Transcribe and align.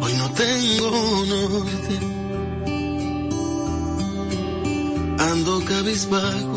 Hoy 0.00 0.12
no 0.16 0.30
tengo 0.42 1.24
norte. 1.26 1.94
Ando 5.18 5.64
cabizbajo. 5.64 6.56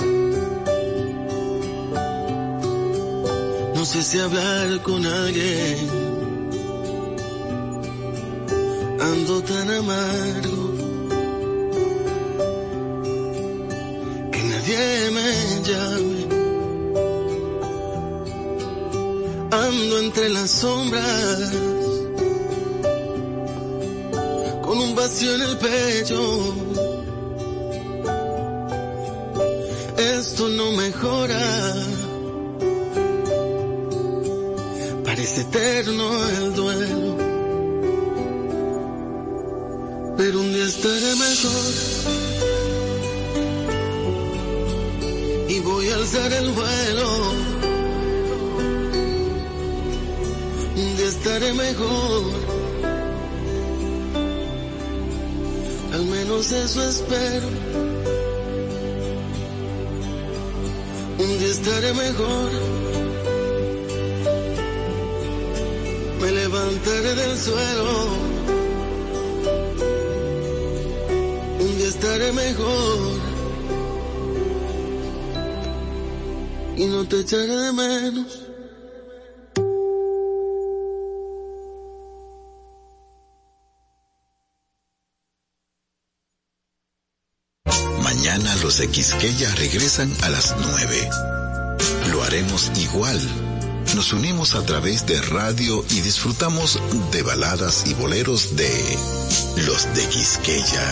No 3.74 3.84
sé 3.84 4.04
si 4.04 4.20
hablar 4.20 4.80
con 4.84 5.04
alguien. 5.04 5.90
Ando 9.00 9.42
tan 9.42 9.72
amargo. 9.72 10.74
Que 14.32 14.44
nadie 14.52 15.12
me 15.16 15.62
llame. 15.68 16.13
Entre 19.92 20.30
las 20.30 20.50
sombras. 20.50 21.52
Con 24.62 24.80
un 24.80 24.96
vacío 24.96 25.36
en 25.36 25.42
el 25.42 25.58
pecho. 25.58 26.56
Esto 29.98 30.48
no 30.48 30.72
mejora. 30.72 31.43
Mejor. 51.54 52.24
Al 55.94 56.06
menos 56.06 56.52
eso 56.52 56.88
espero. 56.88 57.48
Un 61.20 61.40
día 61.40 61.48
estaré 61.48 61.94
mejor. 61.94 62.52
Me 66.22 66.32
levantaré 66.32 67.16
del 67.16 67.38
suelo. 67.38 68.08
Un 71.60 71.78
día 71.78 71.88
estaré 71.88 72.32
mejor. 72.34 72.98
Y 76.76 76.86
no 76.86 77.08
te 77.08 77.20
echaré 77.20 77.56
de 77.56 77.72
menos. 77.72 78.43
Los 88.74 88.80
de 88.80 88.88
Quisqueya 88.90 89.54
regresan 89.54 90.12
a 90.24 90.30
las 90.30 90.56
9. 90.58 91.10
Lo 92.10 92.24
haremos 92.24 92.72
igual. 92.78 93.22
Nos 93.94 94.14
unimos 94.14 94.56
a 94.56 94.66
través 94.66 95.06
de 95.06 95.22
radio 95.22 95.86
y 95.92 96.02
disfrutamos 96.02 96.82
de 97.12 97.22
baladas 97.22 97.84
y 97.86 97.94
boleros 97.94 98.56
de 98.56 98.98
los 99.68 99.94
de 99.94 100.08
Quisqueya. 100.08 100.92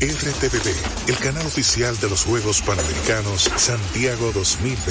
RTVD, 0.00 1.08
el 1.08 1.18
canal 1.18 1.44
oficial 1.44 1.98
de 2.00 2.08
los 2.08 2.22
Juegos 2.22 2.62
Panamericanos 2.62 3.50
Santiago 3.56 4.32
2023. 4.32 4.86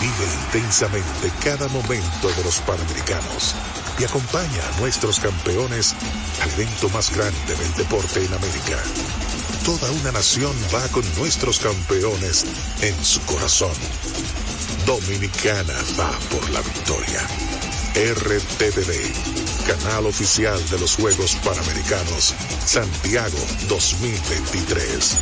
Vive 0.00 0.34
intensamente 0.44 1.32
cada 1.42 1.66
momento 1.66 2.28
de 2.36 2.44
los 2.44 2.58
Panamericanos 2.60 3.56
y 3.98 4.04
acompaña 4.04 4.62
a 4.66 4.80
nuestros 4.80 5.20
campeones 5.20 5.94
al 6.42 6.50
evento 6.52 6.88
más 6.90 7.14
grande 7.14 7.56
del 7.56 7.74
deporte 7.74 8.24
en 8.24 8.34
América. 8.34 8.82
Toda 9.64 9.90
una 9.92 10.12
nación 10.12 10.54
va 10.74 10.86
con 10.88 11.04
nuestros 11.16 11.58
campeones 11.58 12.44
en 12.82 13.04
su 13.04 13.20
corazón. 13.22 13.72
Dominicana 14.86 15.74
va 15.98 16.10
por 16.30 16.50
la 16.50 16.60
victoria. 16.60 17.26
RTVD, 17.94 19.66
canal 19.66 20.06
oficial 20.06 20.58
de 20.70 20.78
los 20.80 20.96
Juegos 20.96 21.36
Panamericanos 21.44 22.34
Santiago 22.66 23.38
2023. 23.68 25.16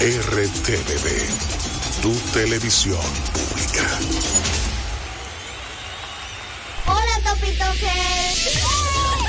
RTVD, 0.00 2.02
tu 2.02 2.12
televisión 2.32 3.00
pública. 3.32 4.75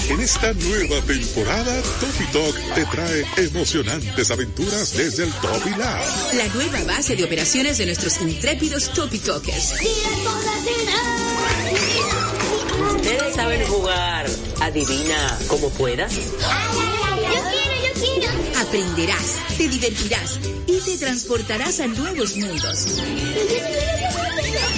En 0.09 0.21
esta 0.21 0.53
nueva 0.53 1.01
temporada, 1.01 1.81
Topi 1.99 2.25
Talk 2.31 2.75
te 2.75 2.85
trae 2.85 3.25
emocionantes 3.38 4.31
aventuras 4.31 4.95
desde 4.95 5.25
el 5.25 5.31
Topi 5.33 5.71
Lab. 5.71 6.33
La 6.33 6.47
nueva 6.53 6.83
base 6.85 7.16
de 7.17 7.25
operaciones 7.25 7.77
de 7.77 7.87
nuestros 7.87 8.21
intrépidos 8.21 8.93
Topi 8.93 9.19
Talkers. 9.19 9.73
Ustedes 12.95 13.35
saben 13.35 13.66
jugar. 13.67 14.25
Adivina 14.61 15.37
como 15.47 15.69
puedas. 15.71 16.13
Yo 16.16 16.21
quiero, 17.21 17.75
yo 17.83 18.01
quiero. 18.01 18.59
Aprenderás, 18.61 19.35
te 19.57 19.67
divertirás 19.67 20.39
y 20.67 20.79
te 20.79 20.97
transportarás 20.97 21.81
a 21.81 21.87
nuevos 21.87 22.35
mundos. 22.37 23.01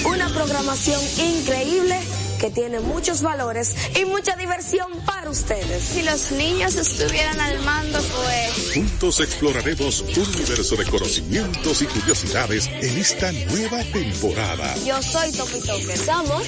Una 0.05 0.27
programación 0.29 1.01
increíble 1.17 1.99
que 2.39 2.50
tiene 2.50 2.79
muchos 2.79 3.22
valores 3.22 3.75
y 4.00 4.05
mucha 4.05 4.35
diversión 4.35 4.88
para 5.05 5.29
ustedes. 5.29 5.83
Si 5.83 6.01
los 6.01 6.31
niños 6.31 6.75
estuvieran 6.75 7.39
al 7.39 7.59
mando, 7.59 8.00
pues... 8.01 8.73
Juntos 8.73 9.19
exploraremos 9.19 10.01
un 10.01 10.27
universo 10.35 10.75
de 10.75 10.85
conocimientos 10.85 11.81
y 11.81 11.85
curiosidades 11.85 12.67
en 12.67 12.97
esta 12.97 13.31
nueva 13.31 13.83
temporada. 13.83 14.75
Yo 14.85 15.01
soy 15.01 15.31
Topi. 15.31 15.59
Somos 15.97 16.44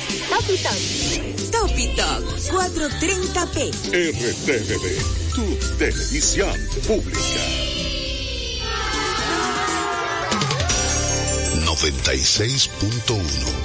Topi 1.51 1.87
Talk 1.95 2.23
430p. 2.49 3.71
RTVD, 3.91 5.35
tu 5.35 5.45
televisión 5.77 6.57
pública. 6.87 7.19
96.1 11.65 13.60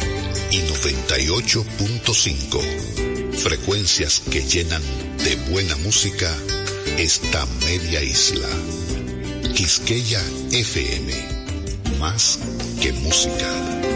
y 0.50 0.58
98.5. 0.58 3.32
Frecuencias 3.32 4.20
que 4.30 4.42
llenan 4.42 4.82
de 5.24 5.36
buena 5.50 5.74
música 5.76 6.30
esta 6.98 7.46
media 7.66 8.02
isla. 8.02 8.48
Quisqueya 9.54 10.22
FM. 10.50 11.14
Más 11.98 12.38
que 12.80 12.92
música. 12.92 13.95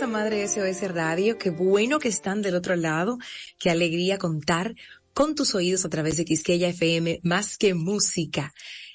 bienvenidas 0.00 0.02
a 0.02 0.06
Madre 0.06 0.48
SOS 0.48 0.94
Radio. 0.94 1.38
Qué 1.38 1.50
bueno 1.50 1.98
que 1.98 2.08
están 2.08 2.42
del 2.42 2.54
otro 2.54 2.76
lado. 2.76 3.18
Qué 3.58 3.70
alegría 3.70 4.18
contar 4.18 4.74
con 5.12 5.34
tus 5.34 5.54
oídos 5.54 5.84
a 5.84 5.88
través 5.88 6.16
de 6.16 6.24
Quisqueya 6.24 6.68
FM, 6.68 7.20
más 7.22 7.56
que 7.56 7.74
música. 7.74 8.52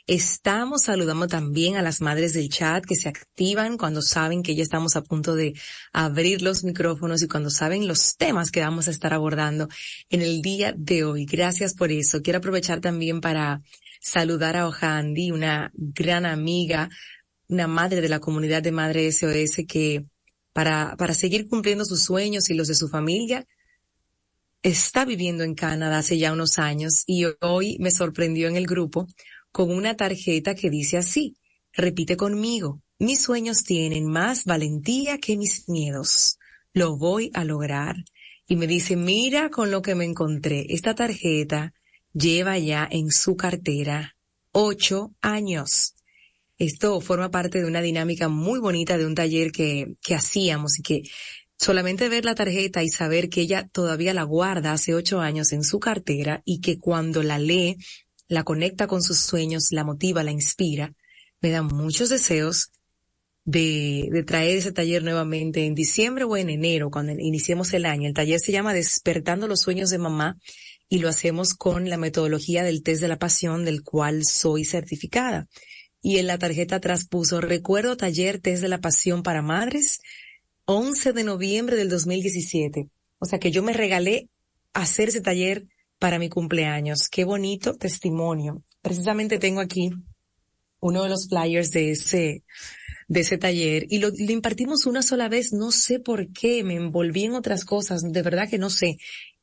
Estamos 0.08 0.84
saludando 0.84 1.28
también 1.28 1.76
a 1.76 1.82
las 1.82 2.02
madres 2.02 2.34
del 2.34 2.50
chat 2.50 2.86
que 2.86 2.96
se 2.96 3.10
activan 3.10 3.78
cuando 3.78 4.02
saben 4.02 4.42
que 4.42 4.56
ya 4.56 4.64
estamos 4.64 4.96
a 4.96 5.04
punto 5.04 5.36
de 5.36 5.54
abrir 5.94 6.42
los 6.42 6.64
micrófonos 6.64 7.22
y 7.22 7.28
cuando 7.28 7.50
saben 7.50 7.88
los 7.88 8.16
temas 8.16 8.52
que 8.52 8.62
vamos 8.62 8.88
a 8.88 8.92
estar 8.92 9.14
abordando 9.14 9.68
en 10.10 10.22
el 10.22 10.42
día 10.42 10.74
de 10.76 11.04
hoy. 11.04 11.26
Gracias 11.26 11.74
por 11.74 11.92
eso. 11.92 12.22
Quiero 12.22 12.40
aprovechar 12.40 12.82
también 12.82 13.22
para 13.22 13.62
saludar 14.00 14.56
a 14.56 14.68
Ojandi, 14.68 15.32
una 15.32 15.72
gran 15.76 16.26
amiga, 16.26 16.90
una 17.48 17.68
madre 17.68 18.02
de 18.02 18.10
la 18.10 18.20
comunidad 18.20 18.64
de 18.64 18.72
Madre 18.72 19.12
SOS 19.12 19.66
que 19.68 20.06
para, 20.56 20.96
para 20.98 21.14
seguir 21.14 21.50
cumpliendo 21.50 21.84
sus 21.84 22.06
sueños 22.06 22.50
y 22.50 22.54
los 22.54 22.70
de 22.70 22.76
su 22.76 22.88
familia, 22.88 23.46
está 24.64 25.04
viviendo 25.04 25.44
en 25.44 25.54
Canadá 25.54 25.98
hace 25.98 26.18
ya 26.18 26.32
unos 26.32 26.60
años 26.60 27.04
y 27.06 27.26
hoy 27.42 27.76
me 27.82 27.92
sorprendió 27.92 28.48
en 28.48 28.56
el 28.56 28.66
grupo 28.66 29.06
con 29.52 29.70
una 29.70 29.98
tarjeta 29.98 30.56
que 30.56 30.70
dice 30.70 30.98
así, 30.98 31.36
repite 31.74 32.16
conmigo, 32.16 32.82
mis 33.00 33.22
sueños 33.22 33.66
tienen 33.66 34.08
más 34.08 34.46
valentía 34.46 35.18
que 35.18 35.36
mis 35.36 35.68
miedos, 35.68 36.40
lo 36.72 36.96
voy 36.96 37.32
a 37.34 37.44
lograr. 37.44 37.98
Y 38.48 38.56
me 38.56 38.66
dice, 38.66 38.96
mira 38.96 39.50
con 39.50 39.72
lo 39.72 39.82
que 39.82 39.94
me 39.94 40.06
encontré, 40.06 40.68
esta 40.70 40.96
tarjeta 40.96 41.74
lleva 42.14 42.58
ya 42.58 42.88
en 42.90 43.12
su 43.12 43.36
cartera 43.36 44.16
ocho 44.54 45.14
años. 45.20 45.96
Esto 46.58 47.02
forma 47.02 47.32
parte 47.32 47.60
de 47.60 47.66
una 47.66 47.82
dinámica 47.82 48.30
muy 48.30 48.60
bonita 48.60 48.98
de 48.98 49.06
un 49.06 49.16
taller 49.16 49.52
que, 49.52 49.96
que 50.02 50.16
hacíamos 50.16 50.80
y 50.80 50.84
que 50.84 51.04
solamente 51.58 52.10
ver 52.10 52.26
la 52.26 52.36
tarjeta 52.36 52.84
y 52.84 52.90
saber 52.90 53.30
que 53.30 53.42
ella 53.42 53.68
todavía 53.72 54.14
la 54.14 54.24
guarda 54.24 54.72
hace 54.72 54.94
ocho 54.94 55.20
años 55.20 55.52
en 55.52 55.64
su 55.64 55.80
cartera 55.80 56.42
y 56.46 56.62
que 56.62 56.80
cuando 56.80 57.24
la 57.24 57.40
lee 57.40 57.78
la 58.28 58.44
conecta 58.44 58.88
con 58.88 59.04
sus 59.04 59.20
sueños, 59.20 59.68
la 59.72 59.84
motiva, 59.84 60.24
la 60.24 60.32
inspira, 60.32 60.94
me 61.42 61.50
da 61.50 61.62
muchos 61.62 62.10
deseos 62.10 62.72
de, 63.44 64.10
de 64.12 64.24
traer 64.24 64.58
ese 64.58 64.72
taller 64.72 65.04
nuevamente 65.04 65.66
en 65.66 65.76
diciembre 65.76 66.24
o 66.24 66.36
en 66.36 66.50
enero, 66.50 66.90
cuando 66.90 67.12
iniciemos 67.12 67.72
el 67.74 67.86
año. 67.86 68.08
El 68.08 68.16
taller 68.16 68.40
se 68.40 68.52
llama 68.52 68.74
Despertando 68.74 69.48
los 69.48 69.62
Sueños 69.62 69.92
de 69.92 70.00
Mamá 70.00 70.38
y 70.90 71.00
lo 71.00 71.10
hacemos 71.10 71.54
con 71.54 71.90
la 71.90 71.98
metodología 71.98 72.64
del 72.64 72.82
test 72.82 73.02
de 73.02 73.08
la 73.08 73.20
pasión 73.20 73.66
del 73.66 73.84
cual 73.84 74.26
soy 74.26 74.66
certificada. 74.66 75.48
Y 76.08 76.20
en 76.20 76.28
la 76.28 76.38
tarjeta 76.38 76.76
atrás 76.76 77.08
puso, 77.08 77.42
recuerdo 77.42 77.98
taller 77.98 78.40
test 78.40 78.62
de 78.62 78.70
la 78.70 78.80
pasión 78.80 79.24
para 79.24 79.42
madres, 79.42 80.02
11 80.66 81.14
de 81.14 81.24
noviembre 81.24 81.78
del 81.78 81.90
2017. 81.90 82.92
O 83.18 83.26
sea 83.26 83.40
que 83.40 83.50
yo 83.50 83.64
me 83.64 83.74
regalé 83.74 84.30
hacer 84.72 85.10
ese 85.10 85.22
taller 85.22 85.66
para 85.98 86.20
mi 86.20 86.30
cumpleaños. 86.30 87.10
Qué 87.10 87.24
bonito 87.24 87.74
testimonio. 87.74 88.62
Precisamente 88.84 89.40
tengo 89.40 89.62
aquí 89.62 89.90
uno 90.80 91.02
de 91.02 91.10
los 91.10 91.28
flyers 91.28 91.72
de 91.72 91.90
ese, 91.90 92.44
de 93.08 93.20
ese 93.22 93.40
taller 93.40 93.88
y 93.90 93.98
lo, 93.98 94.10
lo, 94.10 94.32
impartimos 94.32 94.86
una 94.86 95.02
sola 95.02 95.28
vez. 95.28 95.54
No 95.54 95.72
sé 95.72 96.00
por 96.00 96.32
qué, 96.32 96.64
me 96.64 96.76
envolví 96.76 97.24
en 97.24 97.34
otras 97.34 97.66
cosas, 97.66 98.04
de 98.04 98.22
verdad 98.22 98.48
que 98.48 98.60
no 98.60 98.70
sé. 98.70 98.98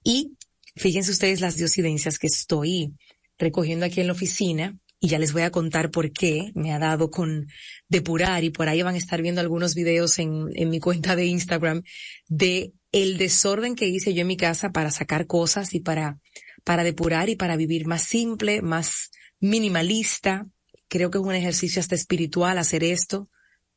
Y 0.05 0.37
fíjense 0.77 1.11
ustedes 1.11 1.41
las 1.41 1.57
diosidencias 1.57 2.21
que 2.21 2.29
estoy 2.29 2.95
recogiendo 3.37 3.85
aquí 3.85 4.01
en 4.01 4.07
la 4.07 4.13
oficina 4.13 4.79
y 5.03 5.09
ya 5.09 5.19
les 5.19 5.35
voy 5.35 5.43
a 5.43 5.51
contar 5.51 5.91
por 5.91 6.13
qué 6.13 6.53
me 6.55 6.73
ha 6.73 6.79
dado 6.79 7.11
con 7.11 7.49
depurar 7.89 8.45
y 8.45 8.51
por 8.51 8.69
ahí 8.69 8.81
van 8.81 8.95
a 8.95 8.99
estar 8.99 9.21
viendo 9.21 9.43
algunos 9.43 9.75
videos 9.75 10.19
en, 10.19 10.47
en 10.55 10.71
mi 10.71 10.81
cuenta 10.81 11.17
de 11.17 11.27
Instagram 11.27 11.83
de 12.29 12.73
el 12.93 13.19
desorden 13.19 13.75
que 13.75 13.89
hice 13.89 14.15
yo 14.15 14.23
en 14.23 14.29
mi 14.29 14.37
casa 14.37 14.71
para 14.71 14.91
sacar 14.91 15.27
cosas 15.27 15.75
y 15.75 15.81
para 15.81 16.21
para 16.65 16.85
depurar 16.85 17.29
y 17.29 17.37
para 17.37 17.57
vivir 17.57 17.87
más 17.87 18.03
simple, 18.03 18.63
más 18.63 19.11
minimalista. 19.41 20.47
Creo 20.89 21.11
que 21.11 21.19
es 21.19 21.25
un 21.25 21.35
ejercicio 21.35 21.81
hasta 21.81 21.95
espiritual 21.95 22.59
hacer 22.59 22.85
esto. 22.85 23.29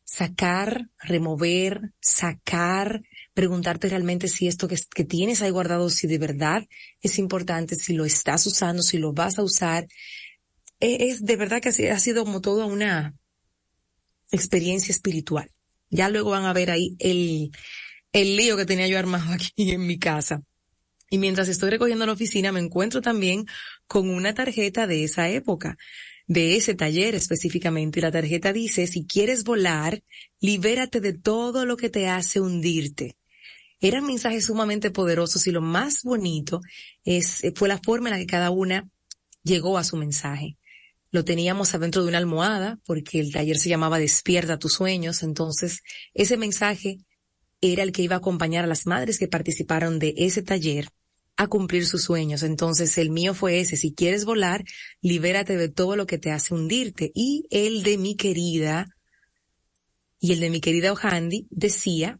Sacar, 0.03 0.89
remover, 0.99 1.93
sacar, 1.99 3.01
preguntarte 3.33 3.89
realmente 3.89 4.27
si 4.27 4.47
esto 4.47 4.67
que, 4.67 4.77
que 4.93 5.03
tienes 5.03 5.41
ahí 5.41 5.49
guardado, 5.49 5.89
si 5.89 6.05
de 6.05 6.19
verdad 6.19 6.63
es 7.01 7.17
importante, 7.17 7.75
si 7.75 7.93
lo 7.93 8.05
estás 8.05 8.45
usando, 8.45 8.83
si 8.83 8.99
lo 8.99 9.13
vas 9.13 9.39
a 9.39 9.43
usar. 9.43 9.87
E, 10.79 11.09
es, 11.09 11.23
de 11.25 11.35
verdad 11.35 11.61
que 11.61 11.69
ha 11.89 11.99
sido 11.99 12.25
como 12.25 12.41
toda 12.41 12.65
una 12.65 13.15
experiencia 14.31 14.91
espiritual. 14.91 15.51
Ya 15.89 16.09
luego 16.09 16.31
van 16.31 16.45
a 16.45 16.53
ver 16.53 16.71
ahí 16.71 16.95
el, 16.99 17.51
el 18.11 18.35
lío 18.35 18.57
que 18.57 18.65
tenía 18.65 18.87
yo 18.87 18.99
armado 18.99 19.31
aquí 19.33 19.71
en 19.71 19.85
mi 19.85 19.97
casa. 19.97 20.41
Y 21.09 21.17
mientras 21.17 21.47
estoy 21.49 21.69
recogiendo 21.69 22.05
la 22.05 22.13
oficina 22.13 22.51
me 22.51 22.59
encuentro 22.59 23.01
también 23.01 23.45
con 23.87 24.09
una 24.09 24.33
tarjeta 24.33 24.87
de 24.87 25.03
esa 25.03 25.29
época, 25.29 25.77
de 26.27 26.55
ese 26.55 26.73
taller 26.73 27.13
específicamente. 27.13 27.99
Y 27.99 28.01
la 28.01 28.11
tarjeta 28.11 28.51
dice, 28.51 28.87
si 28.87 29.05
quieres 29.05 29.43
volar, 29.43 30.03
libérate 30.39 31.01
de 31.01 31.13
todo 31.13 31.65
lo 31.65 31.77
que 31.77 31.89
te 31.89 32.07
hace 32.07 32.39
hundirte. 32.41 33.17
Eran 33.79 34.05
mensajes 34.05 34.45
sumamente 34.45 34.89
poderosos 34.89 35.45
y 35.47 35.51
lo 35.51 35.61
más 35.61 36.01
bonito 36.03 36.61
es, 37.03 37.43
fue 37.55 37.67
la 37.67 37.77
forma 37.77 38.09
en 38.09 38.13
la 38.13 38.19
que 38.19 38.25
cada 38.25 38.49
una 38.49 38.89
llegó 39.43 39.77
a 39.77 39.83
su 39.83 39.97
mensaje. 39.97 40.57
Lo 41.15 41.23
teníamos 41.23 41.73
adentro 41.73 42.01
de 42.01 42.09
una 42.09 42.17
almohada 42.17 42.77
porque 42.85 43.21
el 43.21 43.31
taller 43.31 43.57
se 43.57 43.69
llamaba 43.69 43.99
Despierta 43.99 44.59
tus 44.59 44.73
sueños. 44.73 45.23
Entonces, 45.23 45.79
ese 46.13 46.35
mensaje 46.35 46.97
era 47.61 47.83
el 47.83 47.93
que 47.93 48.01
iba 48.01 48.15
a 48.15 48.17
acompañar 48.17 48.65
a 48.65 48.67
las 48.67 48.85
madres 48.85 49.17
que 49.17 49.29
participaron 49.29 49.97
de 49.97 50.13
ese 50.17 50.41
taller 50.41 50.89
a 51.37 51.47
cumplir 51.47 51.87
sus 51.87 52.03
sueños. 52.03 52.43
Entonces 52.43 52.97
el 52.97 53.11
mío 53.11 53.33
fue 53.33 53.61
ese, 53.61 53.77
si 53.77 53.93
quieres 53.93 54.25
volar, 54.25 54.65
libérate 54.99 55.55
de 55.55 55.69
todo 55.69 55.95
lo 55.95 56.05
que 56.05 56.17
te 56.17 56.31
hace 56.31 56.53
hundirte. 56.53 57.13
Y 57.15 57.47
el 57.49 57.83
de 57.83 57.97
mi 57.97 58.17
querida, 58.17 58.85
y 60.19 60.33
el 60.33 60.41
de 60.41 60.49
mi 60.49 60.59
querida 60.59 60.91
Ojandi 60.91 61.47
decía 61.49 62.19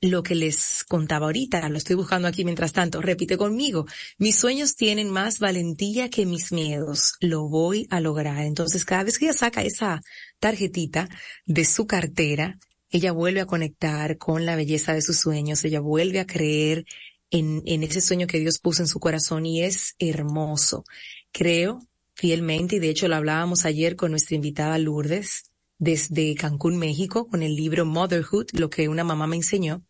lo 0.00 0.22
que 0.22 0.34
les 0.34 0.84
contaba 0.84 1.26
ahorita, 1.26 1.68
lo 1.68 1.78
estoy 1.78 1.96
buscando 1.96 2.28
aquí 2.28 2.44
mientras 2.44 2.72
tanto, 2.72 3.00
repite 3.00 3.36
conmigo, 3.36 3.86
mis 4.18 4.36
sueños 4.36 4.76
tienen 4.76 5.10
más 5.10 5.38
valentía 5.38 6.10
que 6.10 6.26
mis 6.26 6.52
miedos, 6.52 7.14
lo 7.20 7.48
voy 7.48 7.86
a 7.90 8.00
lograr. 8.00 8.44
Entonces 8.44 8.84
cada 8.84 9.04
vez 9.04 9.18
que 9.18 9.26
ella 9.26 9.34
saca 9.34 9.62
esa 9.62 10.02
tarjetita 10.38 11.08
de 11.46 11.64
su 11.64 11.86
cartera, 11.86 12.58
ella 12.90 13.12
vuelve 13.12 13.40
a 13.40 13.46
conectar 13.46 14.16
con 14.18 14.46
la 14.46 14.56
belleza 14.56 14.94
de 14.94 15.02
sus 15.02 15.18
sueños, 15.18 15.64
ella 15.64 15.80
vuelve 15.80 16.20
a 16.20 16.26
creer 16.26 16.84
en, 17.30 17.62
en 17.66 17.82
ese 17.82 18.00
sueño 18.00 18.26
que 18.26 18.40
Dios 18.40 18.58
puso 18.58 18.82
en 18.82 18.88
su 18.88 19.00
corazón 19.00 19.44
y 19.44 19.62
es 19.62 19.94
hermoso. 19.98 20.84
Creo 21.32 21.86
fielmente, 22.14 22.76
y 22.76 22.78
de 22.78 22.88
hecho 22.88 23.06
lo 23.06 23.16
hablábamos 23.16 23.64
ayer 23.64 23.94
con 23.94 24.10
nuestra 24.10 24.36
invitada 24.36 24.78
Lourdes 24.78 25.47
desde 25.78 26.34
Cancún, 26.34 26.76
México, 26.76 27.28
con 27.28 27.42
el 27.42 27.54
libro 27.54 27.86
Motherhood, 27.86 28.48
lo 28.52 28.68
que 28.68 28.88
una 28.88 29.04
mamá 29.04 29.26
me 29.26 29.36
enseñó, 29.36 29.82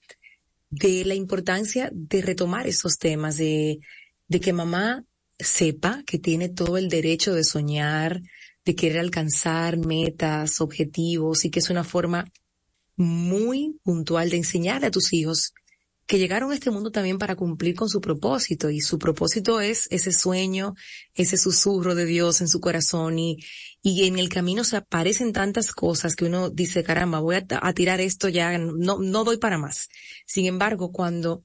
de 0.70 1.04
la 1.04 1.14
importancia 1.14 1.90
de 1.92 2.20
retomar 2.22 2.66
esos 2.66 2.98
temas, 2.98 3.38
de, 3.38 3.80
de 4.28 4.40
que 4.40 4.52
mamá 4.52 5.04
sepa 5.38 6.02
que 6.06 6.18
tiene 6.18 6.48
todo 6.48 6.76
el 6.76 6.88
derecho 6.88 7.34
de 7.34 7.44
soñar, 7.44 8.20
de 8.64 8.74
querer 8.74 8.98
alcanzar 8.98 9.78
metas, 9.78 10.60
objetivos 10.60 11.44
y 11.44 11.50
que 11.50 11.60
es 11.60 11.70
una 11.70 11.84
forma 11.84 12.26
muy 12.96 13.78
puntual 13.82 14.28
de 14.28 14.36
enseñar 14.36 14.84
a 14.84 14.90
tus 14.90 15.12
hijos 15.12 15.54
que 16.08 16.18
llegaron 16.18 16.50
a 16.50 16.54
este 16.54 16.70
mundo 16.70 16.90
también 16.90 17.18
para 17.18 17.36
cumplir 17.36 17.74
con 17.74 17.90
su 17.90 18.00
propósito 18.00 18.70
y 18.70 18.80
su 18.80 18.98
propósito 18.98 19.60
es 19.60 19.86
ese 19.90 20.10
sueño, 20.10 20.74
ese 21.14 21.36
susurro 21.36 21.94
de 21.94 22.06
Dios 22.06 22.40
en 22.40 22.48
su 22.48 22.60
corazón 22.60 23.18
y, 23.18 23.36
y 23.82 24.06
en 24.06 24.18
el 24.18 24.30
camino 24.30 24.64
se 24.64 24.78
aparecen 24.78 25.34
tantas 25.34 25.70
cosas 25.70 26.16
que 26.16 26.24
uno 26.24 26.48
dice, 26.48 26.82
caramba, 26.82 27.20
voy 27.20 27.36
a, 27.36 27.72
tirar 27.74 28.00
esto 28.00 28.30
ya, 28.30 28.56
no, 28.56 28.98
no 28.98 29.22
doy 29.22 29.36
para 29.36 29.58
más. 29.58 29.90
Sin 30.24 30.46
embargo, 30.46 30.92
cuando 30.92 31.44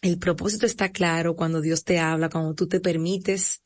el 0.00 0.18
propósito 0.18 0.64
está 0.64 0.92
claro, 0.92 1.36
cuando 1.36 1.60
Dios 1.60 1.84
te 1.84 1.98
habla, 1.98 2.30
cuando 2.30 2.54
tú 2.54 2.68
te 2.68 2.80
permites, 2.80 3.60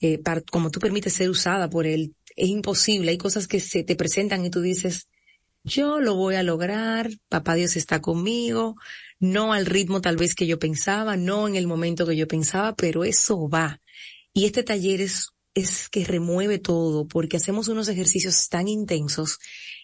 eh, 0.00 0.20
como 0.50 0.72
tú 0.72 0.80
permites 0.80 1.12
ser 1.12 1.30
usada 1.30 1.70
por 1.70 1.86
Él, 1.86 2.16
es 2.34 2.48
imposible. 2.48 3.12
Hay 3.12 3.18
cosas 3.18 3.46
que 3.46 3.60
se 3.60 3.84
te 3.84 3.94
presentan 3.94 4.44
y 4.44 4.50
tú 4.50 4.60
dices, 4.60 5.06
yo 5.62 6.00
lo 6.00 6.16
voy 6.16 6.34
a 6.34 6.42
lograr, 6.42 7.10
papá 7.28 7.54
Dios 7.54 7.76
está 7.76 8.00
conmigo, 8.00 8.74
no 9.20 9.52
al 9.52 9.66
ritmo 9.66 10.00
tal 10.00 10.16
vez 10.16 10.34
que 10.34 10.46
yo 10.46 10.58
pensaba, 10.58 11.16
no 11.16 11.48
en 11.48 11.56
el 11.56 11.66
momento 11.66 12.06
que 12.06 12.16
yo 12.16 12.28
pensaba, 12.28 12.74
pero 12.74 13.04
eso 13.04 13.48
va. 13.48 13.80
Y 14.32 14.44
este 14.44 14.62
taller 14.62 15.00
es, 15.00 15.30
es 15.54 15.88
que 15.88 16.04
remueve 16.04 16.58
todo 16.58 17.06
porque 17.06 17.36
hacemos 17.36 17.68
unos 17.68 17.88
ejercicios 17.88 18.48
tan 18.48 18.68
intensos 18.68 19.38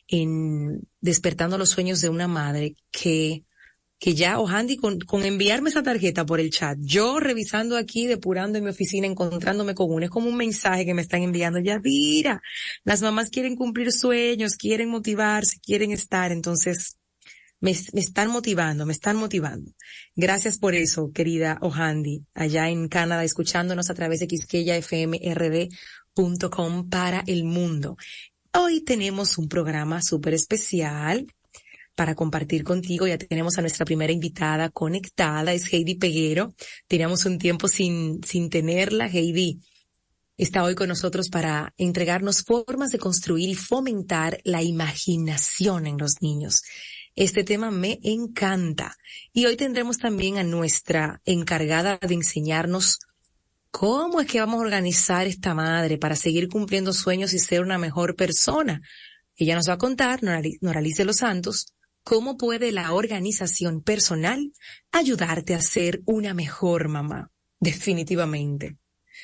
en 0.09 0.83
despertando 1.01 1.59
los 1.59 1.71
sueños 1.71 2.01
de 2.01 2.11
una 2.11 2.29
madre 2.29 2.77
que 2.91 3.45
que 4.05 4.15
ya, 4.15 4.39
Ojandi, 4.39 4.77
con, 4.77 4.99
con 5.01 5.25
enviarme 5.25 5.71
esa 5.71 5.83
tarjeta 5.83 6.27
por 6.27 6.41
el 6.41 6.51
chat, 6.51 6.77
yo 6.81 7.21
revisando 7.21 7.77
aquí, 7.77 8.07
depurando 8.07 8.59
en 8.59 8.65
mi 8.65 8.71
oficina, 8.71 9.07
encontrándome 9.07 9.75
con 9.75 9.91
uno, 9.91 10.05
es 10.05 10.11
como 10.11 10.29
un 10.29 10.37
mensaje 10.37 10.85
que 10.85 10.93
me 10.93 11.01
están 11.01 11.23
enviando, 11.23 11.59
ya 11.59 11.81
mira, 11.83 12.43
las 12.85 13.01
mamás 13.01 13.31
quieren 13.31 13.57
cumplir 13.57 13.93
sueños, 13.93 14.57
quieren 14.57 14.91
motivarse, 14.91 15.59
quieren 15.63 15.91
estar, 15.91 16.33
entonces, 16.33 16.99
me, 17.65 17.71
están 17.71 18.31
motivando, 18.31 18.85
me 18.85 18.93
están 18.93 19.17
motivando. 19.17 19.71
Gracias 20.15 20.59
por 20.59 20.75
eso, 20.75 21.11
querida 21.13 21.57
Ohandi, 21.63 22.27
allá 22.35 22.69
en 22.69 22.89
Canadá, 22.89 23.25
escuchándonos 23.25 23.89
a 23.89 23.95
través 23.95 24.21
de 24.21 24.27
quisqueyafmrd.com 24.27 26.91
para 26.91 27.25
el 27.27 27.45
mundo. 27.45 27.97
Hoy 28.53 28.83
tenemos 28.83 29.39
un 29.39 29.49
programa 29.49 30.03
súper 30.03 30.35
especial 30.35 31.27
para 31.95 32.15
compartir 32.15 32.65
contigo. 32.65 33.07
Ya 33.07 33.17
tenemos 33.17 33.57
a 33.57 33.63
nuestra 33.63 33.87
primera 33.87 34.13
invitada 34.13 34.69
conectada, 34.69 35.55
es 35.55 35.73
Heidi 35.73 35.95
Peguero. 35.95 36.55
Teníamos 36.87 37.25
un 37.25 37.39
tiempo 37.39 37.69
sin, 37.69 38.23
sin 38.25 38.51
tenerla. 38.51 39.07
Heidi 39.07 39.61
está 40.37 40.65
hoy 40.65 40.75
con 40.75 40.89
nosotros 40.89 41.31
para 41.31 41.73
entregarnos 41.79 42.43
formas 42.43 42.91
de 42.91 42.99
construir 42.99 43.49
y 43.49 43.55
fomentar 43.55 44.39
la 44.45 44.63
imaginación 44.63 45.87
en 45.87 45.97
los 45.97 46.21
niños. 46.21 46.61
Este 47.17 47.45
tema 47.45 47.71
me 47.71 48.01
encanta. 48.03 48.97
Y 49.33 49.47
hoy 49.47 49.57
tendremos 49.57 49.99
también 49.99 50.39
a 50.39 50.43
nuestra 50.43 51.21
encargada 51.25 51.99
de 51.99 52.15
enseñarnos 52.15 52.99
cómo 53.71 54.21
es 54.21 54.27
que 54.27 54.41
vamos 54.41 54.57
a 54.57 54.65
organizar 54.65 55.27
esta 55.27 55.55
madre 55.55 55.97
para 55.99 56.17
seguir 56.17 56.49
cumpliendo 56.49 56.93
sueños 56.93 57.33
y 57.33 57.39
ser 57.39 57.61
una 57.61 57.79
mejor 57.79 58.17
persona. 58.17 58.83
Ella 59.37 59.55
nos 59.55 59.69
va 59.69 59.75
a 59.75 59.79
contar, 59.79 60.21
Noralice 60.23 61.05
Los 61.05 61.17
Santos, 61.17 61.67
cómo 62.03 62.37
puede 62.37 62.73
la 62.73 62.93
organización 62.93 63.83
personal 63.83 64.53
ayudarte 64.93 65.55
a 65.55 65.63
ser 65.63 66.03
una 66.07 66.35
mejor 66.35 66.89
mamá. 66.89 67.31
Definitivamente. 67.61 68.77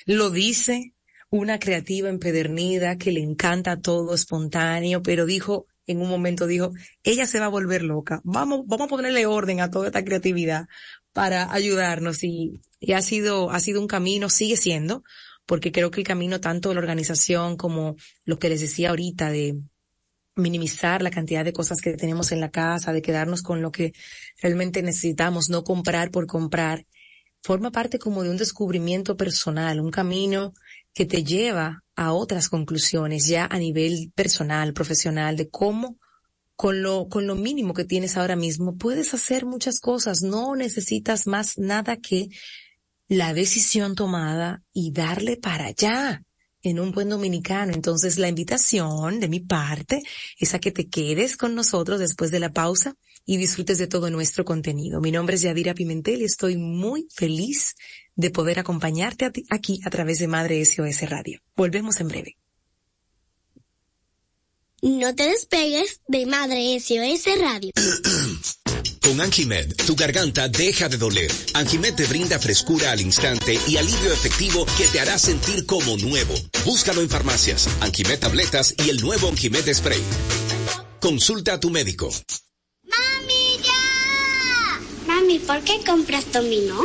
Lo 0.06 0.30
dice 0.30 0.94
una 1.28 1.58
creativa 1.58 2.08
empedernida 2.08 2.98
que 2.98 3.12
le 3.12 3.20
encanta 3.20 3.80
todo 3.80 4.14
espontáneo, 4.14 5.02
pero 5.02 5.26
dijo, 5.26 5.66
en 5.86 6.00
un 6.00 6.08
momento 6.08 6.46
dijo, 6.46 6.72
ella 7.02 7.26
se 7.26 7.40
va 7.40 7.46
a 7.46 7.50
volver 7.50 7.82
loca. 7.82 8.20
Vamos, 8.24 8.62
vamos 8.66 8.86
a 8.86 8.90
ponerle 8.90 9.26
orden 9.26 9.60
a 9.60 9.70
toda 9.70 9.86
esta 9.86 10.04
creatividad 10.04 10.66
para 11.12 11.52
ayudarnos 11.52 12.22
y, 12.22 12.60
y 12.78 12.92
ha 12.92 13.02
sido, 13.02 13.50
ha 13.50 13.60
sido 13.60 13.80
un 13.80 13.88
camino, 13.88 14.28
sigue 14.28 14.56
siendo, 14.56 15.02
porque 15.46 15.72
creo 15.72 15.90
que 15.90 16.00
el 16.00 16.06
camino 16.06 16.40
tanto 16.40 16.68
de 16.68 16.76
la 16.76 16.80
organización 16.80 17.56
como 17.56 17.96
lo 18.24 18.38
que 18.38 18.48
les 18.48 18.60
decía 18.60 18.90
ahorita 18.90 19.30
de 19.30 19.58
minimizar 20.36 21.02
la 21.02 21.10
cantidad 21.10 21.44
de 21.44 21.52
cosas 21.52 21.80
que 21.80 21.94
tenemos 21.94 22.32
en 22.32 22.40
la 22.40 22.50
casa, 22.50 22.92
de 22.92 23.02
quedarnos 23.02 23.42
con 23.42 23.62
lo 23.62 23.72
que 23.72 23.92
realmente 24.40 24.82
necesitamos, 24.82 25.48
no 25.50 25.64
comprar 25.64 26.10
por 26.10 26.26
comprar, 26.26 26.86
forma 27.42 27.70
parte 27.70 27.98
como 27.98 28.22
de 28.22 28.30
un 28.30 28.36
descubrimiento 28.36 29.16
personal, 29.16 29.80
un 29.80 29.90
camino 29.90 30.52
que 30.94 31.06
te 31.06 31.24
lleva 31.24 31.82
a 32.00 32.14
otras 32.14 32.48
conclusiones 32.48 33.26
ya 33.26 33.44
a 33.44 33.58
nivel 33.58 34.10
personal, 34.14 34.72
profesional, 34.72 35.36
de 35.36 35.50
cómo 35.50 35.98
con 36.56 36.82
lo, 36.82 37.10
con 37.10 37.26
lo 37.26 37.34
mínimo 37.34 37.74
que 37.74 37.84
tienes 37.84 38.16
ahora 38.16 38.36
mismo 38.36 38.78
puedes 38.78 39.12
hacer 39.12 39.44
muchas 39.44 39.80
cosas. 39.80 40.22
No 40.22 40.56
necesitas 40.56 41.26
más 41.26 41.58
nada 41.58 41.98
que 41.98 42.30
la 43.06 43.34
decisión 43.34 43.96
tomada 43.96 44.62
y 44.72 44.92
darle 44.92 45.36
para 45.36 45.66
allá 45.66 46.22
en 46.62 46.80
un 46.80 46.90
buen 46.92 47.10
dominicano. 47.10 47.74
Entonces 47.74 48.18
la 48.18 48.28
invitación 48.28 49.20
de 49.20 49.28
mi 49.28 49.40
parte 49.40 50.00
es 50.38 50.54
a 50.54 50.58
que 50.58 50.70
te 50.70 50.88
quedes 50.88 51.36
con 51.36 51.54
nosotros 51.54 52.00
después 52.00 52.30
de 52.30 52.40
la 52.40 52.50
pausa 52.50 52.94
y 53.26 53.36
disfrutes 53.36 53.76
de 53.76 53.88
todo 53.88 54.08
nuestro 54.08 54.46
contenido. 54.46 55.02
Mi 55.02 55.12
nombre 55.12 55.36
es 55.36 55.42
Yadira 55.42 55.74
Pimentel 55.74 56.22
y 56.22 56.24
estoy 56.24 56.56
muy 56.56 57.08
feliz 57.14 57.74
de 58.20 58.30
poder 58.30 58.58
acompañarte 58.58 59.32
aquí 59.50 59.80
a 59.84 59.90
través 59.90 60.18
de 60.18 60.28
Madre 60.28 60.64
SOS 60.64 61.08
Radio. 61.08 61.40
Volvemos 61.56 62.00
en 62.00 62.08
breve. 62.08 62.36
No 64.82 65.14
te 65.14 65.24
despegues 65.24 66.00
de 66.06 66.26
Madre 66.26 66.78
SOS 66.78 67.38
Radio. 67.38 67.72
Con 69.02 69.20
Anjimed, 69.20 69.74
tu 69.86 69.96
garganta 69.96 70.48
deja 70.48 70.88
de 70.88 70.96
doler. 70.96 71.32
Anjimed 71.54 71.94
te 71.94 72.06
brinda 72.06 72.38
frescura 72.38 72.92
al 72.92 73.00
instante 73.00 73.58
y 73.66 73.76
alivio 73.76 74.12
efectivo 74.12 74.66
que 74.76 74.86
te 74.86 75.00
hará 75.00 75.18
sentir 75.18 75.66
como 75.66 75.96
nuevo. 75.96 76.34
Búscalo 76.64 77.00
en 77.00 77.08
farmacias, 77.08 77.68
Anjimed 77.80 78.18
tabletas 78.18 78.74
y 78.76 78.90
el 78.90 79.00
nuevo 79.00 79.28
Anjimed 79.28 79.72
Spray. 79.74 80.02
Consulta 81.00 81.54
a 81.54 81.60
tu 81.60 81.70
médico. 81.70 82.10
¡Mami, 82.84 83.56
ya! 83.64 84.80
Mami, 85.06 85.38
¿por 85.40 85.60
qué 85.62 85.80
compras 85.84 86.30
dominó? 86.32 86.84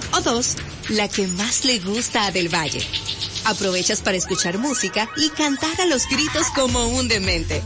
o 0.13 0.21
dos, 0.21 0.55
la 0.89 1.07
que 1.07 1.27
más 1.27 1.65
le 1.65 1.79
gusta 1.79 2.25
a 2.25 2.31
Del 2.31 2.53
Valle. 2.53 2.85
Aprovechas 3.45 4.01
para 4.01 4.17
escuchar 4.17 4.57
música 4.57 5.09
y 5.17 5.29
cantar 5.29 5.81
a 5.81 5.85
los 5.85 6.07
gritos 6.07 6.47
como 6.55 6.87
un 6.87 7.07
demente. 7.07 7.61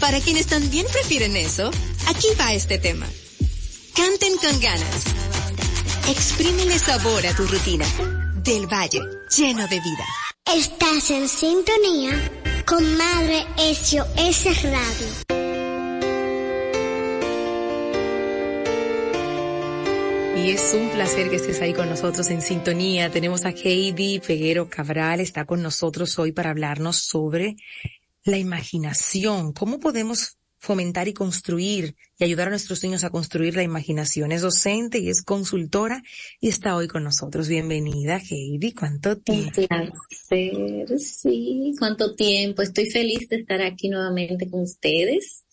Para 0.00 0.20
quienes 0.20 0.46
también 0.46 0.86
prefieren 0.92 1.36
eso, 1.36 1.70
aquí 2.06 2.28
va 2.40 2.52
este 2.52 2.78
tema. 2.78 3.06
Canten 3.94 4.36
con 4.38 4.60
ganas. 4.60 5.04
Exprímele 6.08 6.78
sabor 6.78 7.26
a 7.26 7.34
tu 7.36 7.46
rutina. 7.46 7.86
Del 8.42 8.66
Valle, 8.66 9.00
lleno 9.36 9.68
de 9.68 9.80
vida. 9.80 10.06
Estás 10.46 11.10
en 11.10 11.28
sintonía 11.28 12.30
con 12.66 12.96
Madre 12.96 13.46
SOS 13.56 14.62
Radio. 14.64 15.31
Y 20.42 20.50
es 20.50 20.74
un 20.74 20.90
placer 20.90 21.30
que 21.30 21.36
estés 21.36 21.60
ahí 21.62 21.72
con 21.72 21.88
nosotros 21.88 22.28
en 22.28 22.42
sintonía. 22.42 23.12
Tenemos 23.12 23.44
a 23.44 23.50
Heidi 23.50 24.18
Peguero 24.18 24.68
Cabral, 24.68 25.20
está 25.20 25.44
con 25.44 25.62
nosotros 25.62 26.18
hoy 26.18 26.32
para 26.32 26.50
hablarnos 26.50 26.96
sobre 26.96 27.54
la 28.24 28.38
imaginación. 28.38 29.52
¿Cómo 29.52 29.78
podemos 29.78 30.38
fomentar 30.58 31.06
y 31.06 31.12
construir 31.12 31.94
y 32.18 32.24
ayudar 32.24 32.48
a 32.48 32.50
nuestros 32.50 32.82
niños 32.82 33.04
a 33.04 33.10
construir 33.10 33.54
la 33.54 33.62
imaginación? 33.62 34.32
Es 34.32 34.42
docente 34.42 34.98
y 34.98 35.10
es 35.10 35.22
consultora 35.22 36.02
y 36.40 36.48
está 36.48 36.74
hoy 36.74 36.88
con 36.88 37.04
nosotros. 37.04 37.46
Bienvenida, 37.46 38.18
Heidi. 38.18 38.72
¿Cuánto 38.72 39.16
tiempo? 39.18 39.60
Un 39.60 39.68
placer, 39.68 40.98
sí. 40.98 41.72
¿Cuánto 41.78 42.16
tiempo? 42.16 42.62
Estoy 42.62 42.90
feliz 42.90 43.28
de 43.28 43.36
estar 43.36 43.62
aquí 43.62 43.88
nuevamente 43.88 44.50
con 44.50 44.62
ustedes. 44.62 45.44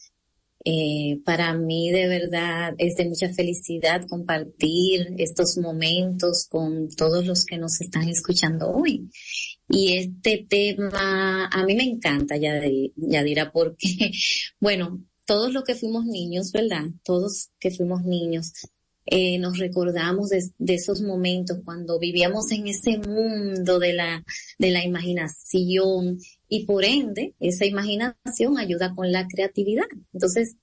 Eh, 0.65 1.21
para 1.23 1.53
mí 1.53 1.89
de 1.89 2.07
verdad 2.07 2.75
es 2.77 2.95
de 2.97 3.05
mucha 3.05 3.33
felicidad 3.33 4.05
compartir 4.07 5.13
estos 5.17 5.57
momentos 5.57 6.47
con 6.49 6.89
todos 6.89 7.25
los 7.25 7.45
que 7.45 7.57
nos 7.57 7.79
están 7.81 8.09
escuchando 8.09 8.69
hoy. 8.71 9.09
Y 9.69 9.93
este 9.97 10.45
tema 10.49 11.45
a 11.47 11.63
mí 11.65 11.75
me 11.75 11.83
encanta, 11.83 12.35
Yadira, 12.37 13.51
porque, 13.51 14.11
bueno, 14.59 15.03
todos 15.25 15.53
los 15.53 15.63
que 15.63 15.75
fuimos 15.75 16.05
niños, 16.05 16.51
¿verdad? 16.51 16.85
Todos 17.03 17.49
que 17.59 17.71
fuimos 17.71 18.03
niños, 18.03 18.51
eh, 19.11 19.39
nos 19.39 19.57
recordamos 19.57 20.29
de, 20.29 20.43
de, 20.59 20.75
esos 20.75 21.01
momentos 21.01 21.57
cuando 21.65 21.97
vivíamos 21.97 22.51
en 22.51 22.67
ese 22.67 22.99
mundo 22.99 23.79
de 23.79 23.93
la, 23.93 24.23
de 24.59 24.69
la 24.69 24.83
imaginación 24.83 26.19
y 26.47 26.65
por 26.65 26.85
ende 26.85 27.33
esa 27.39 27.65
imaginación 27.65 28.59
ayuda 28.59 28.93
con 28.93 29.11
la 29.11 29.27
creatividad. 29.27 29.87
Entonces, 30.13 30.57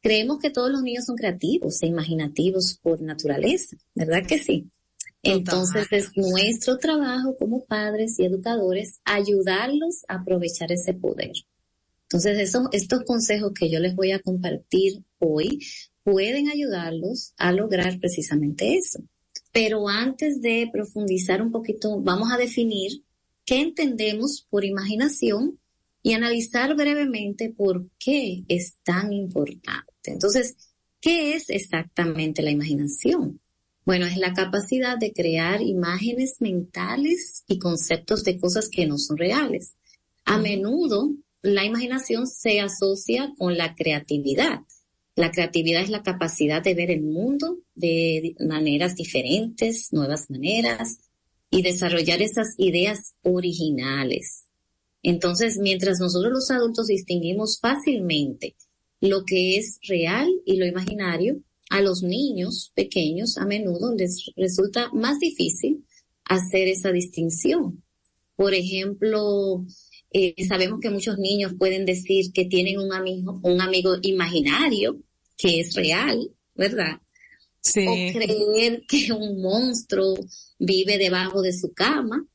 creemos 0.00 0.38
que 0.38 0.48
todos 0.48 0.70
los 0.70 0.82
niños 0.82 1.04
son 1.04 1.16
creativos 1.16 1.82
e 1.82 1.86
imaginativos 1.88 2.78
por 2.82 3.02
naturaleza, 3.02 3.76
¿verdad 3.94 4.26
que 4.26 4.38
sí? 4.38 4.70
Entonces 5.22 5.86
es 5.90 6.16
nuestro 6.16 6.78
trabajo 6.78 7.36
como 7.36 7.66
padres 7.66 8.18
y 8.18 8.24
educadores 8.24 9.00
ayudarlos 9.04 10.04
a 10.08 10.14
aprovechar 10.14 10.72
ese 10.72 10.94
poder. 10.94 11.32
Entonces 12.04 12.38
esos, 12.38 12.68
estos 12.72 13.04
consejos 13.04 13.52
que 13.52 13.70
yo 13.70 13.78
les 13.78 13.94
voy 13.94 14.12
a 14.12 14.20
compartir 14.20 15.04
hoy 15.18 15.58
pueden 16.02 16.48
ayudarlos 16.48 17.34
a 17.36 17.52
lograr 17.52 17.98
precisamente 17.98 18.76
eso. 18.76 19.02
Pero 19.52 19.88
antes 19.88 20.40
de 20.40 20.68
profundizar 20.72 21.42
un 21.42 21.50
poquito, 21.50 22.00
vamos 22.00 22.32
a 22.32 22.36
definir 22.36 23.02
qué 23.44 23.60
entendemos 23.60 24.46
por 24.48 24.64
imaginación 24.64 25.58
y 26.02 26.14
analizar 26.14 26.74
brevemente 26.76 27.50
por 27.50 27.88
qué 27.98 28.44
es 28.48 28.76
tan 28.82 29.12
importante. 29.12 29.92
Entonces, 30.04 30.56
¿qué 31.00 31.34
es 31.34 31.50
exactamente 31.50 32.42
la 32.42 32.50
imaginación? 32.50 33.40
Bueno, 33.84 34.06
es 34.06 34.16
la 34.16 34.34
capacidad 34.34 34.98
de 34.98 35.12
crear 35.12 35.62
imágenes 35.62 36.36
mentales 36.40 37.44
y 37.48 37.58
conceptos 37.58 38.24
de 38.24 38.38
cosas 38.38 38.68
que 38.68 38.86
no 38.86 38.98
son 38.98 39.16
reales. 39.16 39.74
A 40.24 40.38
menudo 40.38 41.10
la 41.42 41.64
imaginación 41.64 42.26
se 42.26 42.60
asocia 42.60 43.32
con 43.38 43.56
la 43.56 43.74
creatividad. 43.74 44.60
La 45.20 45.32
creatividad 45.32 45.82
es 45.82 45.90
la 45.90 46.02
capacidad 46.02 46.62
de 46.62 46.72
ver 46.72 46.90
el 46.90 47.02
mundo 47.02 47.58
de 47.74 48.34
maneras 48.40 48.96
diferentes, 48.96 49.92
nuevas 49.92 50.30
maneras, 50.30 50.96
y 51.50 51.60
desarrollar 51.60 52.22
esas 52.22 52.54
ideas 52.56 53.16
originales. 53.20 54.46
Entonces, 55.02 55.58
mientras 55.58 56.00
nosotros 56.00 56.32
los 56.32 56.50
adultos 56.50 56.86
distinguimos 56.86 57.58
fácilmente 57.60 58.56
lo 59.02 59.26
que 59.26 59.58
es 59.58 59.78
real 59.86 60.26
y 60.46 60.56
lo 60.56 60.64
imaginario, 60.64 61.42
a 61.68 61.82
los 61.82 62.02
niños 62.02 62.72
pequeños 62.74 63.36
a 63.36 63.44
menudo 63.44 63.94
les 63.94 64.24
resulta 64.38 64.88
más 64.94 65.18
difícil 65.18 65.84
hacer 66.24 66.66
esa 66.66 66.92
distinción. 66.92 67.82
Por 68.36 68.54
ejemplo, 68.54 69.66
eh, 70.12 70.34
sabemos 70.48 70.80
que 70.80 70.88
muchos 70.88 71.18
niños 71.18 71.52
pueden 71.58 71.84
decir 71.84 72.32
que 72.32 72.46
tienen 72.46 72.78
un 72.78 72.94
amigo, 72.94 73.38
un 73.42 73.60
amigo 73.60 73.96
imaginario 74.00 74.98
que 75.40 75.60
es 75.60 75.74
real, 75.74 76.30
¿verdad? 76.54 77.00
Sí. 77.60 77.86
O 77.86 78.18
creer 78.18 78.82
que 78.86 79.10
un 79.12 79.40
monstruo 79.40 80.14
vive 80.58 80.98
debajo 80.98 81.40
de 81.40 81.52
su 81.52 81.72
cama. 81.72 82.26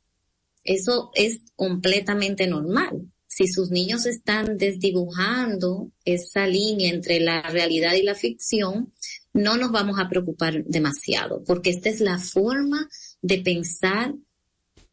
Eso 0.64 1.12
es 1.14 1.42
completamente 1.56 2.48
normal. 2.48 3.12
Si 3.28 3.48
sus 3.48 3.70
niños 3.70 4.06
están 4.08 4.58
desdibujando 4.58 5.92
esa 6.04 6.48
línea 6.48 6.92
entre 6.92 7.20
la 7.20 7.44
realidad 7.44 7.94
y 7.94 8.02
la 8.02 8.16
ficción, 8.16 8.94
no 9.34 9.58
nos 9.58 9.72
vamos 9.72 10.00
a 10.00 10.10
preocupar 10.10 10.64
demasiado, 10.64 11.44
porque 11.44 11.70
esta 11.70 11.90
es 11.90 12.00
la 12.00 12.18
forma 12.18 12.90
de 13.22 13.40
pensar, 13.40 14.16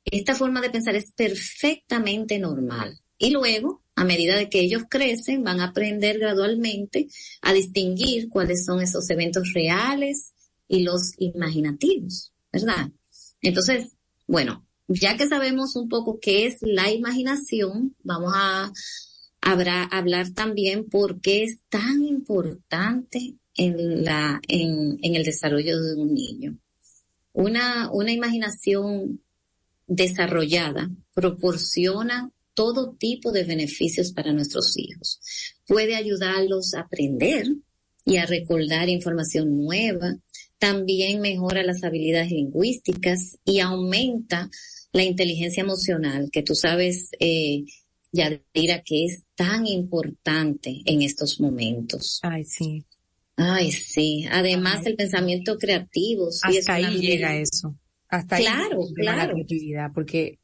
esta 0.04 0.34
forma 0.34 0.60
de 0.60 0.70
pensar 0.70 0.96
es 0.96 1.12
perfectamente 1.12 2.38
normal. 2.38 2.98
Y 3.22 3.30
luego, 3.30 3.84
a 3.94 4.02
medida 4.02 4.36
de 4.36 4.50
que 4.50 4.58
ellos 4.58 4.82
crecen, 4.90 5.44
van 5.44 5.60
a 5.60 5.66
aprender 5.66 6.18
gradualmente 6.18 7.06
a 7.40 7.52
distinguir 7.52 8.28
cuáles 8.28 8.64
son 8.64 8.82
esos 8.82 9.08
eventos 9.10 9.52
reales 9.54 10.32
y 10.66 10.80
los 10.80 11.12
imaginativos, 11.18 12.32
¿verdad? 12.52 12.90
Entonces, 13.40 13.92
bueno, 14.26 14.66
ya 14.88 15.16
que 15.16 15.28
sabemos 15.28 15.76
un 15.76 15.88
poco 15.88 16.18
qué 16.18 16.46
es 16.46 16.56
la 16.62 16.90
imaginación, 16.90 17.94
vamos 18.02 18.32
a, 18.34 18.72
hablar 19.40 20.30
también 20.30 20.88
por 20.88 21.20
qué 21.20 21.44
es 21.44 21.60
tan 21.68 22.02
importante 22.02 23.36
en, 23.54 24.02
la, 24.02 24.40
en, 24.48 24.98
en 25.00 25.14
el 25.14 25.24
desarrollo 25.24 25.80
de 25.80 25.94
un 25.94 26.12
niño. 26.12 26.58
Una, 27.32 27.88
una 27.92 28.10
imaginación 28.10 29.20
desarrollada 29.86 30.90
proporciona 31.14 32.32
todo 32.54 32.94
tipo 32.98 33.32
de 33.32 33.44
beneficios 33.44 34.12
para 34.12 34.32
nuestros 34.32 34.76
hijos. 34.76 35.20
Puede 35.66 35.94
ayudarlos 35.94 36.74
a 36.74 36.80
aprender 36.80 37.46
y 38.04 38.16
a 38.16 38.26
recordar 38.26 38.88
información 38.88 39.56
nueva. 39.56 40.16
También 40.58 41.20
mejora 41.20 41.62
las 41.62 41.82
habilidades 41.82 42.30
lingüísticas 42.30 43.38
y 43.44 43.60
aumenta 43.60 44.50
la 44.92 45.04
inteligencia 45.04 45.62
emocional, 45.62 46.28
que 46.30 46.42
tú 46.42 46.54
sabes, 46.54 47.10
eh, 47.18 47.64
Yadira, 48.12 48.82
que 48.84 49.06
es 49.06 49.24
tan 49.34 49.66
importante 49.66 50.82
en 50.84 51.02
estos 51.02 51.40
momentos. 51.40 52.20
Ay, 52.22 52.44
sí. 52.44 52.84
Ay, 53.36 53.72
sí. 53.72 54.26
Además, 54.30 54.84
el 54.84 54.96
pensamiento 54.96 55.56
creativo. 55.56 56.28
Hasta 56.28 56.74
ahí 56.74 57.00
llega 57.00 57.36
eso. 57.36 57.74
Hasta 58.08 58.36
claro, 58.36 58.82
ahí 58.82 58.94
claro. 58.94 59.28
la 59.28 59.32
creatividad, 59.32 59.90
porque 59.94 60.38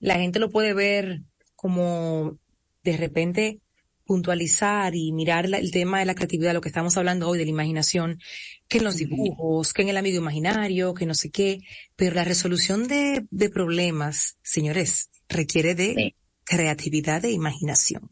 la 0.00 0.14
gente 0.14 0.38
lo 0.38 0.50
puede 0.50 0.72
ver 0.72 1.20
como 1.64 2.38
de 2.82 2.94
repente 2.98 3.62
puntualizar 4.04 4.94
y 4.94 5.12
mirar 5.12 5.46
el 5.46 5.70
tema 5.70 5.98
de 5.98 6.04
la 6.04 6.14
creatividad, 6.14 6.52
lo 6.52 6.60
que 6.60 6.68
estamos 6.68 6.98
hablando 6.98 7.26
hoy 7.26 7.38
de 7.38 7.44
la 7.44 7.52
imaginación, 7.52 8.20
que 8.68 8.76
en 8.76 8.84
los 8.84 8.96
dibujos, 8.96 9.72
que 9.72 9.80
en 9.80 9.88
el 9.88 9.96
amigo 9.96 10.18
imaginario, 10.18 10.92
que 10.92 11.06
no 11.06 11.14
sé 11.14 11.30
qué, 11.30 11.60
pero 11.96 12.16
la 12.16 12.24
resolución 12.24 12.86
de, 12.86 13.24
de 13.30 13.48
problemas, 13.48 14.36
señores, 14.42 15.08
requiere 15.26 15.74
de 15.74 16.14
creatividad 16.44 17.24
e 17.24 17.30
imaginación. 17.30 18.10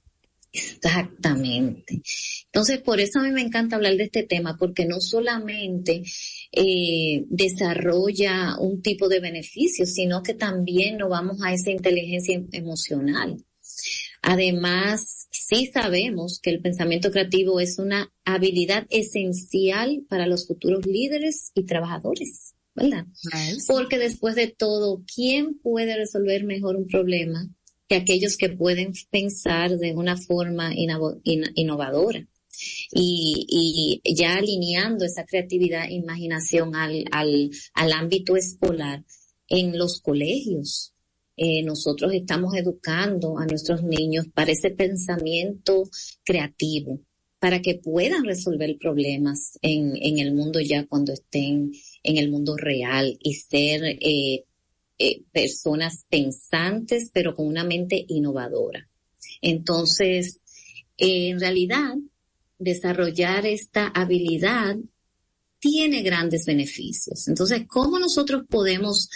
Exactamente. 0.50 2.00
Entonces, 2.46 2.78
por 2.78 3.00
eso 3.00 3.18
a 3.18 3.22
mí 3.22 3.32
me 3.32 3.42
encanta 3.42 3.76
hablar 3.76 3.96
de 3.96 4.04
este 4.04 4.22
tema, 4.22 4.56
porque 4.56 4.86
no 4.86 4.98
solamente 4.98 6.04
eh, 6.52 7.24
desarrolla 7.28 8.56
un 8.58 8.82
tipo 8.82 9.08
de 9.08 9.20
beneficio, 9.20 9.86
sino 9.86 10.22
que 10.22 10.34
también 10.34 10.98
nos 10.98 11.10
vamos 11.10 11.38
a 11.42 11.52
esa 11.52 11.70
inteligencia 11.70 12.42
emocional. 12.52 13.36
Además, 14.22 15.26
sí 15.30 15.70
sabemos 15.72 16.38
que 16.40 16.50
el 16.50 16.60
pensamiento 16.60 17.10
creativo 17.10 17.58
es 17.58 17.78
una 17.78 18.12
habilidad 18.24 18.86
esencial 18.90 20.04
para 20.08 20.26
los 20.26 20.46
futuros 20.46 20.86
líderes 20.86 21.50
y 21.54 21.64
trabajadores, 21.64 22.54
¿verdad? 22.74 23.06
Porque 23.66 23.98
después 23.98 24.36
de 24.36 24.46
todo, 24.46 25.02
¿quién 25.12 25.58
puede 25.58 25.96
resolver 25.96 26.44
mejor 26.44 26.76
un 26.76 26.86
problema 26.86 27.50
aquellos 27.94 28.36
que 28.36 28.48
pueden 28.48 28.92
pensar 29.10 29.78
de 29.78 29.94
una 29.94 30.16
forma 30.16 30.72
innovadora. 30.74 32.26
Y, 32.92 34.00
ya 34.04 34.36
alineando 34.36 35.04
esa 35.04 35.24
creatividad 35.24 35.86
e 35.88 35.94
imaginación 35.94 36.74
al, 36.74 37.04
al, 37.10 37.92
ámbito 37.92 38.36
escolar 38.36 39.04
en 39.48 39.78
los 39.78 40.00
colegios. 40.00 40.92
Eh, 41.36 41.62
nosotros 41.62 42.12
estamos 42.12 42.54
educando 42.54 43.38
a 43.38 43.46
nuestros 43.46 43.82
niños 43.82 44.26
para 44.34 44.52
ese 44.52 44.70
pensamiento 44.70 45.88
creativo, 46.24 47.00
para 47.38 47.62
que 47.62 47.76
puedan 47.76 48.24
resolver 48.24 48.76
problemas 48.78 49.58
en, 49.62 49.96
en 49.96 50.18
el 50.18 50.34
mundo 50.34 50.60
ya 50.60 50.86
cuando 50.86 51.12
estén 51.12 51.72
en 52.02 52.16
el 52.18 52.30
mundo 52.30 52.56
real 52.56 53.16
y 53.20 53.34
ser 53.34 53.82
eh, 53.84 54.44
eh, 54.98 55.24
personas 55.32 56.04
pensantes, 56.08 57.10
pero 57.12 57.34
con 57.34 57.46
una 57.46 57.64
mente 57.64 58.04
innovadora. 58.06 58.88
Entonces, 59.40 60.40
en 60.96 61.40
realidad, 61.40 61.94
desarrollar 62.62 63.46
esta 63.46 63.88
habilidad 63.88 64.76
tiene 65.58 66.02
grandes 66.02 66.44
beneficios. 66.44 67.28
Entonces, 67.28 67.64
¿cómo 67.68 67.98
nosotros 67.98 68.42
podemos 68.48 69.08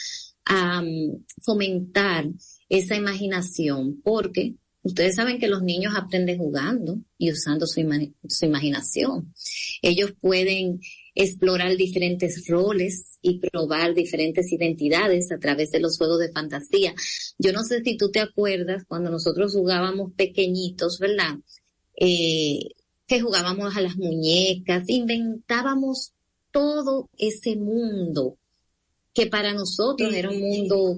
fomentar 1.43 2.29
esa 2.69 2.95
imaginación? 2.95 4.01
Porque 4.03 4.55
ustedes 4.83 5.17
saben 5.17 5.41
que 5.41 5.49
los 5.49 5.63
niños 5.63 5.95
aprenden 5.97 6.39
jugando 6.39 7.01
y 7.19 7.33
usando 7.33 7.67
su, 7.67 7.81
su 8.29 8.45
imaginación. 8.45 9.35
Ellos 9.83 10.13
pueden 10.21 10.81
explorar 11.17 11.77
diferentes 11.77 12.47
roles 12.47 13.19
y 13.23 13.41
probar 13.41 13.95
diferentes 13.95 14.53
identidades 14.53 15.33
a 15.33 15.39
través 15.39 15.71
de 15.73 15.81
los 15.81 15.99
juegos 15.99 16.21
de 16.21 16.31
fantasía. 16.31 16.95
Yo 17.39 17.53
no 17.53 17.65
sé 17.65 17.83
si 17.83 17.97
tú 17.97 18.11
te 18.11 18.21
acuerdas 18.21 18.85
cuando 18.87 19.11
nosotros 19.11 19.53
jugábamos 19.53 20.13
pequeñitos, 20.13 20.99
¿verdad? 21.01 21.39
Eh, 21.99 22.59
que 23.07 23.21
jugábamos 23.21 23.77
a 23.77 23.81
las 23.81 23.97
muñecas, 23.97 24.85
inventábamos 24.89 26.13
todo 26.51 27.09
ese 27.19 27.57
mundo 27.57 28.39
que 29.13 29.27
para 29.27 29.53
nosotros 29.55 30.13
era 30.15 30.31
un 30.31 30.41
mundo 30.41 30.97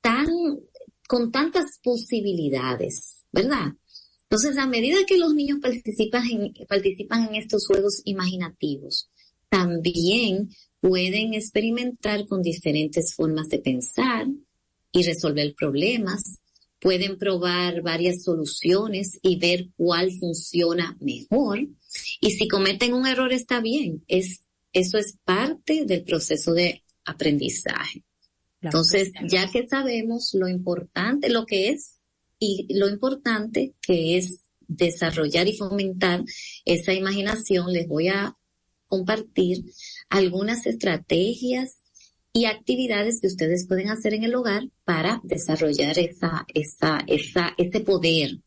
tan, 0.00 0.26
con 1.08 1.30
tantas 1.32 1.78
posibilidades, 1.82 3.24
¿verdad? 3.32 3.72
Entonces, 4.24 4.58
a 4.58 4.66
medida 4.66 5.04
que 5.06 5.16
los 5.16 5.34
niños 5.34 5.58
participan 5.60 6.22
en, 6.30 6.52
participan 6.68 7.28
en 7.28 7.34
estos 7.36 7.66
juegos 7.66 8.02
imaginativos, 8.04 9.10
también 9.48 10.50
pueden 10.80 11.34
experimentar 11.34 12.26
con 12.26 12.42
diferentes 12.42 13.14
formas 13.14 13.48
de 13.48 13.58
pensar 13.58 14.26
y 14.92 15.02
resolver 15.02 15.54
problemas. 15.58 16.40
Pueden 16.80 17.18
probar 17.18 17.82
varias 17.82 18.22
soluciones 18.22 19.18
y 19.22 19.38
ver 19.38 19.68
cuál 19.76 20.12
funciona 20.12 20.96
mejor. 21.00 21.66
Y 22.20 22.30
si 22.32 22.48
cometen 22.48 22.94
un 22.94 23.06
error 23.06 23.32
está 23.32 23.60
bien. 23.60 24.02
Es, 24.08 24.40
eso 24.72 24.98
es 24.98 25.16
parte 25.24 25.84
del 25.84 26.02
proceso 26.04 26.52
de 26.52 26.82
aprendizaje. 27.04 28.04
Entonces, 28.62 29.12
ya 29.26 29.50
que 29.50 29.66
sabemos 29.66 30.34
lo 30.34 30.48
importante, 30.48 31.30
lo 31.30 31.46
que 31.46 31.70
es 31.70 31.96
y 32.38 32.66
lo 32.74 32.88
importante 32.88 33.74
que 33.80 34.16
es 34.16 34.44
desarrollar 34.66 35.48
y 35.48 35.56
fomentar 35.56 36.24
esa 36.64 36.92
imaginación, 36.92 37.72
les 37.72 37.88
voy 37.88 38.08
a 38.08 38.36
compartir 38.86 39.64
algunas 40.08 40.66
estrategias 40.66 41.79
y 42.32 42.44
actividades 42.44 43.20
que 43.20 43.26
ustedes 43.26 43.66
pueden 43.66 43.88
hacer 43.88 44.14
en 44.14 44.24
el 44.24 44.34
hogar 44.34 44.68
para 44.84 45.20
desarrollar 45.24 45.98
esa, 45.98 46.46
esa, 46.54 47.00
esa, 47.06 47.54
ese 47.58 47.80
poder 47.80 48.38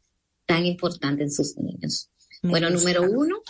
tan 0.46 0.66
importante 0.66 1.24
en 1.24 1.32
sus 1.32 1.58
niños. 1.58 2.10
bueno, 2.42 2.70
número 2.70 3.04
uno, 3.04 3.42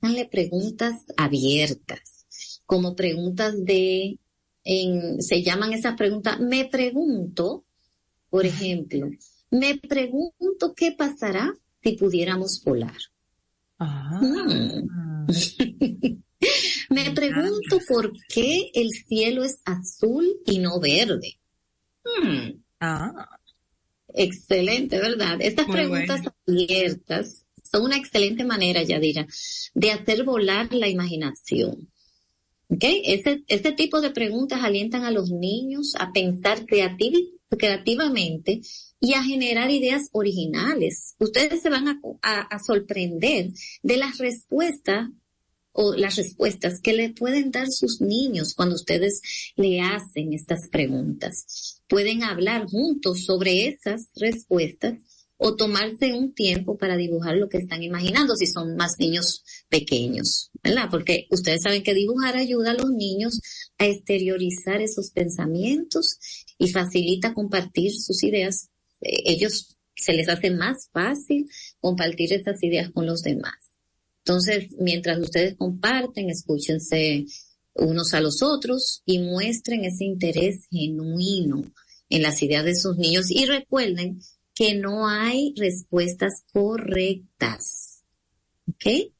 háganle 0.00 0.26
preguntas 0.26 1.04
abiertas, 1.16 2.26
como 2.66 2.94
preguntas 2.94 3.64
de, 3.64 4.18
en, 4.64 5.22
se 5.22 5.42
llaman 5.42 5.72
esas 5.72 5.96
preguntas, 5.96 6.38
me 6.40 6.66
pregunto, 6.66 7.64
por 8.30 8.46
ejemplo, 8.46 9.10
me 9.50 9.76
pregunto 9.76 10.74
qué 10.74 10.92
pasará 10.92 11.52
si 11.82 11.92
pudiéramos 11.92 12.62
volar. 12.64 12.96
Ah. 13.78 14.20
Me 16.90 17.10
pregunto 17.10 17.80
por 17.88 18.12
qué 18.28 18.70
el 18.74 18.90
cielo 18.90 19.44
es 19.44 19.60
azul 19.64 20.26
y 20.46 20.58
no 20.58 20.80
verde. 20.80 21.38
Hmm. 22.04 22.62
Ah. 22.80 23.28
Excelente, 24.14 24.98
¿verdad? 24.98 25.38
Estas 25.40 25.66
preguntas 25.66 26.22
abiertas 26.46 27.44
son 27.64 27.84
una 27.84 27.96
excelente 27.96 28.44
manera, 28.44 28.82
Yadira, 28.82 29.26
de 29.74 29.90
hacer 29.90 30.22
volar 30.22 30.72
la 30.72 30.88
imaginación. 30.88 31.90
¿Ok? 32.68 32.84
Este 33.48 33.72
tipo 33.72 34.00
de 34.00 34.10
preguntas 34.10 34.62
alientan 34.62 35.04
a 35.04 35.10
los 35.10 35.30
niños 35.30 35.94
a 35.98 36.12
pensar 36.12 36.64
creativamente 36.64 38.60
y 39.00 39.14
a 39.14 39.22
generar 39.24 39.70
ideas 39.70 40.08
originales. 40.12 41.16
Ustedes 41.18 41.60
se 41.62 41.70
van 41.70 42.00
a 42.22 42.58
sorprender 42.60 43.50
de 43.82 43.96
las 43.96 44.18
respuestas 44.18 45.08
o 45.76 45.94
las 45.94 46.16
respuestas 46.16 46.80
que 46.80 46.92
le 46.92 47.10
pueden 47.10 47.50
dar 47.50 47.68
sus 47.68 48.00
niños 48.00 48.54
cuando 48.54 48.76
ustedes 48.76 49.20
le 49.56 49.80
hacen 49.80 50.32
estas 50.32 50.68
preguntas. 50.68 51.82
Pueden 51.88 52.22
hablar 52.22 52.66
juntos 52.66 53.24
sobre 53.24 53.66
esas 53.66 54.08
respuestas 54.14 54.94
o 55.36 55.56
tomarse 55.56 56.12
un 56.12 56.32
tiempo 56.32 56.78
para 56.78 56.96
dibujar 56.96 57.36
lo 57.36 57.48
que 57.48 57.58
están 57.58 57.82
imaginando 57.82 58.36
si 58.36 58.46
son 58.46 58.76
más 58.76 58.92
niños 59.00 59.42
pequeños, 59.68 60.50
¿verdad? 60.62 60.88
Porque 60.90 61.26
ustedes 61.30 61.62
saben 61.62 61.82
que 61.82 61.92
dibujar 61.92 62.36
ayuda 62.36 62.70
a 62.70 62.74
los 62.74 62.90
niños 62.90 63.40
a 63.76 63.86
exteriorizar 63.86 64.80
esos 64.80 65.10
pensamientos 65.10 66.18
y 66.56 66.68
facilita 66.68 67.34
compartir 67.34 67.92
sus 67.92 68.22
ideas. 68.22 68.70
Eh, 69.00 69.22
ellos 69.26 69.76
se 69.96 70.12
les 70.12 70.28
hace 70.28 70.50
más 70.50 70.88
fácil 70.92 71.50
compartir 71.80 72.32
esas 72.32 72.62
ideas 72.62 72.90
con 72.92 73.06
los 73.06 73.22
demás. 73.22 73.63
Entonces, 74.26 74.68
mientras 74.78 75.18
ustedes 75.18 75.54
comparten, 75.54 76.30
escúchense 76.30 77.26
unos 77.74 78.14
a 78.14 78.20
los 78.20 78.42
otros 78.42 79.02
y 79.04 79.18
muestren 79.18 79.84
ese 79.84 80.04
interés 80.04 80.66
genuino 80.70 81.62
en 82.08 82.22
las 82.22 82.42
ideas 82.42 82.64
de 82.64 82.74
sus 82.74 82.96
niños 82.96 83.30
y 83.30 83.44
recuerden 83.44 84.20
que 84.54 84.76
no 84.76 85.08
hay 85.08 85.52
respuestas 85.58 86.44
correctas. 86.52 88.02
¿Ok? 88.66 89.12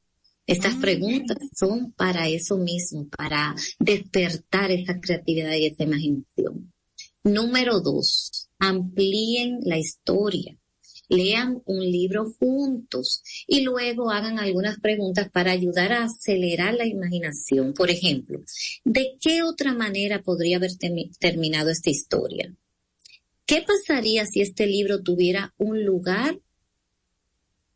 Estas 0.46 0.74
ah, 0.76 0.78
preguntas 0.80 1.36
son 1.54 1.92
para 1.92 2.28
eso 2.28 2.56
mismo, 2.56 3.06
para 3.08 3.54
despertar 3.78 4.70
esa 4.70 5.00
creatividad 5.00 5.52
y 5.54 5.66
esa 5.66 5.82
imaginación. 5.82 6.72
Número 7.24 7.80
dos, 7.80 8.48
amplíen 8.58 9.58
la 9.64 9.78
historia 9.78 10.58
lean 11.08 11.62
un 11.66 11.80
libro 11.80 12.32
juntos 12.38 13.22
y 13.46 13.62
luego 13.62 14.10
hagan 14.10 14.38
algunas 14.38 14.80
preguntas 14.80 15.30
para 15.30 15.52
ayudar 15.52 15.92
a 15.92 16.04
acelerar 16.04 16.74
la 16.74 16.86
imaginación. 16.86 17.74
Por 17.74 17.90
ejemplo, 17.90 18.40
¿de 18.84 19.16
qué 19.20 19.42
otra 19.42 19.74
manera 19.74 20.22
podría 20.22 20.56
haber 20.56 20.72
terminado 21.18 21.70
esta 21.70 21.90
historia? 21.90 22.54
¿Qué 23.46 23.62
pasaría 23.62 24.24
si 24.26 24.40
este 24.40 24.66
libro 24.66 25.02
tuviera 25.02 25.54
un 25.58 25.84
lugar 25.84 26.38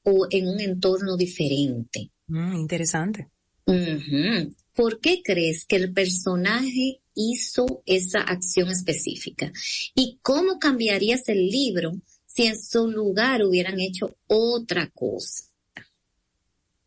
o 0.02 0.26
en 0.30 0.48
un 0.48 0.60
entorno 0.60 1.16
diferente? 1.16 2.10
Mm, 2.28 2.54
interesante. 2.54 3.28
¿Por 4.74 5.00
qué 5.00 5.20
crees 5.22 5.66
que 5.66 5.76
el 5.76 5.92
personaje 5.92 7.00
hizo 7.14 7.82
esa 7.84 8.20
acción 8.20 8.70
específica? 8.70 9.52
¿Y 9.94 10.18
cómo 10.22 10.58
cambiarías 10.58 11.28
el 11.28 11.48
libro 11.48 12.00
si 12.38 12.46
en 12.46 12.56
su 12.56 12.86
lugar 12.86 13.42
hubieran 13.42 13.80
hecho 13.80 14.16
otra 14.28 14.88
cosa. 14.94 15.42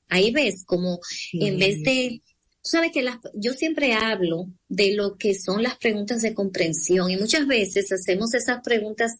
Ahí 0.08 0.32
ves 0.32 0.64
como 0.66 1.02
en 1.34 1.60
vez 1.60 1.82
de, 1.84 2.22
sabes 2.62 2.94
que 2.94 3.06
yo 3.34 3.52
siempre 3.52 3.92
hablo 3.92 4.48
de 4.70 4.94
lo 4.94 5.18
que 5.18 5.36
son 5.36 5.62
las 5.62 5.78
preguntas 5.78 6.22
de 6.22 6.34
comprensión 6.34 7.12
y 7.12 7.18
muchas 7.18 7.48
veces 7.48 7.92
hacemos 7.92 8.34
esas 8.34 8.62
preguntas 8.64 9.18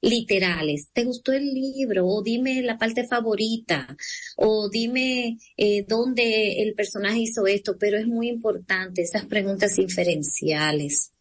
literales. 0.00 0.88
¿Te 0.92 1.04
gustó 1.04 1.32
el 1.32 1.46
libro? 1.54 2.08
O 2.08 2.24
dime 2.24 2.60
la 2.62 2.76
parte 2.76 3.06
favorita. 3.06 3.96
O 4.36 4.68
dime 4.68 5.38
eh, 5.56 5.84
dónde 5.86 6.60
el 6.62 6.74
personaje 6.74 7.20
hizo 7.20 7.46
esto. 7.46 7.76
Pero 7.78 7.98
es 7.98 8.06
muy 8.06 8.28
importante 8.28 9.02
esas 9.02 9.26
preguntas 9.26 9.76
inferenciales 9.78 11.12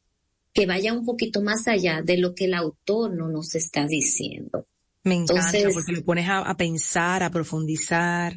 que 0.57 0.65
vaya 0.65 0.91
un 0.91 1.05
poquito 1.05 1.43
más 1.43 1.67
allá 1.67 2.01
de 2.01 2.17
lo 2.17 2.33
que 2.33 2.45
el 2.45 2.55
autor 2.55 3.15
no 3.15 3.29
nos 3.29 3.53
está 3.53 3.85
diciendo. 3.85 4.65
Me 5.03 5.13
encanta 5.13 5.51
porque 5.71 5.91
lo 5.91 6.03
pones 6.03 6.27
a, 6.27 6.57
pensar, 6.57 7.21
a 7.21 7.29
profundizar. 7.29 8.35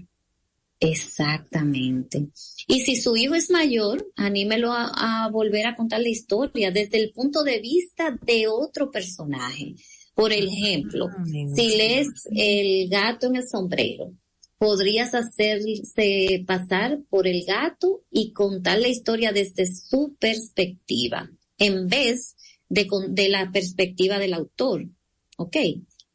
Exactamente. 0.78 2.28
Y 2.66 2.80
si 2.80 2.96
su 2.96 3.16
hijo 3.16 3.34
es 3.34 3.50
mayor, 3.50 4.06
anímelo 4.16 4.70
a, 4.70 5.30
volver 5.32 5.64
a 5.64 5.74
contar 5.74 6.02
la 6.02 6.10
historia 6.10 6.70
desde 6.70 7.02
el 7.02 7.10
punto 7.12 7.42
de 7.42 7.58
vista 7.58 8.14
de 8.20 8.48
otro 8.48 8.90
personaje. 8.90 9.76
Por 10.14 10.30
ejemplo, 10.30 11.06
ah, 11.08 11.24
si 11.54 11.74
lees 11.74 12.08
El 12.30 12.90
gato 12.90 13.28
en 13.28 13.36
el 13.36 13.48
sombrero, 13.48 14.12
podrías 14.58 15.14
hacerse 15.14 16.44
pasar 16.46 16.98
por 17.08 17.26
el 17.26 17.46
gato 17.46 18.02
y 18.10 18.34
contar 18.34 18.78
la 18.78 18.88
historia 18.88 19.32
desde 19.32 19.64
su 19.64 20.16
perspectiva 20.20 21.30
en 21.60 21.86
vez 21.86 22.34
de, 22.68 22.88
de 23.10 23.28
la 23.28 23.52
perspectiva 23.52 24.18
del 24.18 24.34
autor. 24.34 24.88
¿Ok? 25.36 25.56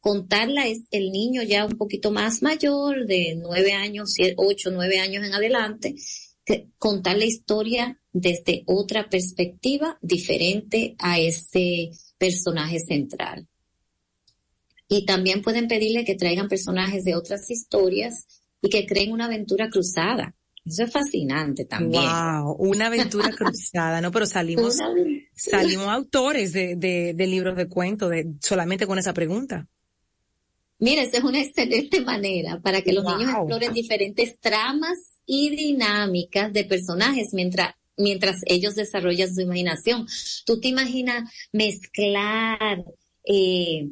Contarla 0.00 0.68
es 0.68 0.82
el 0.90 1.10
niño 1.10 1.42
ya 1.42 1.64
un 1.64 1.76
poquito 1.76 2.12
más 2.12 2.42
mayor, 2.42 3.06
de 3.06 3.34
nueve 3.36 3.72
años, 3.72 4.14
ocho, 4.36 4.70
nueve 4.70 5.00
años 5.00 5.24
en 5.24 5.34
adelante, 5.34 5.96
contar 6.78 7.16
la 7.16 7.24
historia 7.24 7.98
desde 8.12 8.62
otra 8.66 9.08
perspectiva 9.08 9.98
diferente 10.00 10.94
a 10.98 11.18
ese 11.18 11.90
personaje 12.18 12.78
central. 12.78 13.48
Y 14.88 15.04
también 15.06 15.42
pueden 15.42 15.66
pedirle 15.66 16.04
que 16.04 16.14
traigan 16.14 16.46
personajes 16.46 17.02
de 17.02 17.16
otras 17.16 17.50
historias 17.50 18.28
y 18.62 18.68
que 18.68 18.86
creen 18.86 19.10
una 19.10 19.24
aventura 19.24 19.68
cruzada. 19.68 20.36
Eso 20.64 20.84
es 20.84 20.92
fascinante 20.92 21.64
también. 21.64 22.04
Wow, 22.04 22.56
una 22.58 22.86
aventura 22.86 23.30
cruzada, 23.36 24.00
¿no? 24.00 24.10
Pero 24.10 24.26
salimos, 24.26 24.78
salimos 25.36 25.88
autores 25.88 26.52
de, 26.52 26.74
de, 26.76 27.26
libros 27.26 27.56
de 27.56 27.68
cuentos 27.68 28.10
de, 28.10 28.32
solamente 28.40 28.86
con 28.86 28.98
esa 28.98 29.12
pregunta. 29.12 29.68
Mira, 30.78 31.02
esa 31.02 31.18
es 31.18 31.24
una 31.24 31.40
excelente 31.42 32.00
manera 32.00 32.60
para 32.60 32.82
que 32.82 32.92
los 32.92 33.04
niños 33.04 33.30
exploren 33.30 33.72
diferentes 33.72 34.38
tramas 34.40 34.98
y 35.26 35.50
dinámicas 35.50 36.52
de 36.52 36.64
personajes 36.64 37.28
mientras 37.32 37.74
mientras 37.98 38.42
ellos 38.46 38.74
desarrollan 38.74 39.34
su 39.34 39.40
imaginación. 39.40 40.06
Tú 40.44 40.60
te 40.60 40.68
imaginas 40.68 41.30
mezclar 41.52 42.84
eh, 43.24 43.88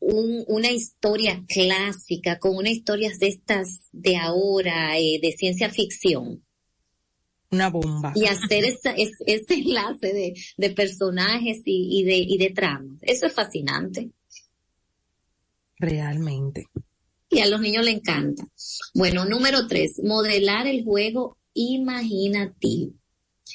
una 0.00 0.70
historia 0.70 1.44
clásica 1.48 2.38
con 2.38 2.56
una 2.56 2.70
historia 2.70 3.10
de 3.18 3.28
estas 3.28 3.80
de 3.92 4.16
ahora, 4.16 4.98
eh, 4.98 5.18
de 5.22 5.32
ciencia 5.32 5.70
ficción. 5.70 6.42
Una 7.50 7.68
bomba. 7.68 8.12
Y 8.14 8.26
hacer 8.26 8.64
ese, 8.64 8.94
enlace 9.48 10.34
de, 10.56 10.70
personajes 10.70 11.62
y, 11.64 12.04
de, 12.04 12.16
y 12.16 12.38
de 12.38 12.50
tramas. 12.50 12.98
Eso 13.02 13.26
es 13.26 13.32
fascinante. 13.32 14.10
Realmente. 15.78 16.68
Y 17.28 17.40
a 17.40 17.46
los 17.46 17.60
niños 17.60 17.84
le 17.84 17.92
encanta. 17.92 18.46
Bueno, 18.94 19.24
número 19.24 19.66
tres, 19.66 20.00
modelar 20.04 20.66
el 20.66 20.84
juego 20.84 21.38
imaginativo. 21.54 22.92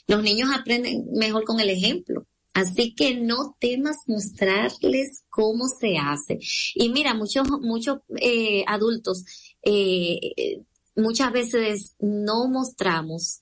Los 0.07 0.23
niños 0.23 0.49
aprenden 0.53 1.05
mejor 1.13 1.45
con 1.45 1.59
el 1.59 1.69
ejemplo. 1.69 2.25
Así 2.53 2.95
que 2.95 3.15
no 3.15 3.57
temas 3.59 3.97
mostrarles 4.07 5.23
cómo 5.29 5.67
se 5.67 5.97
hace. 5.97 6.39
Y 6.73 6.89
mira, 6.89 7.13
muchos, 7.13 7.47
muchos 7.61 7.99
eh, 8.21 8.63
adultos 8.65 9.25
eh, 9.61 10.63
muchas 10.95 11.31
veces 11.31 11.95
no 11.99 12.47
mostramos 12.47 13.41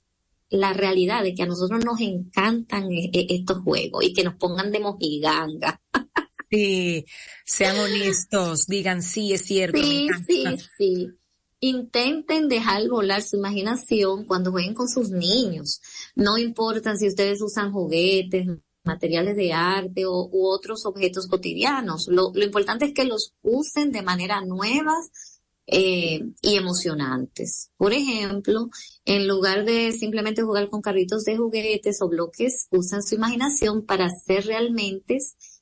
la 0.54 0.72
realidad 0.72 1.24
de 1.24 1.34
que 1.34 1.44
a 1.44 1.48
nosotros 1.48 1.84
nos 1.84 2.00
encantan 2.00 2.92
eh, 2.92 3.10
estos 3.12 3.64
juegos 3.64 4.04
y 4.06 4.14
que 4.14 4.24
nos 4.24 4.36
pongan 4.36 4.72
de 4.72 4.80
mojiganga. 4.80 5.82
Sí, 6.50 7.06
sean 7.46 7.80
honestos, 7.80 8.68
digan 8.68 9.02
sí, 9.02 9.34
es 9.34 9.42
cierto. 9.42 9.82
Sí, 9.82 10.08
sí, 10.28 10.46
sí. 10.78 11.08
Intenten 11.60 12.48
dejar 12.48 12.88
volar 12.88 13.24
su 13.24 13.38
imaginación 13.38 14.26
cuando 14.26 14.52
jueguen 14.52 14.76
con 14.76 14.88
sus 14.88 15.10
niños. 15.10 15.82
No 16.14 16.38
importa 16.38 16.96
si 16.96 17.08
ustedes 17.08 17.42
usan 17.42 17.72
juguetes, 17.72 18.46
materiales 18.84 19.36
de 19.36 19.54
arte 19.54 20.06
o, 20.06 20.30
u 20.32 20.46
otros 20.46 20.86
objetos 20.86 21.28
cotidianos. 21.28 22.08
Lo, 22.08 22.32
importante 22.36 22.86
es 22.86 22.94
que 22.94 23.06
los 23.06 23.34
usen 23.42 23.92
de 23.92 24.04
manera 24.04 24.42
nuevas 24.42 25.33
eh, 25.66 26.22
y 26.42 26.56
emocionantes. 26.56 27.72
Por 27.78 27.94
ejemplo, 27.94 28.70
en 29.06 29.28
lugar 29.28 29.64
de 29.64 29.92
simplemente 29.94 30.44
jugar 30.44 30.70
con 30.70 30.82
carritos 30.82 31.24
de 31.24 31.38
juguetes 31.38 32.02
o 32.02 32.10
bloques, 32.10 32.68
usan 32.72 33.02
su 33.02 33.16
imaginación 33.16 33.86
para 33.86 34.10
ser 34.10 34.46
realmente 34.46 35.20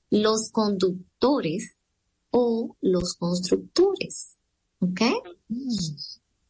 los 0.09 0.49
conductores 0.51 1.75
o 2.31 2.75
los 2.81 3.13
constructores. 3.15 4.37
¿Ok? 4.79 5.01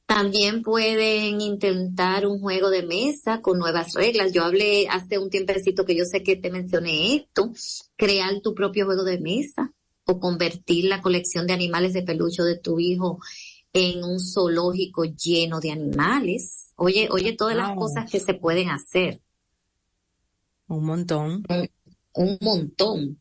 También 0.05 0.61
pueden 0.61 1.41
intentar 1.41 2.25
un 2.27 2.39
juego 2.39 2.69
de 2.69 2.83
mesa 2.83 3.41
con 3.41 3.59
nuevas 3.59 3.93
reglas. 3.93 4.31
Yo 4.31 4.43
hablé 4.43 4.87
hace 4.89 5.17
un 5.17 5.29
tiempecito 5.29 5.85
que 5.85 5.95
yo 5.95 6.05
sé 6.05 6.23
que 6.23 6.35
te 6.35 6.51
mencioné 6.51 7.15
esto, 7.15 7.51
crear 7.97 8.41
tu 8.41 8.53
propio 8.53 8.85
juego 8.85 9.03
de 9.03 9.19
mesa 9.19 9.73
o 10.05 10.19
convertir 10.19 10.85
la 10.85 11.01
colección 11.01 11.47
de 11.47 11.53
animales 11.53 11.93
de 11.93 12.03
peluche 12.03 12.43
de 12.43 12.57
tu 12.57 12.79
hijo 12.79 13.19
en 13.73 14.03
un 14.03 14.19
zoológico 14.19 15.05
lleno 15.05 15.59
de 15.59 15.71
animales. 15.71 16.73
Oye, 16.75 17.07
oye 17.11 17.33
todas 17.33 17.55
las 17.55 17.75
cosas 17.77 18.09
que 18.09 18.19
se 18.19 18.33
pueden 18.33 18.69
hacer. 18.69 19.21
Un 20.67 20.85
montón. 20.85 21.43
Un, 22.13 22.37
montón. 22.41 23.19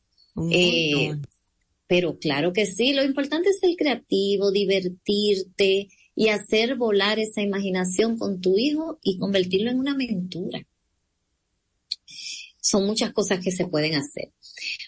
Eh, 0.51 1.17
pero 1.87 2.19
claro 2.19 2.53
que 2.53 2.67
sí, 2.67 2.93
lo 2.93 3.05
importante 3.05 3.51
es 3.51 3.61
ser 3.61 3.75
creativo, 3.77 4.51
divertirte, 4.51 5.89
y 6.21 6.29
hacer 6.29 6.77
volar 6.77 7.19
esa 7.19 7.41
imaginación 7.41 8.19
con 8.19 8.43
tu 8.43 8.59
hijo 8.59 8.99
y 9.03 9.17
convertirlo 9.17 9.71
en 9.71 9.79
una 9.79 9.93
aventura. 9.93 10.67
Son 12.61 12.85
muchas 12.87 13.15
cosas 13.15 13.43
que 13.43 13.51
se 13.51 13.67
pueden 13.67 13.95
hacer. 13.95 14.31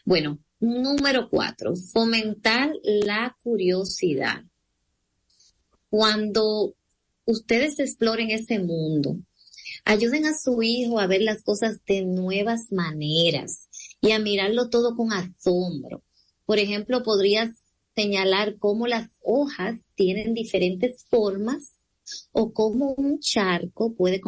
Bueno, 0.04 0.38
número 0.62 1.28
cuatro, 1.28 1.74
fomentar 1.74 2.72
la 2.84 3.36
curiosidad. 3.42 4.44
Cuando 5.90 6.74
ustedes 7.24 7.80
exploren 7.80 8.30
ese 8.30 8.60
mundo, 8.60 9.16
ayuden 9.84 10.24
a 10.24 10.38
su 10.38 10.62
hijo 10.62 11.00
a 11.00 11.08
ver 11.08 11.22
las 11.22 11.42
cosas 11.42 11.80
de 11.86 12.02
nuevas 12.02 12.70
maneras 12.70 13.68
y 14.00 14.12
a 14.12 14.20
mirarlo 14.20 14.70
todo 14.70 14.96
con 14.96 15.12
asombro. 15.12 16.04
Por 16.46 16.60
ejemplo, 16.60 17.02
podrías 17.02 17.50
señalar 17.96 18.56
cómo 18.58 18.86
las 18.86 19.10
hojas 19.20 19.80
tienen 19.96 20.32
diferentes 20.32 21.04
formas 21.10 21.74
o 22.30 22.52
cómo 22.52 22.94
un 22.96 23.18
charco 23.18 23.94
puede 23.94 24.20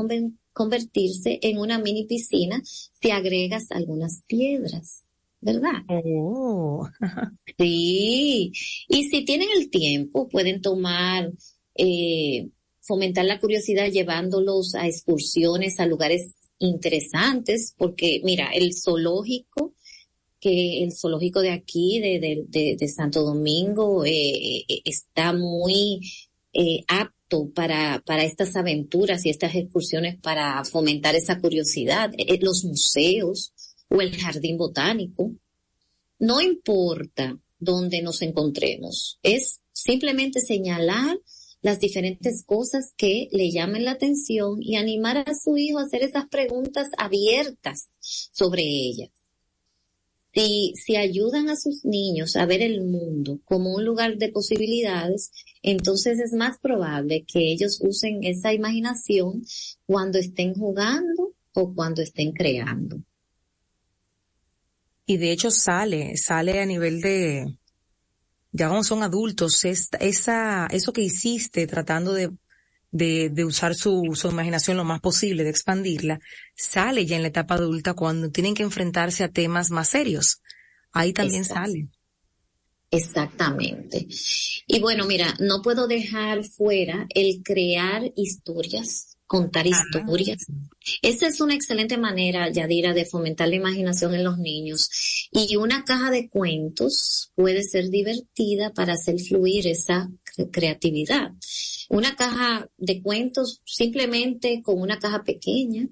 convertirse 0.52 1.38
en 1.42 1.58
una 1.58 1.78
mini 1.78 2.06
piscina 2.06 2.60
si 2.64 3.10
agregas 3.12 3.70
algunas 3.70 4.22
piedras. 4.26 5.04
¿Verdad? 5.44 5.82
Oh. 5.88 6.88
sí. 7.58 8.50
Y 8.88 9.04
si 9.04 9.24
tienen 9.24 9.48
el 9.56 9.68
tiempo, 9.68 10.26
pueden 10.28 10.62
tomar, 10.62 11.30
eh, 11.74 12.48
fomentar 12.80 13.26
la 13.26 13.38
curiosidad 13.38 13.90
llevándolos 13.90 14.74
a 14.74 14.86
excursiones 14.86 15.78
a 15.80 15.86
lugares 15.86 16.34
interesantes, 16.58 17.74
porque 17.76 18.22
mira, 18.24 18.48
el 18.54 18.72
zoológico 18.74 19.74
que 20.44 20.82
el 20.84 20.92
zoológico 20.92 21.40
de 21.40 21.52
aquí, 21.52 22.00
de, 22.00 22.76
de, 22.78 22.88
Santo 22.88 23.22
Domingo, 23.22 24.04
eh, 24.04 24.64
eh, 24.68 24.82
está 24.84 25.32
muy 25.32 26.00
eh, 26.52 26.84
apto 26.86 27.50
para, 27.54 28.02
para 28.04 28.24
estas 28.24 28.54
aventuras 28.54 29.24
y 29.24 29.30
estas 29.30 29.54
excursiones 29.54 30.20
para 30.20 30.62
fomentar 30.66 31.14
esa 31.14 31.40
curiosidad. 31.40 32.12
los 32.40 32.62
museos 32.64 33.54
o 33.88 34.00
el 34.00 34.16
jardín 34.16 34.56
botánico. 34.56 35.32
No 36.18 36.40
importa 36.40 37.38
dónde 37.58 38.02
nos 38.02 38.22
encontremos, 38.22 39.18
es 39.22 39.60
simplemente 39.72 40.40
señalar 40.40 41.18
las 41.62 41.80
diferentes 41.80 42.44
cosas 42.44 42.92
que 42.96 43.28
le 43.32 43.50
llamen 43.50 43.84
la 43.84 43.92
atención 43.92 44.62
y 44.62 44.76
animar 44.76 45.18
a 45.18 45.34
su 45.34 45.56
hijo 45.56 45.78
a 45.78 45.84
hacer 45.84 46.02
esas 46.02 46.28
preguntas 46.28 46.88
abiertas 46.98 47.88
sobre 48.00 48.62
ellas 48.62 49.10
si, 50.34 50.74
si 50.74 50.96
ayudan 50.96 51.48
a 51.48 51.56
sus 51.56 51.84
niños 51.84 52.36
a 52.36 52.46
ver 52.46 52.60
el 52.60 52.82
mundo 52.82 53.40
como 53.44 53.74
un 53.74 53.84
lugar 53.84 54.16
de 54.18 54.30
posibilidades, 54.30 55.30
entonces 55.62 56.18
es 56.18 56.32
más 56.32 56.58
probable 56.58 57.24
que 57.24 57.52
ellos 57.52 57.80
usen 57.80 58.24
esa 58.24 58.52
imaginación 58.52 59.44
cuando 59.86 60.18
estén 60.18 60.54
jugando 60.54 61.34
o 61.52 61.72
cuando 61.74 62.02
estén 62.02 62.32
creando. 62.32 63.00
Y 65.06 65.18
de 65.18 65.32
hecho 65.32 65.50
sale, 65.50 66.16
sale 66.16 66.60
a 66.60 66.66
nivel 66.66 67.00
de, 67.00 67.58
ya 68.52 68.68
cuando 68.68 68.84
son 68.84 69.02
adultos, 69.02 69.64
esa, 69.64 70.66
eso 70.66 70.92
que 70.92 71.02
hiciste 71.02 71.66
tratando 71.66 72.12
de 72.12 72.30
de, 72.94 73.28
de 73.28 73.44
usar 73.44 73.74
su, 73.74 74.12
su 74.14 74.28
imaginación 74.28 74.76
lo 74.76 74.84
más 74.84 75.00
posible, 75.00 75.42
de 75.42 75.50
expandirla, 75.50 76.20
sale 76.54 77.04
ya 77.04 77.16
en 77.16 77.22
la 77.22 77.28
etapa 77.28 77.56
adulta 77.56 77.94
cuando 77.94 78.30
tienen 78.30 78.54
que 78.54 78.62
enfrentarse 78.62 79.24
a 79.24 79.28
temas 79.28 79.70
más 79.72 79.88
serios. 79.88 80.40
Ahí 80.92 81.12
también 81.12 81.44
sale. 81.44 81.88
Exactamente. 82.92 84.06
Y 84.68 84.78
bueno, 84.78 85.06
mira, 85.06 85.34
no 85.40 85.60
puedo 85.60 85.88
dejar 85.88 86.44
fuera 86.44 87.08
el 87.10 87.42
crear 87.42 88.12
historias, 88.14 89.13
contar 89.26 89.66
historias. 89.66 90.46
Esa 91.02 91.26
es 91.26 91.40
una 91.40 91.54
excelente 91.54 91.96
manera, 91.96 92.50
Yadira, 92.50 92.92
de 92.92 93.04
fomentar 93.04 93.48
la 93.48 93.56
imaginación 93.56 94.14
en 94.14 94.24
los 94.24 94.38
niños. 94.38 95.28
Y 95.32 95.56
una 95.56 95.84
caja 95.84 96.10
de 96.10 96.28
cuentos 96.28 97.32
puede 97.34 97.62
ser 97.62 97.88
divertida 97.90 98.72
para 98.72 98.94
hacer 98.94 99.18
fluir 99.18 99.66
esa 99.66 100.10
creatividad. 100.50 101.32
Una 101.88 102.16
caja 102.16 102.68
de 102.76 103.02
cuentos 103.02 103.60
simplemente 103.64 104.62
con 104.62 104.80
una 104.80 104.98
caja 104.98 105.22
pequeña, 105.22 105.88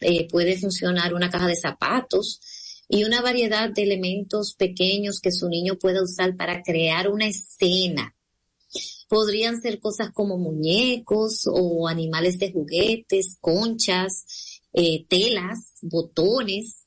eh, 0.00 0.26
puede 0.28 0.58
funcionar 0.58 1.14
una 1.14 1.30
caja 1.30 1.46
de 1.46 1.56
zapatos 1.56 2.40
y 2.88 3.04
una 3.04 3.22
variedad 3.22 3.70
de 3.70 3.84
elementos 3.84 4.54
pequeños 4.54 5.20
que 5.20 5.32
su 5.32 5.48
niño 5.48 5.78
pueda 5.78 6.02
usar 6.02 6.36
para 6.36 6.62
crear 6.62 7.08
una 7.08 7.26
escena. 7.26 8.14
Podrían 9.12 9.60
ser 9.60 9.78
cosas 9.78 10.10
como 10.10 10.38
muñecos 10.38 11.46
o 11.46 11.86
animales 11.86 12.38
de 12.38 12.50
juguetes, 12.50 13.36
conchas, 13.42 14.24
eh, 14.72 15.04
telas, 15.06 15.76
botones. 15.82 16.86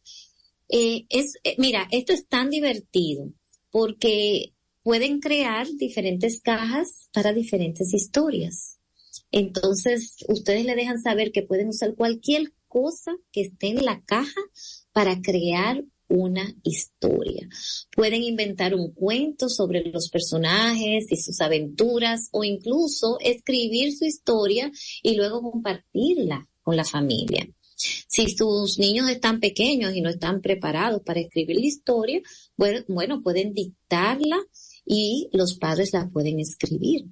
Eh, 0.68 1.06
es, 1.10 1.34
mira, 1.60 1.88
esto 1.92 2.14
es 2.14 2.28
tan 2.28 2.50
divertido 2.50 3.32
porque 3.70 4.56
pueden 4.82 5.20
crear 5.20 5.68
diferentes 5.78 6.42
cajas 6.42 7.10
para 7.14 7.32
diferentes 7.32 7.94
historias. 7.94 8.80
Entonces, 9.30 10.16
ustedes 10.28 10.66
le 10.66 10.74
dejan 10.74 11.00
saber 11.00 11.32
que 11.32 11.44
pueden 11.44 11.68
usar 11.68 11.94
cualquier 11.94 12.54
cosa 12.68 13.16
que 13.32 13.42
esté 13.42 13.68
en 13.68 13.86
la 13.86 14.04
caja 14.04 14.42
para 14.94 15.22
crear 15.22 15.84
una 16.08 16.54
historia. 16.64 17.48
Pueden 17.96 18.24
inventar 18.24 18.76
un 18.76 18.92
cuento 18.92 19.50
sobre 19.50 19.84
los 19.84 20.10
personajes 20.10 21.06
y 21.10 21.18
sus 21.18 21.42
aventuras 21.42 22.30
o 22.32 22.44
incluso 22.44 23.18
escribir 23.20 23.96
su 23.96 24.06
historia 24.06 24.72
y 25.02 25.16
luego 25.16 25.42
compartirla 25.42 26.48
con 26.62 26.76
la 26.76 26.86
familia. 26.86 27.48
Si 27.76 28.30
sus 28.30 28.80
niños 28.80 29.10
están 29.10 29.40
pequeños 29.40 29.94
y 29.96 30.02
no 30.02 30.10
están 30.10 30.42
preparados 30.42 31.02
para 31.02 31.20
escribir 31.20 31.58
la 31.58 31.66
historia, 31.66 32.22
bueno, 32.88 33.22
pueden 33.22 33.54
dictarla 33.54 34.38
y 34.86 35.30
los 35.34 35.56
padres 35.56 35.92
la 35.94 36.10
pueden 36.10 36.40
escribir. 36.40 37.06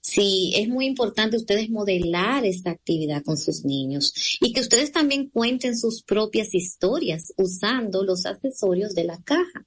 Sí, 0.00 0.52
es 0.56 0.68
muy 0.68 0.86
importante 0.86 1.36
ustedes 1.36 1.70
modelar 1.70 2.46
esta 2.46 2.70
actividad 2.70 3.22
con 3.24 3.36
sus 3.36 3.64
niños 3.64 4.38
y 4.40 4.52
que 4.52 4.60
ustedes 4.60 4.92
también 4.92 5.28
cuenten 5.28 5.76
sus 5.76 6.02
propias 6.02 6.54
historias 6.54 7.32
usando 7.36 8.04
los 8.04 8.24
accesorios 8.24 8.94
de 8.94 9.04
la 9.04 9.20
caja. 9.22 9.66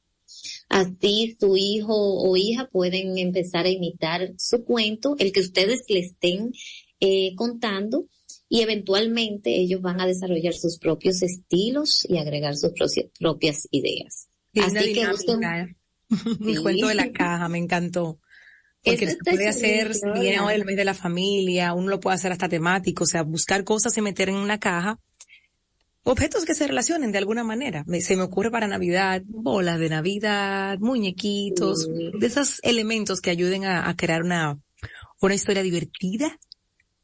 Así 0.70 1.36
su 1.40 1.58
hijo 1.58 1.94
o 1.96 2.36
hija 2.38 2.70
pueden 2.72 3.18
empezar 3.18 3.66
a 3.66 3.70
imitar 3.70 4.34
su 4.38 4.64
cuento, 4.64 5.16
el 5.20 5.32
que 5.32 5.42
ustedes 5.42 5.82
le 5.90 6.00
estén 6.00 6.54
eh, 7.02 7.36
contando 7.36 8.08
y 8.48 8.62
eventualmente 8.62 9.56
ellos 9.56 9.82
van 9.82 10.02
a 10.02 10.08
desarrollar 10.08 10.54
sus 10.54 10.78
propios 10.78 11.22
estilos 11.22 12.06
y 12.10 12.18
agregar 12.18 12.56
sus 12.56 12.72
propias 13.20 13.68
ideas. 13.72 14.30
Así 14.56 14.94
que 14.94 15.02
el 15.02 16.62
cuento 16.62 16.88
de 16.88 16.96
la 16.96 17.12
caja, 17.12 17.48
me 17.48 17.58
encantó. 17.58 18.20
Porque 18.84 19.08
se 19.08 19.18
puede 19.18 19.48
hacer 19.48 19.92
bien 20.20 20.40
ahora 20.40 20.56
el 20.56 20.66
mes 20.66 20.76
de 20.76 20.86
la 20.86 20.94
familia, 20.94 21.74
uno 21.74 21.90
lo 21.90 22.00
puede 22.00 22.16
hacer 22.16 22.32
hasta 22.32 22.50
temático, 22.50 23.04
o 23.04 23.08
sea, 23.08 23.22
buscar 23.22 23.64
cosas 23.64 23.96
y 23.98 24.02
meter 24.02 24.30
en 24.30 24.36
una 24.36 24.60
caja 24.60 25.00
objetos 26.04 26.46
que 26.46 26.56
se 26.56 26.68
relacionen 26.68 27.12
de 27.12 27.18
alguna 27.18 27.44
manera. 27.44 27.86
Se 28.00 28.16
me 28.16 28.24
ocurre 28.24 28.52
para 28.52 28.68
Navidad, 28.68 29.22
bolas 29.26 29.80
de 29.80 29.90
Navidad, 29.90 30.78
muñequitos, 30.80 31.88
de 31.88 32.26
esos 32.26 32.60
elementos 32.64 33.22
que 33.22 33.30
ayuden 33.30 33.66
a, 33.66 33.96
crear 33.96 34.24
una, 34.24 34.60
una 35.22 35.36
historia 35.36 35.64
divertida. 35.64 36.40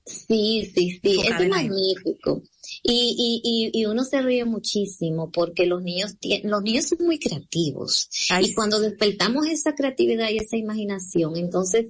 Sí, 0.06 0.72
sí, 0.74 1.00
sí, 1.04 1.22
es 1.22 1.50
magnífico. 1.50 2.42
Y, 2.84 3.42
y, 3.44 3.72
y, 3.74 3.86
uno 3.86 4.04
se 4.04 4.22
ríe 4.22 4.46
muchísimo 4.46 5.32
porque 5.32 5.66
los 5.66 5.82
niños, 5.82 6.16
los 6.44 6.62
niños 6.63 6.86
son 6.86 7.00
muy 7.06 7.20
creativos. 7.20 8.10
y 8.42 8.54
cuando 8.54 8.80
despertamos 8.80 9.48
esa 9.48 9.76
creatividad 9.76 10.30
y 10.30 10.38
esa 10.38 10.58
imaginación, 10.58 11.38
entonces 11.38 11.88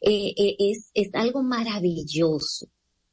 eh, 0.00 0.34
eh, 0.36 0.56
es, 0.58 0.90
es 0.94 1.10
algo 1.14 1.42
maravilloso. 1.42 2.68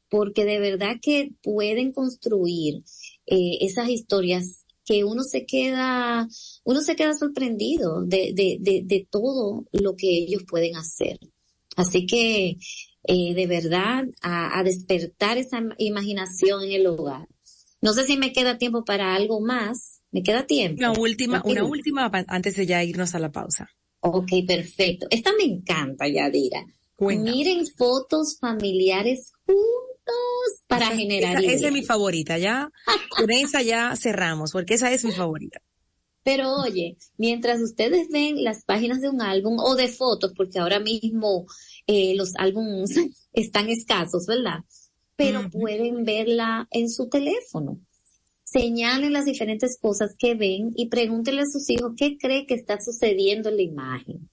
Porque 0.08 0.44
de 0.44 0.60
verdad 0.60 0.96
que 1.02 1.32
pueden 1.42 1.92
construir 1.92 2.84
eh, 3.26 3.58
esas 3.60 3.88
historias 3.88 4.64
que 4.84 5.02
uno 5.02 5.24
se 5.24 5.44
queda, 5.44 6.28
uno 6.64 6.80
se 6.80 6.94
queda 6.94 7.12
sorprendido 7.14 8.02
de, 8.02 8.32
de, 8.32 8.56
de, 8.60 8.82
de 8.84 9.06
todo 9.10 9.64
lo 9.72 9.96
que 9.96 10.08
ellos 10.08 10.44
pueden 10.48 10.76
hacer. 10.76 11.18
Así 11.76 12.06
que 12.06 12.56
eh, 13.06 13.34
de 13.34 13.46
verdad 13.46 14.04
a, 14.22 14.62
despertar 14.64 15.38
esa 15.38 15.62
imaginación 15.78 16.64
en 16.64 16.72
el 16.72 16.86
hogar. 16.86 17.28
No 17.80 17.92
sé 17.92 18.04
si 18.04 18.16
me 18.16 18.32
queda 18.32 18.58
tiempo 18.58 18.84
para 18.84 19.14
algo 19.14 19.40
más. 19.40 20.00
¿Me 20.10 20.22
queda 20.22 20.46
tiempo? 20.46 20.78
Una 20.78 20.92
última, 20.92 21.42
una 21.44 21.64
última 21.64 22.10
antes 22.28 22.56
de 22.56 22.66
ya 22.66 22.82
irnos 22.82 23.14
a 23.14 23.18
la 23.18 23.30
pausa. 23.30 23.68
Ok, 24.00 24.30
perfecto. 24.46 25.06
Esta 25.10 25.32
me 25.36 25.44
encanta, 25.44 26.08
Yadira. 26.08 26.64
Miren 26.98 27.66
fotos 27.76 28.38
familiares 28.40 29.32
juntos 29.44 30.64
para 30.66 30.86
generar. 30.88 31.42
Esa, 31.44 31.52
esa, 31.52 31.66
es 31.68 31.72
mi 31.72 31.82
favorita, 31.82 32.38
ya. 32.38 32.70
Con 33.10 33.30
esa 33.30 33.62
ya 33.62 33.94
cerramos, 33.96 34.52
porque 34.52 34.74
esa 34.74 34.90
es 34.92 35.04
mi 35.04 35.12
favorita. 35.12 35.60
Pero 36.26 36.56
oye, 36.56 36.96
mientras 37.18 37.60
ustedes 37.60 38.08
ven 38.08 38.42
las 38.42 38.64
páginas 38.64 39.00
de 39.00 39.08
un 39.08 39.22
álbum 39.22 39.60
o 39.60 39.76
de 39.76 39.86
fotos, 39.86 40.32
porque 40.36 40.58
ahora 40.58 40.80
mismo 40.80 41.46
eh, 41.86 42.16
los 42.16 42.32
álbumes 42.34 42.90
están 43.32 43.68
escasos, 43.68 44.26
¿verdad? 44.26 44.64
Pero 45.14 45.48
pueden 45.48 46.04
verla 46.04 46.66
en 46.72 46.90
su 46.90 47.08
teléfono. 47.08 47.78
Señalen 48.42 49.12
las 49.12 49.24
diferentes 49.24 49.78
cosas 49.80 50.16
que 50.18 50.34
ven 50.34 50.72
y 50.74 50.88
pregúntenle 50.88 51.42
a 51.42 51.46
sus 51.46 51.70
hijos 51.70 51.92
qué 51.96 52.18
cree 52.18 52.44
que 52.44 52.54
está 52.54 52.80
sucediendo 52.80 53.48
en 53.50 53.56
la 53.58 53.62
imagen. 53.62 54.28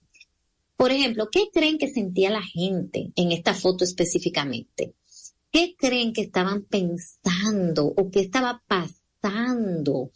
Por 0.75 0.89
ejemplo, 0.89 1.29
¿qué 1.31 1.49
creen 1.53 1.77
que 1.77 1.93
sentía 1.93 2.31
la 2.31 2.41
gente 2.41 3.11
en 3.15 3.31
esta 3.31 3.53
foto 3.53 3.83
específicamente? 3.83 4.95
¿Qué 5.51 5.75
creen 5.77 6.11
que 6.11 6.21
estaban 6.21 6.63
pensando 6.63 7.85
o 7.85 8.09
qué 8.09 8.21
estaba 8.21 8.63
pasando 8.67 10.09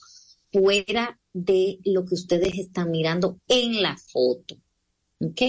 fuera 0.51 1.19
de 1.43 1.79
lo 1.85 2.05
que 2.05 2.15
ustedes 2.15 2.57
están 2.57 2.91
mirando 2.91 3.39
en 3.47 3.81
la 3.81 3.97
foto? 3.97 4.55
¿Ok? 5.19 5.41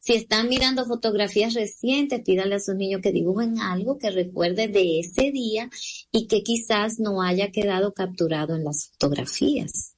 Si 0.00 0.14
están 0.14 0.48
mirando 0.48 0.86
fotografías 0.86 1.54
recientes, 1.54 2.22
pídanle 2.24 2.54
a 2.54 2.60
sus 2.60 2.74
niños 2.76 3.00
que 3.02 3.12
dibujen 3.12 3.58
algo 3.60 3.98
que 3.98 4.10
recuerde 4.10 4.68
de 4.68 5.00
ese 5.00 5.30
día 5.30 5.68
y 6.10 6.26
que 6.26 6.42
quizás 6.42 6.98
no 6.98 7.20
haya 7.22 7.50
quedado 7.50 7.92
capturado 7.92 8.54
en 8.54 8.64
las 8.64 8.88
fotografías. 8.90 9.94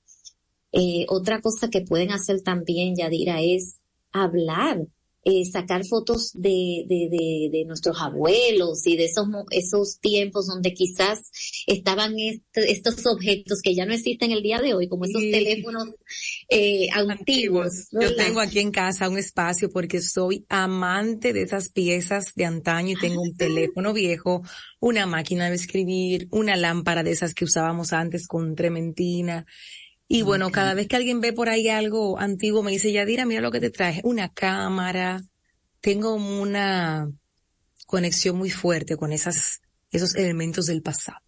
Eh, 0.73 1.07
otra 1.09 1.41
cosa 1.41 1.69
que 1.69 1.83
pueden 1.83 2.13
hacer 2.13 2.43
también, 2.43 2.97
Yadira, 2.97 3.41
es 3.41 3.81
hablar 4.13 4.87
eh, 5.25 5.45
sacar 5.45 5.85
fotos 5.85 6.33
de, 6.35 6.85
de, 6.89 7.51
de, 7.53 7.65
nuestros 7.67 8.01
abuelos 8.01 8.87
y 8.87 8.97
de 8.97 9.05
esos, 9.05 9.29
esos 9.51 10.01
tiempos 10.01 10.47
donde 10.47 10.73
quizás 10.73 11.31
estaban 11.67 12.15
estos 12.55 13.07
objetos 13.07 13.61
que 13.63 13.75
ya 13.75 13.85
no 13.85 13.93
existen 13.93 14.33
el 14.33 14.43
día 14.43 14.61
de 14.61 14.73
hoy, 14.73 14.89
como 14.89 15.05
esos 15.05 15.21
teléfonos 15.21 15.89
eh, 16.49 16.89
antiguos. 16.93 17.89
Yo 17.93 18.15
tengo 18.17 18.41
aquí 18.41 18.61
en 18.61 18.71
casa 18.71 19.11
un 19.11 19.19
espacio 19.19 19.71
porque 19.71 20.01
soy 20.01 20.47
amante 20.49 21.35
de 21.35 21.43
esas 21.43 21.69
piezas 21.69 22.33
de 22.35 22.47
antaño 22.47 22.97
y 22.97 23.01
tengo 23.01 23.21
un 23.21 23.37
teléfono 23.37 23.93
viejo, 23.93 24.43
una 24.81 25.05
máquina 25.05 25.51
de 25.51 25.57
escribir, 25.57 26.29
una 26.31 26.57
lámpara 26.57 27.03
de 27.03 27.11
esas 27.11 27.35
que 27.35 27.45
usábamos 27.45 27.93
antes 27.93 28.27
con 28.27 28.55
trementina. 28.55 29.45
Y 30.13 30.23
bueno, 30.23 30.51
cada 30.51 30.75
vez 30.75 30.89
que 30.89 30.97
alguien 30.97 31.21
ve 31.21 31.33
por 31.33 31.49
ahí 31.49 31.69
algo 31.69 32.19
antiguo, 32.19 32.65
me 32.65 32.73
dice, 32.73 32.91
Yadira, 32.91 33.25
mira 33.27 33.41
lo 33.41 33.53
que 33.53 33.61
te 33.61 33.71
traje, 33.71 34.01
una 34.03 34.29
cámara. 34.29 35.23
Tengo 35.81 36.15
una 36.15 37.09
conexión 37.87 38.37
muy 38.37 38.51
fuerte 38.51 38.97
con 38.97 39.13
esas, 39.13 39.61
esos 39.93 40.17
elementos 40.17 40.67
del 40.67 40.83
pasado. 40.83 41.21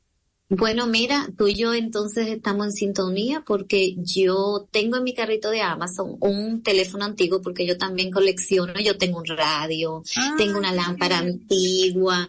Bueno, 0.48 0.88
mira, 0.88 1.28
tú 1.38 1.46
y 1.46 1.54
yo 1.54 1.72
entonces 1.74 2.26
estamos 2.26 2.66
en 2.66 2.72
sintonía 2.72 3.44
porque 3.46 3.94
yo 3.98 4.66
tengo 4.72 4.96
en 4.96 5.04
mi 5.04 5.14
carrito 5.14 5.50
de 5.50 5.62
Amazon 5.62 6.16
un 6.18 6.64
teléfono 6.64 7.04
antiguo 7.04 7.40
porque 7.40 7.64
yo 7.64 7.78
también 7.78 8.10
colecciono, 8.10 8.74
yo 8.80 8.98
tengo 8.98 9.18
un 9.20 9.26
radio, 9.26 10.02
ah, 10.16 10.34
tengo 10.36 10.58
una 10.58 10.72
lámpara 10.72 11.18
antigua, 11.18 12.28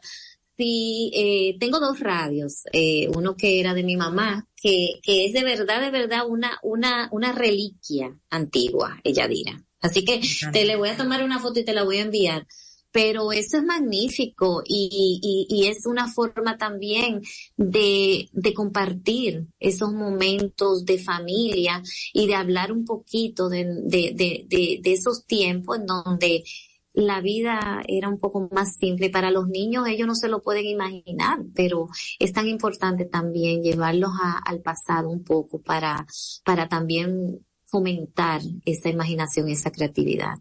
sí, 0.57 1.11
eh, 1.13 1.57
tengo 1.59 1.79
dos 1.79 1.99
radios, 1.99 2.63
eh, 2.71 3.07
uno 3.15 3.35
que 3.35 3.59
era 3.59 3.73
de 3.73 3.83
mi 3.83 3.95
mamá 3.95 4.47
que, 4.55 4.99
que 5.03 5.25
es 5.25 5.33
de 5.33 5.43
verdad, 5.43 5.81
de 5.81 5.91
verdad 5.91 6.27
una, 6.27 6.57
una, 6.63 7.09
una 7.11 7.31
reliquia 7.31 8.17
antigua, 8.29 8.99
ella 9.03 9.27
dirá. 9.27 9.63
Así 9.81 10.05
que 10.05 10.21
te 10.53 10.63
le 10.63 10.77
voy 10.77 10.89
a 10.89 10.97
tomar 10.97 11.23
una 11.23 11.39
foto 11.39 11.59
y 11.59 11.65
te 11.65 11.73
la 11.73 11.83
voy 11.83 11.97
a 11.97 12.03
enviar. 12.03 12.47
Pero 12.93 13.31
eso 13.31 13.57
es 13.57 13.63
magnífico 13.63 14.61
y, 14.63 15.19
y, 15.21 15.47
y 15.49 15.67
es 15.67 15.87
una 15.87 16.07
forma 16.07 16.57
también 16.57 17.21
de, 17.57 18.29
de 18.31 18.53
compartir 18.53 19.47
esos 19.59 19.91
momentos 19.91 20.85
de 20.85 20.99
familia 20.99 21.81
y 22.13 22.27
de 22.27 22.35
hablar 22.35 22.71
un 22.71 22.85
poquito 22.85 23.49
de, 23.49 23.65
de, 23.65 24.13
de, 24.13 24.45
de, 24.47 24.79
de 24.81 24.93
esos 24.93 25.25
tiempos 25.25 25.79
en 25.79 25.87
donde 25.87 26.43
la 26.93 27.21
vida 27.21 27.81
era 27.87 28.07
un 28.07 28.19
poco 28.19 28.47
más 28.51 28.75
simple. 28.75 29.09
Para 29.09 29.31
los 29.31 29.47
niños 29.47 29.87
ellos 29.87 30.07
no 30.07 30.15
se 30.15 30.29
lo 30.29 30.41
pueden 30.41 30.65
imaginar, 30.65 31.39
pero 31.55 31.87
es 32.19 32.31
tan 32.31 32.47
importante 32.47 33.05
también 33.05 33.63
llevarlos 33.63 34.11
al 34.45 34.61
pasado 34.61 35.09
un 35.09 35.23
poco 35.23 35.59
para, 35.61 36.05
para 36.45 36.69
también 36.69 37.39
fomentar 37.65 38.41
esa 38.65 38.89
imaginación, 38.89 39.49
esa 39.49 39.71
creatividad. 39.71 40.35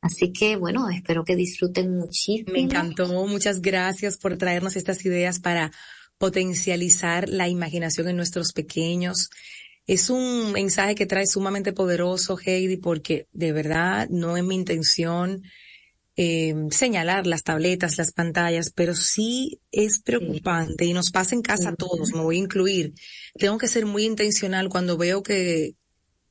Así 0.00 0.32
que 0.32 0.56
bueno, 0.56 0.88
espero 0.88 1.24
que 1.24 1.36
disfruten 1.36 1.96
muchísimo. 1.96 2.52
Me 2.52 2.60
encantó, 2.60 3.26
muchas 3.26 3.60
gracias 3.60 4.16
por 4.16 4.36
traernos 4.38 4.74
estas 4.74 5.04
ideas 5.04 5.38
para 5.38 5.70
potencializar 6.18 7.28
la 7.28 7.48
imaginación 7.48 8.08
en 8.08 8.16
nuestros 8.16 8.52
pequeños. 8.52 9.30
Es 9.90 10.08
un 10.08 10.52
mensaje 10.52 10.94
que 10.94 11.04
trae 11.04 11.26
sumamente 11.26 11.72
poderoso, 11.72 12.38
Heidi, 12.38 12.76
porque 12.76 13.26
de 13.32 13.50
verdad 13.50 14.08
no 14.08 14.36
es 14.36 14.44
mi 14.44 14.54
intención 14.54 15.42
eh, 16.14 16.54
señalar 16.70 17.26
las 17.26 17.42
tabletas, 17.42 17.98
las 17.98 18.12
pantallas, 18.12 18.70
pero 18.72 18.94
sí 18.94 19.60
es 19.72 20.00
preocupante 20.00 20.84
y 20.84 20.92
nos 20.92 21.10
pasa 21.10 21.34
en 21.34 21.42
casa 21.42 21.70
a 21.70 21.74
todos, 21.74 22.12
me 22.12 22.20
voy 22.20 22.36
a 22.36 22.38
incluir. 22.38 22.94
Tengo 23.34 23.58
que 23.58 23.66
ser 23.66 23.84
muy 23.84 24.04
intencional 24.04 24.68
cuando 24.68 24.96
veo 24.96 25.24
que, 25.24 25.74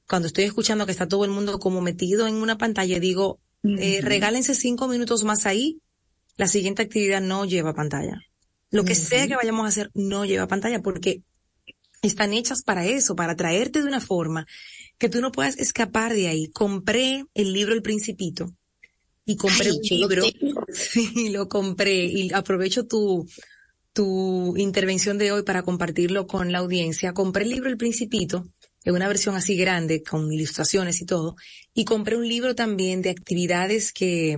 cuando 0.08 0.30
estoy 0.30 0.46
escuchando 0.46 0.86
que 0.86 0.94
está 0.94 1.10
todo 1.10 1.26
el 1.26 1.32
mundo 1.32 1.60
como 1.60 1.82
metido 1.82 2.28
en 2.28 2.36
una 2.36 2.58
pantalla, 2.58 2.98
digo, 3.02 3.42
eh, 3.66 4.00
regálense 4.02 4.56
cinco 4.56 4.88
minutos 4.88 5.26
más 5.26 5.46
ahí, 5.46 5.82
la 6.38 6.48
siguiente 6.48 6.84
actividad 6.84 7.20
no 7.20 7.44
lleva 7.44 7.74
pantalla. 7.74 8.22
Lo 8.72 8.86
que 8.86 8.96
sea 8.96 9.28
que 9.28 9.36
vayamos 9.36 9.66
a 9.66 9.68
hacer 9.68 9.92
no 9.96 10.24
lleva 10.24 10.48
pantalla 10.48 10.82
porque 10.82 11.24
están 12.02 12.34
hechas 12.34 12.64
para 12.64 12.86
eso, 12.86 13.16
para 13.16 13.36
traerte 13.36 13.82
de 13.82 13.88
una 13.88 14.02
forma 14.02 14.46
que 14.98 15.10
tú 15.10 15.22
no 15.22 15.32
puedas 15.32 15.58
escapar 15.58 16.14
de 16.14 16.28
ahí. 16.28 16.48
Compré 16.50 17.26
el 17.34 17.54
libro 17.54 17.74
El 17.74 17.82
Principito 17.82 18.54
y 19.26 19.36
compré 19.36 19.72
un 19.72 19.82
libro. 19.82 20.24
Sí, 20.74 21.30
lo 21.30 21.50
compré 21.50 22.06
y 22.06 22.32
aprovecho 22.34 22.86
tu, 22.86 23.28
tu 23.94 24.56
intervención 24.58 25.18
de 25.18 25.32
hoy 25.32 25.44
para 25.44 25.64
compartirlo 25.64 26.28
con 26.28 26.52
la 26.52 26.60
audiencia. 26.60 27.14
Compré 27.14 27.44
el 27.44 27.52
libro 27.52 27.70
El 27.70 27.78
Principito, 27.78 28.48
en 28.84 28.96
una 28.96 29.08
versión 29.08 29.36
así 29.36 29.56
grande, 29.56 30.04
con 30.04 30.32
ilustraciones 30.32 31.02
y 31.02 31.06
todo, 31.06 31.36
y 31.74 31.86
compré 31.86 32.18
un 32.18 32.28
libro 32.28 32.56
también 32.56 33.02
de 33.02 33.10
actividades 33.10 33.92
que, 33.92 34.38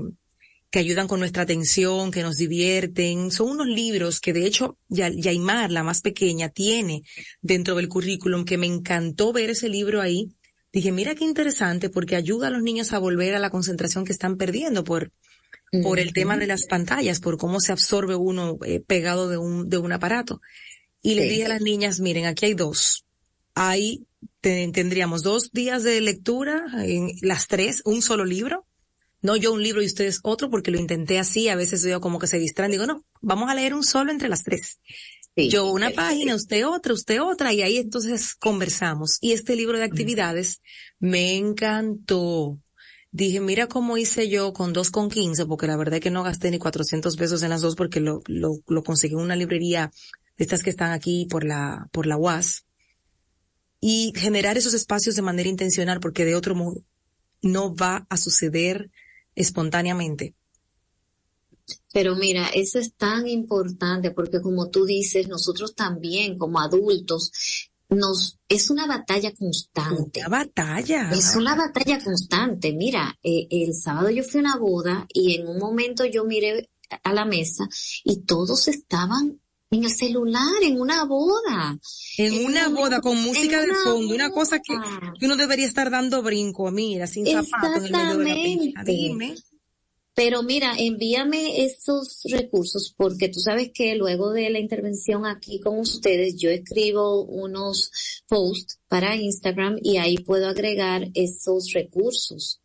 que 0.71 0.79
ayudan 0.79 1.07
con 1.07 1.19
nuestra 1.19 1.43
atención, 1.43 2.11
que 2.11 2.23
nos 2.23 2.37
divierten. 2.37 3.29
Son 3.29 3.49
unos 3.49 3.67
libros 3.67 4.19
que 4.19 4.33
de 4.33 4.45
hecho 4.45 4.77
Yaimar, 4.89 5.71
la 5.71 5.83
más 5.83 6.01
pequeña, 6.01 6.49
tiene 6.49 7.03
dentro 7.41 7.75
del 7.75 7.89
currículum, 7.89 8.45
que 8.45 8.57
me 8.57 8.67
encantó 8.67 9.33
ver 9.33 9.51
ese 9.51 9.69
libro 9.69 10.01
ahí 10.01 10.33
dije, 10.73 10.91
mira 10.91 11.15
qué 11.15 11.25
interesante 11.25 11.89
porque 11.89 12.15
ayuda 12.15 12.47
a 12.47 12.51
los 12.51 12.61
niños 12.61 12.93
a 12.93 12.99
volver 12.99 13.35
a 13.35 13.39
la 13.39 13.49
concentración 13.49 14.05
que 14.05 14.13
están 14.13 14.37
perdiendo 14.37 14.83
por, 14.83 15.11
por 15.83 15.99
el 15.99 16.13
tema 16.13 16.37
de 16.37 16.47
las 16.47 16.65
pantallas, 16.65 17.19
por 17.19 17.37
cómo 17.37 17.59
se 17.59 17.71
absorbe 17.71 18.15
uno 18.15 18.57
eh, 18.65 18.79
pegado 18.79 19.29
de 19.29 19.37
un, 19.37 19.69
de 19.69 19.77
un 19.77 19.91
aparato. 19.91 20.41
Y 21.01 21.15
le 21.15 21.25
dije 21.25 21.45
a 21.45 21.49
las 21.49 21.61
niñas, 21.61 21.99
miren, 21.99 22.25
aquí 22.25 22.45
hay 22.45 22.53
dos. 22.53 23.05
Ahí 23.55 24.05
tendríamos 24.39 25.23
dos 25.23 25.51
días 25.51 25.83
de 25.83 25.99
lectura, 25.99 26.63
en 26.83 27.11
las 27.21 27.47
tres, 27.47 27.81
un 27.85 28.01
solo 28.01 28.23
libro. 28.23 28.65
No 29.21 29.35
yo 29.35 29.53
un 29.53 29.61
libro 29.61 29.81
y 29.81 29.85
ustedes 29.85 30.19
otro, 30.23 30.49
porque 30.49 30.71
lo 30.71 30.79
intenté 30.79 31.19
así, 31.19 31.47
a 31.49 31.55
veces 31.55 31.83
veo 31.83 32.01
como 32.01 32.19
que 32.19 32.27
se 32.27 32.39
distraen. 32.39 32.71
Digo, 32.71 32.85
no, 32.85 33.05
vamos 33.21 33.49
a 33.49 33.55
leer 33.55 33.73
un 33.73 33.83
solo 33.83 34.11
entre 34.11 34.29
las 34.29 34.43
tres. 34.43 34.79
Yo 35.35 35.71
una 35.71 35.91
página, 35.91 36.35
usted 36.35 36.67
otra, 36.67 36.93
usted 36.93 37.21
otra, 37.21 37.53
y 37.53 37.61
ahí 37.61 37.77
entonces 37.77 38.35
conversamos. 38.35 39.17
Y 39.21 39.31
este 39.31 39.55
libro 39.55 39.77
de 39.77 39.85
actividades 39.85 40.61
me 40.99 41.37
encantó. 41.37 42.59
Dije, 43.11 43.39
mira 43.39 43.67
cómo 43.67 43.97
hice 43.97 44.29
yo 44.29 44.53
con 44.53 44.73
dos 44.73 44.89
con 44.89 45.09
quince, 45.09 45.45
porque 45.45 45.67
la 45.67 45.77
verdad 45.77 45.95
es 45.95 46.01
que 46.01 46.11
no 46.11 46.23
gasté 46.23 46.51
ni 46.51 46.59
400 46.59 47.15
pesos 47.15 47.43
en 47.43 47.49
las 47.49 47.61
dos 47.61 47.75
porque 47.75 47.99
lo, 47.99 48.21
lo, 48.27 48.59
lo 48.67 48.83
conseguí 48.83 49.13
en 49.13 49.21
una 49.21 49.35
librería 49.35 49.91
de 50.37 50.43
estas 50.43 50.63
que 50.63 50.69
están 50.69 50.91
aquí 50.91 51.27
por 51.29 51.43
la, 51.45 51.87
por 51.91 52.07
la 52.07 52.17
UAS. 52.17 52.65
Y 53.79 54.13
generar 54.15 54.57
esos 54.57 54.73
espacios 54.73 55.15
de 55.15 55.21
manera 55.21 55.49
intencional, 55.49 55.99
porque 55.99 56.25
de 56.25 56.35
otro 56.35 56.55
modo 56.55 56.83
no 57.41 57.73
va 57.73 58.05
a 58.09 58.17
suceder 58.17 58.91
espontáneamente. 59.35 60.35
Pero 61.93 62.15
mira, 62.15 62.47
eso 62.53 62.79
es 62.79 62.93
tan 62.93 63.27
importante 63.27 64.11
porque 64.11 64.41
como 64.41 64.69
tú 64.69 64.85
dices, 64.85 65.27
nosotros 65.27 65.75
también 65.75 66.37
como 66.37 66.59
adultos 66.59 67.31
nos 67.89 68.39
es 68.47 68.69
una 68.69 68.87
batalla 68.87 69.33
constante. 69.33 70.21
Una 70.21 70.29
batalla. 70.29 71.11
Es 71.11 71.35
una 71.35 71.55
batalla 71.55 72.01
constante. 72.01 72.73
Mira, 72.73 73.17
eh, 73.21 73.47
el 73.49 73.73
sábado 73.73 74.09
yo 74.09 74.23
fui 74.23 74.39
a 74.39 74.43
una 74.43 74.57
boda 74.57 75.05
y 75.13 75.35
en 75.35 75.47
un 75.47 75.57
momento 75.57 76.05
yo 76.05 76.23
miré 76.23 76.69
a 77.03 77.13
la 77.13 77.25
mesa 77.25 77.67
y 78.03 78.21
todos 78.21 78.67
estaban 78.67 79.41
en 79.71 79.85
el 79.85 79.89
celular, 79.89 80.61
en 80.61 80.79
una 80.79 81.05
boda. 81.05 81.79
En, 82.17 82.45
una, 82.45 82.67
boda 82.67 82.99
con 82.99 83.21
música 83.21 83.61
de 83.61 83.73
fondo, 83.85 84.13
una 84.13 84.29
cosa 84.29 84.59
que, 84.59 84.73
uno 85.25 85.37
debería 85.37 85.65
estar 85.65 85.89
dando 85.89 86.21
brinco, 86.21 86.69
mira, 86.71 87.07
sin 87.07 87.25
zapatos 87.25 87.89
en 87.89 87.95
el 87.95 88.17
medio 88.17 88.73
de 88.83 89.15
la 89.17 89.35
Pero 90.13 90.43
mira, 90.43 90.73
envíame 90.77 91.63
esos 91.63 92.23
recursos 92.25 92.93
porque 92.97 93.29
tú 93.29 93.39
sabes 93.39 93.71
que 93.73 93.95
luego 93.95 94.31
de 94.31 94.49
la 94.49 94.59
intervención 94.59 95.25
aquí 95.25 95.61
con 95.61 95.79
ustedes 95.79 96.35
yo 96.35 96.49
escribo 96.49 97.23
unos 97.23 97.91
posts 98.27 98.77
para 98.89 99.15
Instagram 99.15 99.77
y 99.81 99.97
ahí 99.97 100.17
puedo 100.17 100.49
agregar 100.49 101.07
esos 101.13 101.71
recursos 101.73 102.60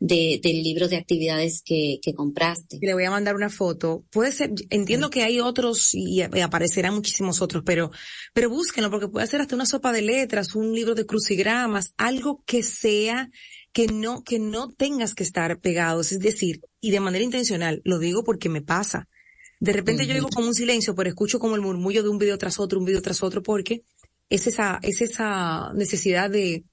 de, 0.00 0.40
del 0.42 0.62
libro 0.62 0.88
de 0.88 0.96
actividades 0.96 1.62
que, 1.62 2.00
que 2.02 2.14
compraste. 2.14 2.78
Le 2.80 2.94
voy 2.94 3.04
a 3.04 3.10
mandar 3.10 3.36
una 3.36 3.50
foto. 3.50 4.04
Puede 4.10 4.32
ser, 4.32 4.50
entiendo 4.70 5.10
que 5.10 5.22
hay 5.22 5.40
otros 5.40 5.94
y, 5.94 6.22
aparecerán 6.22 6.94
muchísimos 6.94 7.42
otros, 7.42 7.62
pero, 7.64 7.90
pero 8.32 8.48
búsquenlo 8.48 8.90
porque 8.90 9.08
puede 9.08 9.26
ser 9.26 9.42
hasta 9.42 9.54
una 9.54 9.66
sopa 9.66 9.92
de 9.92 10.02
letras, 10.02 10.54
un 10.54 10.74
libro 10.74 10.94
de 10.94 11.04
crucigramas, 11.06 11.92
algo 11.98 12.42
que 12.46 12.62
sea 12.62 13.30
que 13.72 13.86
no, 13.86 14.24
que 14.24 14.38
no 14.38 14.68
tengas 14.70 15.14
que 15.14 15.22
estar 15.22 15.60
pegados, 15.60 16.10
es 16.10 16.18
decir, 16.18 16.60
y 16.80 16.90
de 16.90 16.98
manera 16.98 17.22
intencional, 17.22 17.82
lo 17.84 18.00
digo 18.00 18.24
porque 18.24 18.48
me 18.48 18.62
pasa. 18.62 19.06
De 19.60 19.72
repente 19.72 20.06
yo 20.06 20.14
digo 20.14 20.28
como 20.34 20.48
un 20.48 20.54
silencio, 20.54 20.94
pero 20.94 21.10
escucho 21.10 21.38
como 21.38 21.54
el 21.54 21.60
murmullo 21.60 22.02
de 22.02 22.08
un 22.08 22.18
video 22.18 22.38
tras 22.38 22.58
otro, 22.58 22.80
un 22.80 22.86
video 22.86 23.02
tras 23.02 23.22
otro, 23.22 23.42
porque 23.42 23.82
es 24.30 24.46
esa, 24.46 24.78
es 24.82 25.02
esa 25.02 25.72
necesidad 25.74 26.30
de, 26.30 26.64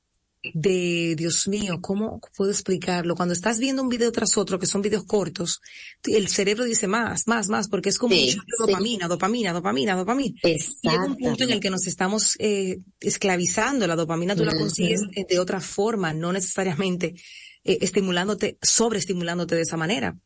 de, 0.54 1.16
Dios 1.18 1.48
mío, 1.48 1.80
¿cómo 1.82 2.22
puedo 2.36 2.52
explicarlo? 2.52 3.16
Cuando 3.16 3.34
estás 3.34 3.60
viendo 3.60 3.82
un 3.82 3.90
video 3.90 4.12
tras 4.12 4.38
otro, 4.38 4.60
que 4.60 4.66
son 4.66 4.82
videos 4.82 5.06
cortos, 5.06 5.62
el 6.04 6.28
cerebro 6.28 6.64
dice 6.64 6.88
más, 6.88 7.28
más, 7.28 7.50
más, 7.50 7.68
porque 7.68 7.90
es 7.90 7.98
como 7.98 8.16
dopamina, 8.60 9.08
dopamina, 9.08 9.54
dopamina, 9.54 9.96
dopamina. 9.96 10.36
Y 10.44 10.58
llega 10.82 11.06
un 11.06 11.18
punto 11.18 11.44
en 11.44 11.52
el 11.52 11.60
que 11.60 11.70
nos 11.70 11.88
estamos 11.88 12.36
eh, 12.40 12.80
esclavizando. 13.00 13.88
La 13.88 13.96
dopamina 13.96 14.36
tú 14.36 14.46
la 14.46 14.58
consigues 14.58 15.02
de 15.30 15.40
otra 15.40 15.60
forma, 15.60 16.14
no 16.14 16.32
necesariamente 16.32 17.16
eh, 17.64 17.80
estimulándote, 17.82 18.58
sobreestimulándote 18.62 19.56
de 19.56 19.62
esa 19.62 19.78
manera. 19.78 20.18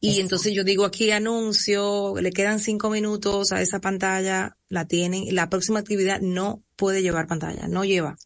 Y 0.00 0.20
entonces 0.20 0.52
yo 0.52 0.64
digo 0.64 0.84
aquí 0.84 1.10
anuncio, 1.12 2.14
le 2.20 2.30
quedan 2.30 2.60
cinco 2.60 2.90
minutos 2.90 3.52
a 3.52 3.62
esa 3.62 3.80
pantalla, 3.80 4.54
la 4.68 4.86
tienen, 4.86 5.34
la 5.34 5.48
próxima 5.48 5.78
actividad 5.78 6.20
no 6.20 6.62
puede 6.76 7.00
llevar 7.00 7.26
pantalla, 7.26 7.68
no 7.68 7.86
lleva. 7.86 8.18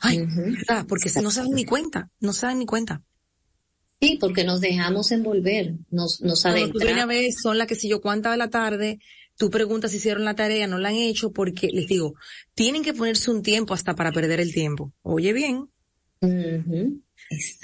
Ay, 0.00 0.26
porque 0.88 1.10
no 1.22 1.30
se 1.30 1.40
dan 1.40 1.50
ni 1.50 1.64
cuenta, 1.64 2.10
no 2.20 2.32
se 2.32 2.46
dan 2.46 2.58
ni 2.58 2.66
cuenta. 2.66 3.02
Sí, 4.00 4.16
porque 4.18 4.44
nos 4.44 4.60
dejamos 4.60 5.12
envolver, 5.12 5.74
nos, 5.90 6.22
nos 6.22 6.42
Cuando 6.42 6.70
tú 6.70 6.78
vienes 6.78 7.02
a 7.02 7.06
ver, 7.06 7.32
son 7.32 7.58
las 7.58 7.66
que 7.66 7.74
si 7.74 7.88
yo 7.88 8.00
cuánta 8.00 8.30
de 8.30 8.38
la 8.38 8.48
tarde, 8.48 8.98
tú 9.36 9.50
preguntas 9.50 9.90
si 9.90 9.98
hicieron 9.98 10.24
la 10.24 10.34
tarea, 10.34 10.66
no 10.66 10.78
la 10.78 10.88
han 10.88 10.94
hecho, 10.94 11.32
porque 11.32 11.68
les 11.68 11.86
digo, 11.86 12.14
tienen 12.54 12.82
que 12.82 12.94
ponerse 12.94 13.30
un 13.30 13.42
tiempo 13.42 13.74
hasta 13.74 13.94
para 13.94 14.10
perder 14.10 14.40
el 14.40 14.52
tiempo. 14.52 14.92
Oye 15.02 15.34
bien. 15.34 15.68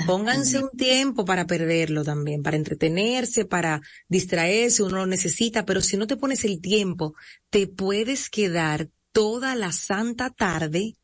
Pónganse 0.06 0.62
un 0.62 0.70
tiempo 0.70 1.24
para 1.24 1.46
perderlo 1.46 2.04
también, 2.04 2.42
para 2.42 2.56
entretenerse, 2.56 3.46
para 3.46 3.80
distraerse, 4.08 4.82
uno 4.82 4.98
lo 4.98 5.06
necesita, 5.06 5.64
pero 5.64 5.80
si 5.80 5.96
no 5.96 6.06
te 6.06 6.16
pones 6.16 6.44
el 6.44 6.60
tiempo, 6.60 7.14
te 7.50 7.66
puedes 7.66 8.28
quedar 8.28 8.90
toda 9.12 9.54
la 9.54 9.72
santa 9.72 10.30
tarde 10.30 10.96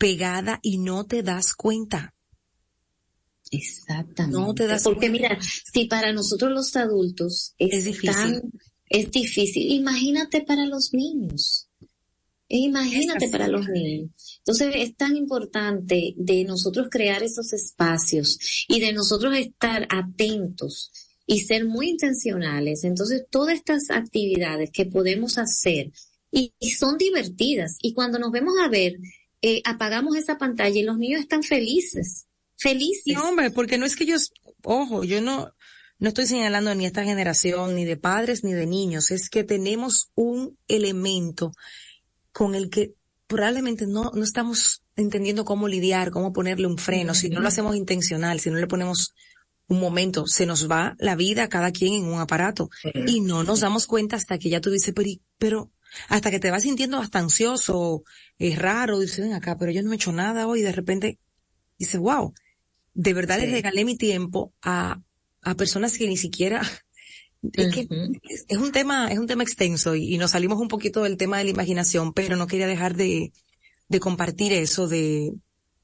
pegada 0.00 0.58
y 0.62 0.78
no 0.78 1.04
te 1.04 1.22
das 1.22 1.54
cuenta. 1.54 2.14
Exactamente. 3.50 4.38
No 4.38 4.54
te 4.54 4.66
das 4.66 4.82
Porque 4.82 5.10
mira, 5.10 5.38
si 5.42 5.84
para 5.84 6.12
nosotros 6.12 6.50
los 6.52 6.74
adultos 6.74 7.54
es, 7.58 7.84
difícil. 7.84 8.40
es 8.88 9.10
difícil, 9.10 9.70
imagínate 9.72 10.40
para 10.40 10.64
los 10.64 10.94
niños. 10.94 11.68
Imagínate 12.48 13.28
para 13.28 13.46
los 13.46 13.68
niños. 13.68 14.10
Entonces 14.38 14.72
es 14.76 14.96
tan 14.96 15.16
importante 15.16 16.14
de 16.16 16.44
nosotros 16.44 16.88
crear 16.90 17.22
esos 17.22 17.52
espacios 17.52 18.66
y 18.68 18.80
de 18.80 18.92
nosotros 18.92 19.36
estar 19.36 19.86
atentos 19.90 20.90
y 21.26 21.40
ser 21.40 21.66
muy 21.66 21.90
intencionales. 21.90 22.84
Entonces 22.84 23.26
todas 23.30 23.54
estas 23.54 23.90
actividades 23.90 24.70
que 24.72 24.86
podemos 24.86 25.36
hacer 25.36 25.92
y, 26.32 26.54
y 26.58 26.70
son 26.70 26.96
divertidas 26.96 27.76
y 27.82 27.92
cuando 27.92 28.18
nos 28.18 28.32
vemos 28.32 28.54
a 28.64 28.68
ver 28.68 28.96
eh, 29.42 29.62
apagamos 29.64 30.16
esa 30.16 30.38
pantalla 30.38 30.78
y 30.78 30.82
los 30.82 30.98
niños 30.98 31.20
están 31.20 31.42
felices, 31.42 32.26
felices. 32.56 33.14
No, 33.14 33.28
hombre, 33.28 33.50
porque 33.50 33.78
no 33.78 33.86
es 33.86 33.96
que 33.96 34.04
ellos, 34.04 34.32
ojo, 34.62 35.04
yo 35.04 35.20
no, 35.20 35.52
no 35.98 36.08
estoy 36.08 36.26
señalando 36.26 36.74
ni 36.74 36.84
a 36.84 36.88
esta 36.88 37.04
generación, 37.04 37.74
ni 37.74 37.84
de 37.84 37.96
padres, 37.96 38.44
ni 38.44 38.52
de 38.52 38.66
niños, 38.66 39.10
es 39.10 39.30
que 39.30 39.44
tenemos 39.44 40.10
un 40.14 40.58
elemento 40.68 41.52
con 42.32 42.54
el 42.54 42.70
que 42.70 42.94
probablemente 43.26 43.86
no, 43.86 44.10
no 44.14 44.24
estamos 44.24 44.82
entendiendo 44.96 45.44
cómo 45.44 45.68
lidiar, 45.68 46.10
cómo 46.10 46.32
ponerle 46.32 46.66
un 46.66 46.78
freno, 46.78 47.14
si 47.14 47.30
no 47.30 47.40
lo 47.40 47.48
hacemos 47.48 47.76
intencional, 47.76 48.40
si 48.40 48.50
no 48.50 48.56
le 48.56 48.66
ponemos 48.66 49.14
un 49.68 49.78
momento, 49.80 50.26
se 50.26 50.46
nos 50.46 50.68
va 50.68 50.96
la 50.98 51.14
vida 51.14 51.48
cada 51.48 51.70
quien 51.70 51.94
en 51.94 52.04
un 52.06 52.18
aparato. 52.18 52.70
Y 53.06 53.20
no 53.20 53.44
nos 53.44 53.60
damos 53.60 53.86
cuenta 53.86 54.16
hasta 54.16 54.36
que 54.36 54.50
ya 54.50 54.60
tú 54.60 54.70
dices, 54.70 54.92
pero, 54.94 55.10
pero 55.38 55.70
hasta 56.08 56.30
que 56.30 56.40
te 56.40 56.50
vas 56.50 56.62
sintiendo 56.62 56.98
hasta 56.98 57.18
ansioso, 57.18 58.04
es 58.38 58.58
raro, 58.58 58.98
dices, 58.98 59.20
ven 59.20 59.32
acá, 59.32 59.56
pero 59.58 59.72
yo 59.72 59.82
no 59.82 59.92
he 59.92 59.96
hecho 59.96 60.12
nada 60.12 60.46
hoy, 60.46 60.60
y 60.60 60.62
de 60.62 60.72
repente 60.72 61.18
dices, 61.78 62.00
wow, 62.00 62.32
de 62.94 63.14
verdad 63.14 63.40
les 63.40 63.50
regalé 63.50 63.84
mi 63.84 63.96
tiempo 63.96 64.52
a, 64.62 65.00
a 65.42 65.54
personas 65.54 65.96
que 65.96 66.06
ni 66.06 66.16
siquiera, 66.16 66.62
es, 67.52 67.74
que 67.74 67.88
es, 68.48 68.58
un 68.58 68.72
tema, 68.72 69.08
es 69.10 69.18
un 69.18 69.26
tema 69.26 69.42
extenso 69.42 69.94
y, 69.94 70.18
nos 70.18 70.32
salimos 70.32 70.60
un 70.60 70.68
poquito 70.68 71.02
del 71.02 71.16
tema 71.16 71.38
de 71.38 71.44
la 71.44 71.50
imaginación, 71.50 72.12
pero 72.12 72.36
no 72.36 72.46
quería 72.46 72.66
dejar 72.66 72.96
de, 72.96 73.32
de 73.88 74.00
compartir 74.00 74.52
eso, 74.52 74.88
de, 74.88 75.32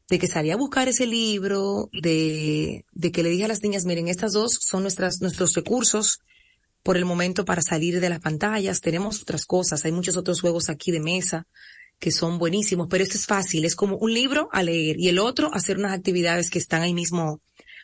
de 0.09 0.18
que 0.18 0.28
salí 0.28 0.50
a 0.50 0.57
buscar 0.57 0.88
ese 0.88 1.07
libro, 1.07 1.88
de, 1.92 2.84
de 2.92 3.12
que 3.12 3.22
le 3.22 3.30
dije 3.30 3.44
a 3.44 3.48
las 3.48 3.62
niñas, 3.62 3.84
miren, 3.84 4.09
estas 4.09 4.32
dos 4.32 4.59
son 4.61 4.82
nuestras, 4.82 5.20
nuestros 5.20 5.54
recursos, 5.54 6.20
por 6.87 6.97
el 6.97 7.05
momento 7.05 7.45
para 7.45 7.62
salir 7.62 7.99
de 8.01 8.09
las 8.09 8.20
pantallas. 8.20 8.80
Tenemos 8.80 9.20
otras 9.20 9.45
cosas, 9.45 9.84
hay 9.84 9.91
muchos 9.91 10.16
otros 10.16 10.41
juegos 10.41 10.70
aquí 10.70 10.93
de 10.93 11.01
mesa 11.01 11.45
que 11.99 12.12
son 12.12 12.39
buenísimos, 12.39 12.87
pero 12.89 13.03
esto 13.03 13.18
es 13.18 13.26
fácil, 13.26 13.64
es 13.64 13.74
como 13.74 13.97
un 13.97 14.14
libro 14.14 14.49
a 14.53 14.62
leer 14.62 14.95
y 14.97 15.09
el 15.09 15.18
otro 15.18 15.53
hacer 15.53 15.78
unas 15.78 15.93
actividades 15.93 16.49
que 16.49 16.61
están 16.61 16.82
ahí 16.82 16.95
mismo 16.95 17.41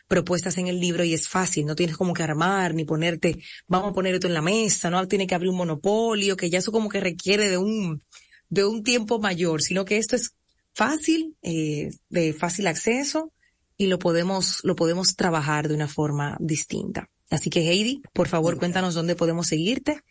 propuestas 0.07 0.57
en 0.57 0.67
el 0.67 0.79
libro 0.79 1.03
y 1.03 1.13
es 1.13 1.27
fácil, 1.27 1.65
no 1.65 1.75
tienes 1.75 1.97
como 1.97 2.13
que 2.13 2.23
armar 2.23 2.73
ni 2.75 2.85
ponerte, 2.85 3.39
vamos 3.67 3.91
a 3.91 3.93
poner 3.93 4.13
esto 4.13 4.27
en 4.27 4.35
la 4.35 4.41
mesa, 4.41 4.89
no 4.89 5.05
tiene 5.05 5.27
que 5.27 5.35
abrir 5.35 5.49
un 5.49 5.57
monopolio, 5.57 6.37
que 6.37 6.49
ya 6.49 6.59
eso 6.59 6.71
como 6.71 6.87
que 6.87 7.01
requiere 7.01 7.49
de 7.49 7.57
un, 7.57 8.01
de 8.47 8.63
un 8.63 8.83
tiempo 8.83 9.19
mayor, 9.19 9.61
sino 9.61 9.83
que 9.83 9.97
esto 9.97 10.15
es 10.15 10.33
fácil, 10.73 11.35
eh, 11.41 11.89
de 12.07 12.33
fácil 12.33 12.67
acceso 12.67 13.33
y 13.75 13.87
lo 13.87 13.99
podemos, 13.99 14.61
lo 14.63 14.77
podemos 14.77 15.17
trabajar 15.17 15.67
de 15.67 15.75
una 15.75 15.89
forma 15.89 16.37
distinta. 16.39 17.09
Así 17.33 17.49
que 17.49 17.61
Heidi, 17.61 18.03
por 18.13 18.27
favor, 18.27 18.59
cuéntanos 18.59 18.93
dónde 18.93 19.15
podemos 19.15 19.47
seguirte. 19.47 20.03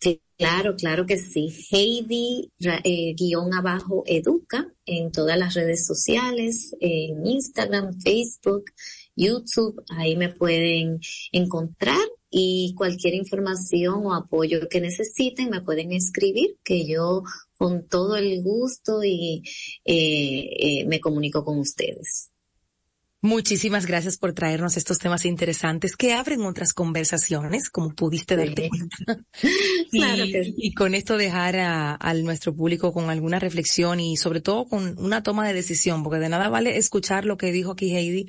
Sí, 0.00 0.20
claro, 0.36 0.74
claro 0.74 1.06
que 1.06 1.16
sí. 1.16 1.54
Heidi 1.70 2.50
eh, 2.58 3.14
guion 3.14 3.54
abajo 3.54 4.02
educa 4.04 4.66
en 4.84 5.12
todas 5.12 5.38
las 5.38 5.54
redes 5.54 5.86
sociales, 5.86 6.74
en 6.80 7.24
Instagram, 7.24 8.00
Facebook, 8.00 8.64
YouTube, 9.14 9.80
ahí 9.90 10.16
me 10.16 10.28
pueden 10.28 10.98
encontrar 11.30 12.04
y 12.30 12.74
cualquier 12.76 13.14
información 13.14 14.04
o 14.04 14.12
apoyo 14.12 14.68
que 14.68 14.80
necesiten 14.80 15.50
me 15.50 15.62
pueden 15.62 15.92
escribir 15.92 16.56
que 16.64 16.84
yo 16.84 17.22
con 17.56 17.86
todo 17.86 18.16
el 18.16 18.42
gusto 18.42 19.04
y 19.04 19.44
eh, 19.84 20.48
eh, 20.58 20.84
me 20.86 20.98
comunico 20.98 21.44
con 21.44 21.60
ustedes. 21.60 22.32
Muchísimas 23.20 23.86
gracias 23.86 24.16
por 24.16 24.32
traernos 24.32 24.76
estos 24.76 24.98
temas 24.98 25.24
interesantes 25.24 25.96
que 25.96 26.12
abren 26.12 26.42
otras 26.42 26.72
conversaciones, 26.72 27.68
como 27.68 27.90
pudiste 27.90 28.36
darte 28.36 28.68
cuenta. 28.68 29.24
claro 29.90 30.24
y, 30.24 30.32
que 30.32 30.44
sí. 30.44 30.54
y, 30.56 30.72
con 30.72 30.94
esto 30.94 31.16
dejar 31.16 31.56
a, 31.56 32.14
nuestro 32.22 32.54
público 32.54 32.92
con 32.92 33.10
alguna 33.10 33.40
reflexión 33.40 33.98
y 33.98 34.16
sobre 34.16 34.40
todo 34.40 34.68
con 34.68 34.96
una 34.98 35.24
toma 35.24 35.48
de 35.48 35.54
decisión, 35.54 36.04
porque 36.04 36.20
de 36.20 36.28
nada 36.28 36.48
vale 36.48 36.76
escuchar 36.76 37.24
lo 37.24 37.36
que 37.36 37.50
dijo 37.50 37.72
aquí 37.72 37.96
Heidi 37.96 38.26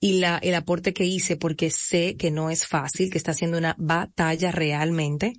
y 0.00 0.20
la, 0.20 0.38
el 0.38 0.54
aporte 0.54 0.94
que 0.94 1.04
hice, 1.04 1.36
porque 1.36 1.70
sé 1.70 2.16
que 2.16 2.30
no 2.30 2.48
es 2.48 2.66
fácil, 2.66 3.10
que 3.10 3.18
está 3.18 3.32
haciendo 3.32 3.58
una 3.58 3.76
batalla 3.78 4.52
realmente, 4.52 5.34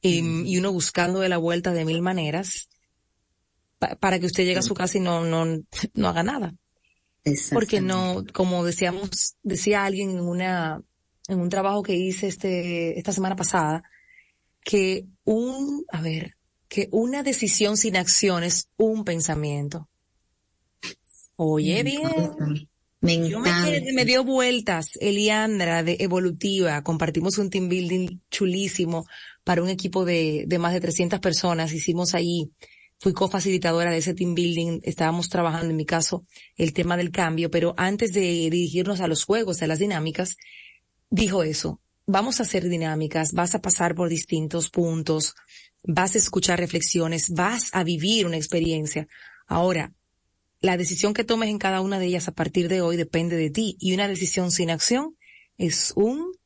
y, 0.00 0.22
mm. 0.22 0.46
y 0.46 0.56
uno 0.56 0.72
buscando 0.72 1.20
de 1.20 1.28
la 1.28 1.36
vuelta 1.36 1.74
de 1.74 1.84
mil 1.84 2.00
maneras 2.00 2.70
para 4.00 4.18
que 4.18 4.26
usted 4.26 4.44
llegue 4.44 4.60
a 4.60 4.62
su 4.62 4.74
casa 4.74 4.98
y 4.98 5.00
no, 5.00 5.24
no, 5.24 5.44
no 5.94 6.08
haga 6.08 6.22
nada. 6.22 6.54
Porque 7.52 7.80
no, 7.80 8.24
como 8.32 8.64
decíamos, 8.64 9.36
decía 9.42 9.84
alguien 9.84 10.10
en 10.10 10.20
una, 10.20 10.82
en 11.28 11.40
un 11.40 11.48
trabajo 11.48 11.82
que 11.82 11.94
hice 11.94 12.26
este, 12.26 12.98
esta 12.98 13.12
semana 13.12 13.36
pasada, 13.36 13.84
que 14.64 15.06
un, 15.24 15.84
a 15.92 16.00
ver, 16.00 16.36
que 16.68 16.88
una 16.90 17.22
decisión 17.22 17.76
sin 17.76 17.96
acción 17.96 18.42
es 18.42 18.68
un 18.76 19.04
pensamiento. 19.04 19.88
Oye 21.36 21.82
bien, 21.82 22.00
Me 23.00 23.14
encanta. 23.14 23.66
me, 23.94 24.04
dio 24.04 24.24
vueltas, 24.24 24.98
Eliandra 25.00 25.82
de 25.82 25.96
Evolutiva, 26.00 26.82
compartimos 26.82 27.38
un 27.38 27.50
team 27.50 27.68
building 27.68 28.20
chulísimo 28.30 29.06
para 29.44 29.62
un 29.62 29.68
equipo 29.68 30.04
de, 30.04 30.44
de 30.46 30.58
más 30.58 30.72
de 30.72 30.80
300 30.80 31.20
personas, 31.20 31.72
hicimos 31.72 32.14
ahí, 32.14 32.50
fui 33.02 33.12
cofacilitadora 33.14 33.90
de 33.90 33.98
ese 33.98 34.14
team 34.14 34.36
building, 34.36 34.78
estábamos 34.84 35.28
trabajando 35.28 35.70
en 35.70 35.76
mi 35.76 35.84
caso 35.84 36.24
el 36.56 36.72
tema 36.72 36.96
del 36.96 37.10
cambio, 37.10 37.50
pero 37.50 37.74
antes 37.76 38.12
de 38.12 38.20
dirigirnos 38.20 39.00
a 39.00 39.08
los 39.08 39.24
juegos, 39.24 39.60
a 39.60 39.66
las 39.66 39.80
dinámicas, 39.80 40.36
dijo 41.10 41.42
eso, 41.42 41.80
vamos 42.06 42.38
a 42.38 42.44
hacer 42.44 42.68
dinámicas, 42.68 43.32
vas 43.32 43.56
a 43.56 43.60
pasar 43.60 43.96
por 43.96 44.08
distintos 44.08 44.70
puntos, 44.70 45.34
vas 45.82 46.14
a 46.14 46.18
escuchar 46.18 46.60
reflexiones, 46.60 47.30
vas 47.30 47.70
a 47.72 47.82
vivir 47.82 48.24
una 48.24 48.36
experiencia. 48.36 49.08
Ahora, 49.48 49.92
la 50.60 50.76
decisión 50.76 51.12
que 51.12 51.24
tomes 51.24 51.48
en 51.48 51.58
cada 51.58 51.80
una 51.80 51.98
de 51.98 52.06
ellas 52.06 52.28
a 52.28 52.32
partir 52.32 52.68
de 52.68 52.82
hoy 52.82 52.96
depende 52.96 53.34
de 53.34 53.50
ti 53.50 53.76
y 53.80 53.94
una 53.94 54.06
decisión 54.06 54.52
sin 54.52 54.70
acción 54.70 55.16
es 55.58 55.92
un 55.96 56.36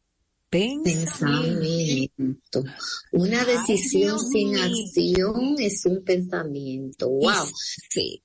pensamiento. 0.82 2.64
Una 3.12 3.44
decisión 3.44 4.18
sin 4.18 4.56
acción 4.56 5.56
es 5.58 5.84
un 5.86 6.02
pensamiento. 6.04 7.08
Wow. 7.08 7.46
Sí. 7.90 8.22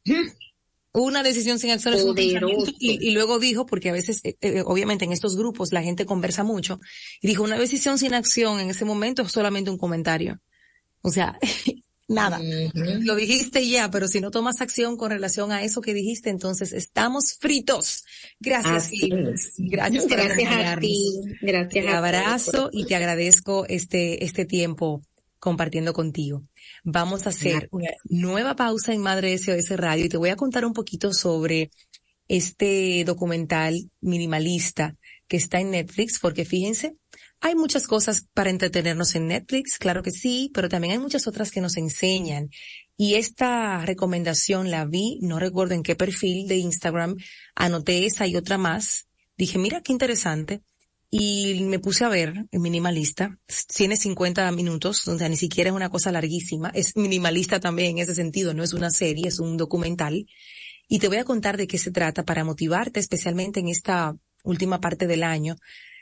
Una 0.94 1.24
decisión 1.24 1.58
sin 1.58 1.72
acción 1.72 1.94
es 1.94 2.04
un 2.04 2.16
pensamiento. 2.16 2.72
Y, 2.80 3.12
luego 3.12 3.40
dijo, 3.40 3.66
porque 3.66 3.90
a 3.90 3.94
veces, 3.94 4.20
eh, 4.24 4.36
eh, 4.42 4.64
obviamente 4.66 5.06
en 5.06 5.14
estos 5.14 5.38
grupos 5.38 5.72
la 5.72 5.84
gente 5.84 6.06
conversa 6.06 6.44
mucho, 6.44 6.80
y 7.22 7.28
dijo, 7.28 7.44
una 7.44 7.58
decisión 7.58 7.98
sin 7.98 8.14
acción 8.14 8.60
en 8.60 8.70
ese 8.70 8.84
momento 8.84 9.22
es 9.22 9.32
solamente 9.32 9.72
un 9.72 9.78
comentario. 9.78 10.42
O 11.02 11.10
sea, 11.10 11.40
nada. 12.12 12.40
Lo 12.74 13.16
dijiste 13.16 13.68
ya, 13.68 13.90
pero 13.90 14.08
si 14.08 14.22
no 14.22 14.32
tomas 14.32 14.62
acción 14.62 14.98
con 14.98 15.12
relación 15.12 15.52
a 15.52 15.64
eso 15.64 15.82
que 15.82 15.94
dijiste, 15.94 16.30
entonces 16.30 16.74
estamos 16.74 17.38
fritos. 17.40 18.04
Gracias. 18.40 18.92
Gracias, 19.58 20.08
gracias 20.08 20.52
a 20.52 20.78
ti. 20.78 21.06
Gracias. 21.42 21.86
Te 21.86 21.90
abrazo 21.90 22.70
y 22.72 22.86
te 22.86 22.96
agradezco 22.96 23.66
este, 23.68 24.24
este 24.24 24.46
tiempo 24.46 25.02
compartiendo 25.40 25.94
contigo. 25.94 26.44
Vamos 26.84 27.26
a 27.26 27.30
hacer 27.30 27.68
una 27.72 27.90
nueva 28.06 28.56
pausa 28.56 28.94
en 28.94 29.02
Madre 29.02 29.38
SOS 29.38 29.72
Radio 29.72 30.06
y 30.06 30.10
te 30.10 30.18
voy 30.18 30.30
a 30.30 30.36
contar 30.36 30.66
un 30.66 30.74
poquito 30.74 31.14
sobre 31.14 31.72
este 32.28 33.04
documental 33.06 33.90
minimalista 34.00 34.96
que 35.28 35.38
está 35.38 35.60
en 35.60 35.72
Netflix, 35.72 36.20
porque 36.20 36.46
fíjense, 36.46 36.96
hay 37.42 37.56
muchas 37.56 37.88
cosas 37.88 38.28
para 38.34 38.52
entretenernos 38.52 39.16
en 39.16 39.28
Netflix, 39.28 39.78
claro 39.80 40.04
que 40.04 40.12
sí, 40.12 40.52
pero 40.54 40.70
también 40.70 40.94
hay 40.94 41.00
muchas 41.00 41.28
otras 41.28 41.50
que 41.50 41.60
nos 41.60 41.76
enseñan. 41.76 42.50
Y 42.96 43.16
esta 43.16 43.84
recomendación 43.84 44.70
la 44.70 44.86
vi, 44.86 45.18
no 45.22 45.40
recuerdo 45.40 45.74
en 45.74 45.82
qué 45.82 45.96
perfil 45.96 46.48
de 46.48 46.58
Instagram, 46.58 47.18
anoté 47.56 48.06
esa 48.06 48.28
y 48.28 48.36
otra 48.36 48.60
más. 48.60 49.08
Dije, 49.38 49.58
mira 49.58 49.82
qué 49.82 49.92
interesante. 49.92 50.62
Y 51.10 51.62
me 51.62 51.80
puse 51.80 52.06
a 52.06 52.10
ver 52.10 52.46
en 52.52 52.62
minimalista. 52.62 53.38
Tiene 53.76 53.98
50 53.98 54.50
minutos, 54.52 55.06
o 55.08 55.18
sea, 55.18 55.28
ni 55.28 55.36
siquiera 55.36 55.72
es 55.72 55.76
una 55.76 55.90
cosa 55.90 56.12
larguísima. 56.12 56.72
Es 56.74 56.96
minimalista 56.96 57.60
también 57.60 57.98
en 57.98 58.04
ese 58.04 58.16
sentido, 58.16 58.54
no 58.54 58.64
es 58.64 58.74
una 58.74 58.92
serie, 58.92 59.28
es 59.28 59.40
un 59.40 59.58
documental. 59.58 60.26
Y 60.88 61.00
te 61.00 61.08
voy 61.08 61.18
a 61.18 61.26
contar 61.26 61.58
de 61.58 61.68
qué 61.68 61.80
se 61.80 61.92
trata 61.92 62.24
para 62.24 62.44
motivarte, 62.44 63.00
especialmente 63.00 63.60
en 63.60 63.68
esta 63.68 64.16
última 64.44 64.80
parte 64.80 65.08
del 65.08 65.24
año, 65.24 65.56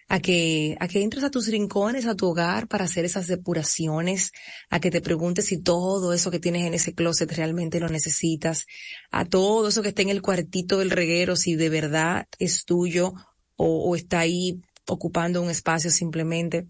a 0.09 0.19
que, 0.19 0.75
a 0.79 0.87
que 0.87 1.03
entres 1.03 1.23
a 1.23 1.29
tus 1.29 1.47
rincones, 1.47 2.07
a 2.07 2.15
tu 2.15 2.25
hogar 2.25 2.67
para 2.67 2.85
hacer 2.85 3.05
esas 3.05 3.27
depuraciones, 3.27 4.31
a 4.71 4.79
que 4.79 4.89
te 4.89 5.01
preguntes 5.01 5.45
si 5.45 5.61
todo 5.61 6.13
eso 6.13 6.31
que 6.31 6.39
tienes 6.39 6.65
en 6.65 6.73
ese 6.73 6.95
closet 6.95 7.31
realmente 7.31 7.79
lo 7.79 7.89
necesitas, 7.89 8.65
a 9.11 9.25
todo 9.25 9.67
eso 9.69 9.83
que 9.83 9.89
está 9.89 10.01
en 10.01 10.09
el 10.09 10.23
cuartito 10.23 10.79
del 10.79 10.89
reguero, 10.89 11.35
si 11.35 11.55
de 11.55 11.69
verdad 11.69 12.25
es 12.39 12.65
tuyo 12.65 13.13
o, 13.55 13.95
está 13.95 14.19
ahí 14.19 14.59
ocupando 14.87 15.43
un 15.43 15.51
espacio 15.51 15.91
simplemente. 15.91 16.65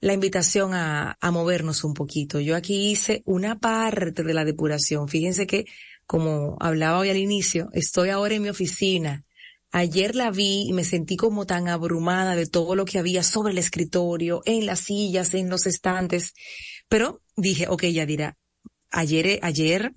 La 0.00 0.14
invitación 0.14 0.72
a, 0.72 1.18
a 1.20 1.30
movernos 1.30 1.84
un 1.84 1.92
poquito. 1.92 2.40
Yo 2.40 2.56
aquí 2.56 2.90
hice 2.90 3.22
una 3.26 3.58
parte 3.58 4.22
de 4.22 4.34
la 4.34 4.44
depuración. 4.44 5.08
Fíjense 5.08 5.46
que, 5.46 5.66
como 6.06 6.56
hablaba 6.60 7.00
hoy 7.00 7.10
al 7.10 7.16
inicio, 7.16 7.68
estoy 7.72 8.10
ahora 8.10 8.34
en 8.34 8.42
mi 8.42 8.48
oficina 8.48 9.25
Ayer 9.72 10.14
la 10.14 10.30
vi 10.30 10.68
y 10.68 10.72
me 10.72 10.84
sentí 10.84 11.16
como 11.16 11.46
tan 11.46 11.68
abrumada 11.68 12.34
de 12.34 12.46
todo 12.46 12.74
lo 12.74 12.84
que 12.84 12.98
había 12.98 13.22
sobre 13.22 13.52
el 13.52 13.58
escritorio, 13.58 14.42
en 14.46 14.66
las 14.66 14.80
sillas, 14.80 15.34
en 15.34 15.50
los 15.50 15.66
estantes. 15.66 16.34
Pero 16.88 17.20
dije, 17.36 17.66
ok, 17.68 17.84
ya 17.84 18.06
dirá, 18.06 18.38
ayer, 18.90 19.38
ayer 19.42 19.92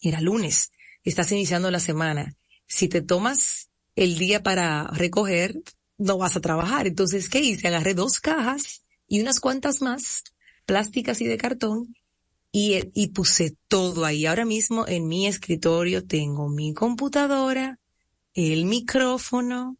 era 0.00 0.20
lunes, 0.20 0.70
estás 1.04 1.30
iniciando 1.32 1.70
la 1.70 1.80
semana. 1.80 2.34
Si 2.66 2.88
te 2.88 3.02
tomas 3.02 3.70
el 3.94 4.18
día 4.18 4.42
para 4.42 4.88
recoger, 4.88 5.54
no 5.98 6.18
vas 6.18 6.36
a 6.36 6.40
trabajar. 6.40 6.86
Entonces, 6.86 7.28
¿qué 7.28 7.40
hice? 7.40 7.68
Agarré 7.68 7.94
dos 7.94 8.20
cajas 8.20 8.82
y 9.06 9.20
unas 9.20 9.40
cuantas 9.40 9.82
más, 9.82 10.22
plásticas 10.64 11.20
y 11.20 11.26
de 11.26 11.36
cartón, 11.36 11.94
y, 12.52 12.80
y 12.94 13.08
puse 13.08 13.56
todo 13.68 14.04
ahí. 14.04 14.26
Ahora 14.26 14.44
mismo 14.44 14.86
en 14.88 15.06
mi 15.06 15.26
escritorio 15.26 16.06
tengo 16.06 16.48
mi 16.48 16.74
computadora, 16.74 17.78
el 18.34 18.64
micrófono, 18.64 19.76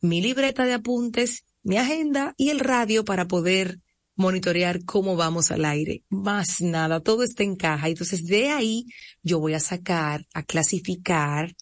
mi 0.00 0.20
libreta 0.20 0.64
de 0.64 0.74
apuntes, 0.74 1.44
mi 1.62 1.76
agenda 1.76 2.34
y 2.36 2.50
el 2.50 2.60
radio 2.60 3.04
para 3.04 3.26
poder 3.26 3.80
monitorear 4.16 4.84
cómo 4.84 5.16
vamos 5.16 5.50
al 5.50 5.64
aire. 5.64 6.04
Más 6.08 6.60
nada, 6.60 7.00
todo 7.00 7.22
está 7.22 7.42
en 7.42 7.56
caja. 7.56 7.88
Entonces 7.88 8.24
de 8.26 8.50
ahí 8.50 8.86
yo 9.22 9.40
voy 9.40 9.54
a 9.54 9.60
sacar, 9.60 10.26
a 10.34 10.42
clasificar 10.42 11.54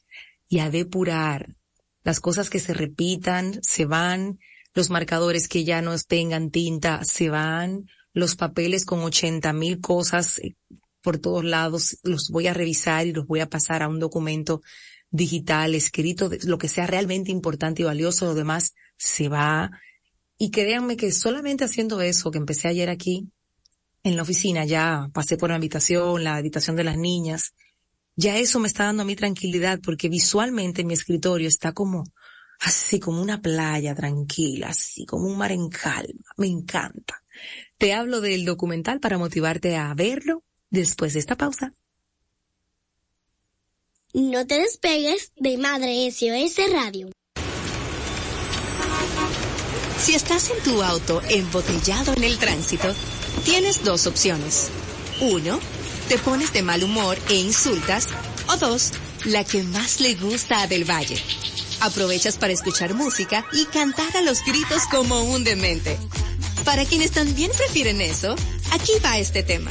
y 0.48 0.58
a 0.58 0.70
depurar 0.70 1.54
las 2.04 2.20
cosas 2.20 2.50
que 2.50 2.58
se 2.58 2.74
repitan, 2.74 3.58
se 3.62 3.84
van, 3.84 4.38
los 4.74 4.90
marcadores 4.90 5.48
que 5.48 5.64
ya 5.64 5.82
no 5.82 5.96
tengan 5.98 6.50
tinta, 6.50 7.04
se 7.04 7.28
van, 7.28 7.86
los 8.12 8.34
papeles 8.34 8.84
con 8.84 9.00
ochenta 9.00 9.52
mil 9.52 9.80
cosas 9.80 10.38
eh, 10.38 10.56
por 11.02 11.18
todos 11.18 11.44
lados, 11.44 11.98
los 12.02 12.28
voy 12.30 12.46
a 12.46 12.54
revisar 12.54 13.06
y 13.06 13.12
los 13.12 13.26
voy 13.26 13.40
a 13.40 13.48
pasar 13.48 13.82
a 13.82 13.88
un 13.88 13.98
documento 13.98 14.62
digital, 15.10 15.74
escrito, 15.74 16.30
lo 16.44 16.58
que 16.58 16.68
sea 16.68 16.86
realmente 16.86 17.30
importante 17.30 17.82
y 17.82 17.84
valioso, 17.84 18.26
lo 18.26 18.34
demás 18.34 18.74
se 18.96 19.28
va. 19.28 19.70
Y 20.36 20.50
créanme 20.50 20.96
que 20.96 21.12
solamente 21.12 21.64
haciendo 21.64 22.00
eso, 22.00 22.30
que 22.30 22.38
empecé 22.38 22.68
ayer 22.68 22.90
aquí, 22.90 23.28
en 24.02 24.16
la 24.16 24.22
oficina, 24.22 24.64
ya 24.64 25.10
pasé 25.12 25.36
por 25.36 25.50
la 25.50 25.56
habitación, 25.56 26.24
la 26.24 26.36
habitación 26.36 26.76
de 26.76 26.84
las 26.84 26.96
niñas, 26.96 27.54
ya 28.20 28.36
eso 28.36 28.58
me 28.58 28.66
está 28.66 28.84
dando 28.84 29.02
a 29.02 29.06
mí 29.06 29.14
tranquilidad 29.14 29.78
porque 29.80 30.08
visualmente 30.08 30.82
mi 30.84 30.94
escritorio 30.94 31.46
está 31.46 31.72
como 31.72 32.02
así 32.60 32.98
como 32.98 33.22
una 33.22 33.40
playa 33.40 33.94
tranquila, 33.94 34.70
así 34.70 35.06
como 35.06 35.26
un 35.26 35.38
mar 35.38 35.52
en 35.52 35.68
calma. 35.68 36.24
Me 36.36 36.48
encanta. 36.48 37.22
Te 37.76 37.92
hablo 37.92 38.20
del 38.20 38.44
documental 38.44 38.98
para 38.98 39.18
motivarte 39.18 39.76
a 39.76 39.94
verlo 39.94 40.42
después 40.68 41.12
de 41.12 41.20
esta 41.20 41.36
pausa. 41.36 41.74
No 44.18 44.44
te 44.48 44.58
despegues 44.58 45.30
de 45.36 45.56
Madre 45.58 46.10
SOS 46.10 46.72
Radio. 46.72 47.08
Si 50.04 50.12
estás 50.12 50.50
en 50.50 50.60
tu 50.64 50.82
auto 50.82 51.22
embotellado 51.28 52.14
en 52.16 52.24
el 52.24 52.36
tránsito, 52.36 52.92
tienes 53.44 53.84
dos 53.84 54.08
opciones. 54.08 54.70
Uno, 55.20 55.60
te 56.08 56.18
pones 56.18 56.52
de 56.52 56.62
mal 56.62 56.82
humor 56.82 57.16
e 57.28 57.36
insultas. 57.36 58.08
O 58.48 58.56
dos, 58.56 58.90
la 59.24 59.44
que 59.44 59.62
más 59.62 60.00
le 60.00 60.16
gusta 60.16 60.62
a 60.62 60.66
Del 60.66 60.84
Valle. 60.84 61.22
Aprovechas 61.78 62.38
para 62.38 62.52
escuchar 62.52 62.94
música 62.94 63.46
y 63.52 63.66
cantar 63.66 64.16
a 64.16 64.22
los 64.22 64.44
gritos 64.44 64.82
como 64.90 65.22
un 65.22 65.44
demente. 65.44 65.96
Para 66.64 66.84
quienes 66.84 67.12
también 67.12 67.52
prefieren 67.56 68.00
eso, 68.00 68.34
aquí 68.72 68.94
va 69.04 69.16
este 69.18 69.44
tema. 69.44 69.70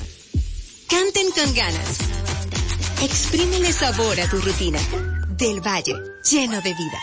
Canten 0.88 1.32
con 1.32 1.54
ganas 1.54 1.98
Exprímele 3.02 3.72
sabor 3.72 4.20
a 4.20 4.28
tu 4.28 4.42
rutina. 4.42 4.80
Del 5.38 5.62
Valle, 5.62 5.94
lleno 6.24 6.60
de 6.62 6.74
vida. 6.74 7.00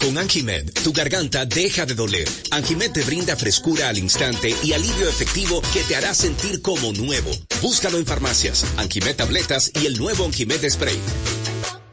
Con 0.00 0.18
Anjimed, 0.18 0.72
tu 0.82 0.92
garganta 0.92 1.44
deja 1.46 1.86
de 1.86 1.94
doler. 1.94 2.28
Anjimed 2.50 2.90
te 2.90 3.02
brinda 3.04 3.36
frescura 3.36 3.88
al 3.88 3.98
instante 3.98 4.54
y 4.64 4.72
alivio 4.72 5.08
efectivo 5.08 5.62
que 5.72 5.84
te 5.84 5.94
hará 5.94 6.14
sentir 6.14 6.62
como 6.62 6.92
nuevo. 6.94 7.30
Búscalo 7.62 7.98
en 7.98 8.06
farmacias, 8.06 8.64
Anjimed 8.76 9.14
tabletas 9.14 9.70
y 9.80 9.86
el 9.86 9.98
nuevo 9.98 10.24
Anjimed 10.24 10.68
spray. 10.68 10.98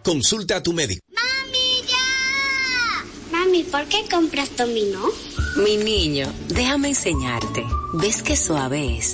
Consulta 0.03 0.57
a 0.57 0.63
tu 0.63 0.73
médico. 0.73 0.99
¡Mami, 1.09 1.87
ya! 1.87 3.37
Mami, 3.37 3.63
¿por 3.65 3.85
qué 3.85 4.05
compras 4.09 4.49
dominó? 4.57 5.11
Mi 5.57 5.77
niño, 5.77 6.33
déjame 6.47 6.89
enseñarte. 6.89 7.63
¿Ves 7.93 8.23
qué 8.23 8.35
suave 8.35 8.97
es? 8.97 9.13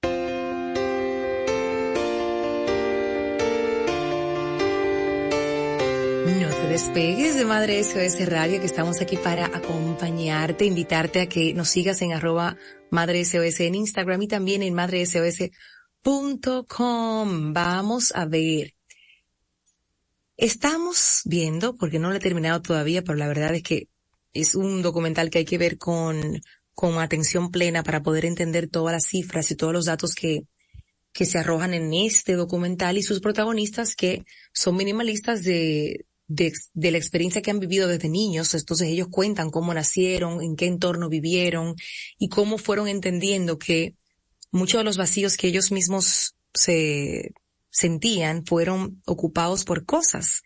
No 6.23 6.49
te 6.49 6.67
despegues 6.67 7.35
de 7.35 7.45
Madre 7.45 7.83
SOS 7.83 8.27
Radio, 8.27 8.59
que 8.59 8.67
estamos 8.67 9.01
aquí 9.01 9.17
para 9.17 9.47
acompañarte, 9.47 10.65
invitarte 10.65 11.21
a 11.21 11.27
que 11.27 11.55
nos 11.55 11.69
sigas 11.69 12.03
en 12.03 12.13
arroba 12.13 12.57
Madre 12.91 13.25
SOS 13.25 13.61
en 13.61 13.73
Instagram 13.73 14.21
y 14.21 14.27
también 14.27 14.61
en 14.61 14.75
madresos.com. 14.75 17.53
Vamos 17.53 18.11
a 18.13 18.25
ver. 18.25 18.75
Estamos 20.37 21.21
viendo, 21.25 21.75
porque 21.75 21.97
no 21.97 22.11
lo 22.11 22.17
he 22.17 22.19
terminado 22.19 22.61
todavía, 22.61 23.01
pero 23.01 23.17
la 23.17 23.27
verdad 23.27 23.55
es 23.55 23.63
que 23.63 23.87
es 24.31 24.53
un 24.53 24.83
documental 24.83 25.31
que 25.31 25.39
hay 25.39 25.45
que 25.45 25.57
ver 25.57 25.79
con, 25.79 26.39
con 26.75 26.99
atención 26.99 27.49
plena 27.49 27.81
para 27.81 28.03
poder 28.03 28.25
entender 28.25 28.67
todas 28.67 28.93
las 28.93 29.07
cifras 29.07 29.49
y 29.49 29.55
todos 29.55 29.73
los 29.73 29.85
datos 29.85 30.13
que, 30.13 30.43
que 31.13 31.25
se 31.25 31.39
arrojan 31.39 31.73
en 31.73 31.95
este 31.95 32.33
documental 32.33 32.99
y 32.99 33.01
sus 33.01 33.21
protagonistas 33.21 33.95
que 33.95 34.23
son 34.53 34.77
minimalistas 34.77 35.43
de, 35.43 36.05
de, 36.33 36.91
la 36.91 36.97
experiencia 36.97 37.41
que 37.41 37.51
han 37.51 37.59
vivido 37.59 37.87
desde 37.87 38.09
niños. 38.09 38.53
Entonces 38.53 38.87
ellos 38.87 39.07
cuentan 39.09 39.49
cómo 39.49 39.73
nacieron, 39.73 40.41
en 40.41 40.55
qué 40.55 40.65
entorno 40.65 41.09
vivieron 41.09 41.75
y 42.17 42.29
cómo 42.29 42.57
fueron 42.57 42.87
entendiendo 42.87 43.57
que 43.57 43.95
muchos 44.51 44.79
de 44.79 44.85
los 44.85 44.97
vacíos 44.97 45.37
que 45.37 45.47
ellos 45.47 45.71
mismos 45.71 46.35
se 46.53 47.33
sentían 47.69 48.45
fueron 48.45 49.01
ocupados 49.05 49.63
por 49.63 49.85
cosas. 49.85 50.41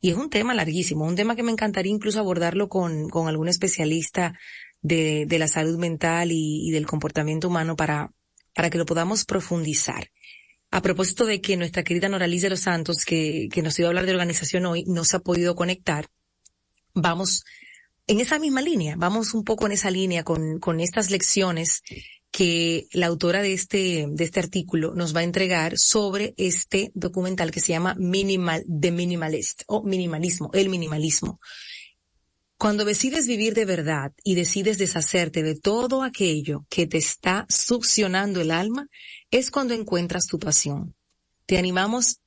Y 0.00 0.10
es 0.10 0.16
un 0.16 0.30
tema 0.30 0.54
larguísimo, 0.54 1.04
un 1.04 1.16
tema 1.16 1.36
que 1.36 1.42
me 1.42 1.52
encantaría 1.52 1.92
incluso 1.92 2.20
abordarlo 2.20 2.68
con, 2.68 3.08
con 3.08 3.28
algún 3.28 3.48
especialista 3.48 4.38
de, 4.82 5.26
de 5.26 5.38
la 5.38 5.48
salud 5.48 5.78
mental 5.78 6.30
y, 6.30 6.68
y 6.68 6.70
del 6.70 6.86
comportamiento 6.86 7.48
humano 7.48 7.76
para, 7.76 8.12
para 8.54 8.70
que 8.70 8.78
lo 8.78 8.86
podamos 8.86 9.24
profundizar. 9.24 10.10
A 10.70 10.82
propósito 10.82 11.26
de 11.26 11.40
que 11.40 11.56
nuestra 11.56 11.84
querida 11.84 12.08
Noraliz 12.08 12.42
de 12.42 12.50
los 12.50 12.60
Santos, 12.60 13.04
que, 13.04 13.48
nos 13.62 13.78
iba 13.78 13.88
a 13.88 13.90
hablar 13.90 14.06
de 14.06 14.12
organización 14.12 14.66
hoy, 14.66 14.84
no 14.86 15.04
se 15.04 15.16
ha 15.16 15.20
podido 15.20 15.54
conectar, 15.54 16.08
vamos 16.92 17.44
en 18.06 18.20
esa 18.20 18.38
misma 18.38 18.62
línea, 18.62 18.94
vamos 18.96 19.34
un 19.34 19.44
poco 19.44 19.66
en 19.66 19.72
esa 19.72 19.90
línea 19.90 20.22
con, 20.22 20.58
con 20.60 20.80
estas 20.80 21.10
lecciones 21.10 21.82
que 22.36 22.86
la 22.92 23.06
autora 23.06 23.40
de 23.40 23.54
este, 23.54 24.06
de 24.08 24.24
este 24.24 24.40
artículo 24.40 24.94
nos 24.94 25.16
va 25.16 25.20
a 25.20 25.24
entregar 25.24 25.78
sobre 25.78 26.34
este 26.36 26.90
documental 26.94 27.50
que 27.50 27.60
se 27.60 27.72
llama 27.72 27.94
Minimal, 27.98 28.62
The 28.68 28.90
Minimalist 28.90 29.62
o 29.66 29.82
minimalismo, 29.82 30.50
el 30.52 30.68
minimalismo. 30.68 31.40
Cuando 32.58 32.84
decides 32.84 33.26
vivir 33.26 33.54
de 33.54 33.64
verdad 33.64 34.12
y 34.22 34.34
decides 34.34 34.78
deshacerte 34.78 35.42
de 35.42 35.54
todo 35.54 36.02
aquello 36.02 36.66
que 36.68 36.86
te 36.86 36.98
está 36.98 37.46
succionando 37.48 38.40
el 38.40 38.50
alma, 38.50 38.86
es 39.30 39.50
cuando 39.50 39.74
encuentras 39.74 40.26
tu 40.26 40.38
pasión. 40.38 40.94
Te 41.46 41.58
animamos 41.58 42.20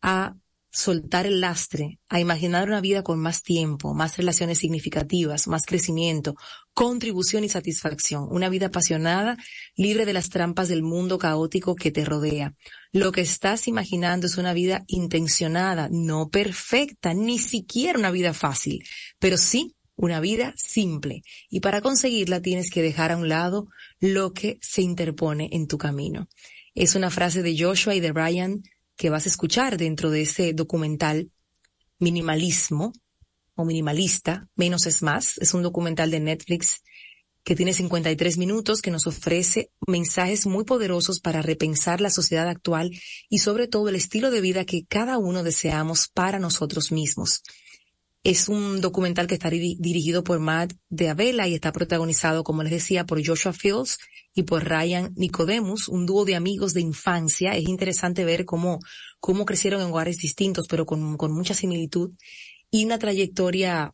a 0.00 0.36
soltar 0.72 1.26
el 1.26 1.40
lastre, 1.40 2.00
a 2.08 2.18
imaginar 2.18 2.66
una 2.66 2.80
vida 2.80 3.02
con 3.02 3.20
más 3.20 3.42
tiempo, 3.42 3.92
más 3.92 4.16
relaciones 4.16 4.58
significativas, 4.58 5.46
más 5.46 5.66
crecimiento, 5.66 6.34
contribución 6.72 7.44
y 7.44 7.50
satisfacción, 7.50 8.26
una 8.30 8.48
vida 8.48 8.66
apasionada, 8.66 9.36
libre 9.76 10.06
de 10.06 10.14
las 10.14 10.30
trampas 10.30 10.68
del 10.68 10.82
mundo 10.82 11.18
caótico 11.18 11.74
que 11.74 11.90
te 11.90 12.06
rodea. 12.06 12.54
Lo 12.90 13.12
que 13.12 13.20
estás 13.20 13.68
imaginando 13.68 14.26
es 14.26 14.38
una 14.38 14.54
vida 14.54 14.82
intencionada, 14.86 15.88
no 15.90 16.30
perfecta, 16.30 17.12
ni 17.12 17.38
siquiera 17.38 17.98
una 17.98 18.10
vida 18.10 18.32
fácil, 18.32 18.82
pero 19.18 19.36
sí 19.36 19.76
una 19.96 20.20
vida 20.20 20.54
simple. 20.56 21.22
Y 21.48 21.60
para 21.60 21.80
conseguirla 21.80 22.40
tienes 22.40 22.70
que 22.70 22.82
dejar 22.82 23.12
a 23.12 23.16
un 23.16 23.28
lado 23.28 23.68
lo 24.00 24.32
que 24.32 24.58
se 24.60 24.82
interpone 24.82 25.48
en 25.52 25.66
tu 25.66 25.78
camino. 25.78 26.28
Es 26.74 26.94
una 26.94 27.10
frase 27.10 27.42
de 27.42 27.56
Joshua 27.58 27.94
y 27.94 28.00
de 28.00 28.12
Brian 28.12 28.62
que 28.96 29.10
vas 29.10 29.26
a 29.26 29.28
escuchar 29.28 29.76
dentro 29.76 30.10
de 30.10 30.22
ese 30.22 30.52
documental 30.52 31.30
Minimalismo 31.98 32.92
o 33.54 33.64
Minimalista, 33.64 34.48
Menos 34.56 34.86
es 34.86 35.02
Más. 35.02 35.38
Es 35.38 35.54
un 35.54 35.62
documental 35.62 36.10
de 36.10 36.20
Netflix 36.20 36.82
que 37.44 37.56
tiene 37.56 37.72
53 37.72 38.38
minutos, 38.38 38.82
que 38.82 38.90
nos 38.90 39.06
ofrece 39.06 39.70
mensajes 39.86 40.46
muy 40.46 40.64
poderosos 40.64 41.20
para 41.20 41.42
repensar 41.42 42.00
la 42.00 42.10
sociedad 42.10 42.48
actual 42.48 42.90
y 43.28 43.38
sobre 43.38 43.66
todo 43.66 43.88
el 43.88 43.96
estilo 43.96 44.30
de 44.30 44.40
vida 44.40 44.64
que 44.64 44.84
cada 44.86 45.18
uno 45.18 45.42
deseamos 45.42 46.08
para 46.08 46.38
nosotros 46.38 46.92
mismos. 46.92 47.42
Es 48.24 48.48
un 48.48 48.80
documental 48.80 49.26
que 49.26 49.34
está 49.34 49.50
dirigido 49.50 50.22
por 50.22 50.38
Matt 50.38 50.74
de 50.88 51.08
Avela 51.08 51.48
y 51.48 51.54
está 51.54 51.72
protagonizado, 51.72 52.44
como 52.44 52.62
les 52.62 52.70
decía, 52.70 53.04
por 53.04 53.24
Joshua 53.24 53.52
Fields 53.52 53.98
y 54.32 54.44
por 54.44 54.64
Ryan 54.64 55.12
Nicodemus, 55.16 55.88
un 55.88 56.06
dúo 56.06 56.24
de 56.24 56.36
amigos 56.36 56.72
de 56.72 56.82
infancia. 56.82 57.56
Es 57.56 57.68
interesante 57.68 58.24
ver 58.24 58.44
cómo, 58.44 58.78
cómo 59.18 59.44
crecieron 59.44 59.80
en 59.80 59.88
lugares 59.88 60.18
distintos, 60.18 60.66
pero 60.68 60.86
con, 60.86 61.16
con 61.16 61.32
mucha 61.32 61.54
similitud 61.54 62.12
y 62.70 62.84
una 62.84 62.98
trayectoria 62.98 63.92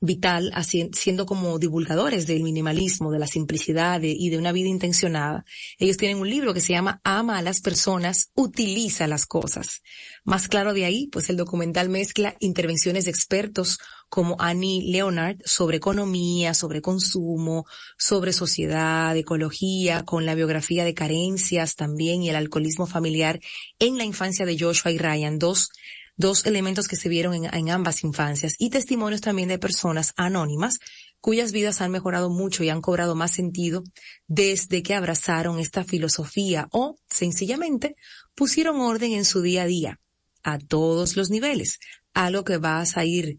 vital 0.00 0.52
siendo 0.92 1.26
como 1.26 1.58
divulgadores 1.58 2.26
del 2.26 2.42
minimalismo, 2.42 3.10
de 3.10 3.18
la 3.18 3.26
simplicidad 3.26 4.00
y 4.02 4.30
de 4.30 4.38
una 4.38 4.52
vida 4.52 4.68
intencionada. 4.68 5.44
Ellos 5.78 5.96
tienen 5.96 6.18
un 6.18 6.30
libro 6.30 6.54
que 6.54 6.60
se 6.60 6.72
llama 6.72 7.00
Ama 7.04 7.38
a 7.38 7.42
las 7.42 7.60
personas, 7.60 8.30
utiliza 8.34 9.06
las 9.06 9.26
cosas. 9.26 9.82
Más 10.24 10.48
claro 10.48 10.72
de 10.74 10.84
ahí, 10.84 11.08
pues 11.08 11.30
el 11.30 11.36
documental 11.36 11.88
mezcla 11.88 12.36
intervenciones 12.38 13.06
de 13.06 13.10
expertos 13.10 13.78
como 14.08 14.36
Annie 14.38 14.90
Leonard 14.90 15.36
sobre 15.44 15.76
economía, 15.76 16.54
sobre 16.54 16.80
consumo, 16.80 17.66
sobre 17.98 18.32
sociedad, 18.32 19.16
ecología, 19.16 20.04
con 20.04 20.24
la 20.24 20.34
biografía 20.34 20.84
de 20.84 20.94
carencias 20.94 21.74
también 21.76 22.22
y 22.22 22.30
el 22.30 22.36
alcoholismo 22.36 22.86
familiar 22.86 23.40
en 23.78 23.98
la 23.98 24.04
infancia 24.04 24.46
de 24.46 24.58
Joshua 24.58 24.92
y 24.92 24.98
Ryan, 24.98 25.38
dos 25.38 25.70
dos 26.18 26.44
elementos 26.44 26.88
que 26.88 26.96
se 26.96 27.08
vieron 27.08 27.46
en, 27.46 27.70
ambas 27.70 28.04
infancias 28.04 28.54
y 28.58 28.70
testimonios 28.70 29.22
también 29.22 29.48
de 29.48 29.58
personas 29.58 30.12
anónimas 30.16 30.80
cuyas 31.20 31.52
vidas 31.52 31.80
han 31.80 31.92
mejorado 31.92 32.28
mucho 32.28 32.62
y 32.64 32.68
han 32.68 32.82
cobrado 32.82 33.14
más 33.14 33.30
sentido 33.30 33.84
desde 34.26 34.82
que 34.82 34.94
abrazaron 34.94 35.58
esta 35.58 35.84
filosofía 35.84 36.68
o 36.72 36.96
sencillamente 37.08 37.94
pusieron 38.34 38.80
orden 38.80 39.12
en 39.12 39.24
su 39.24 39.40
día 39.40 39.62
a 39.62 39.66
día 39.66 40.00
a 40.42 40.58
todos 40.58 41.16
los 41.16 41.30
niveles, 41.30 41.78
algo 42.14 42.44
que 42.44 42.58
vas 42.58 42.96
a 42.96 43.04
ir 43.04 43.38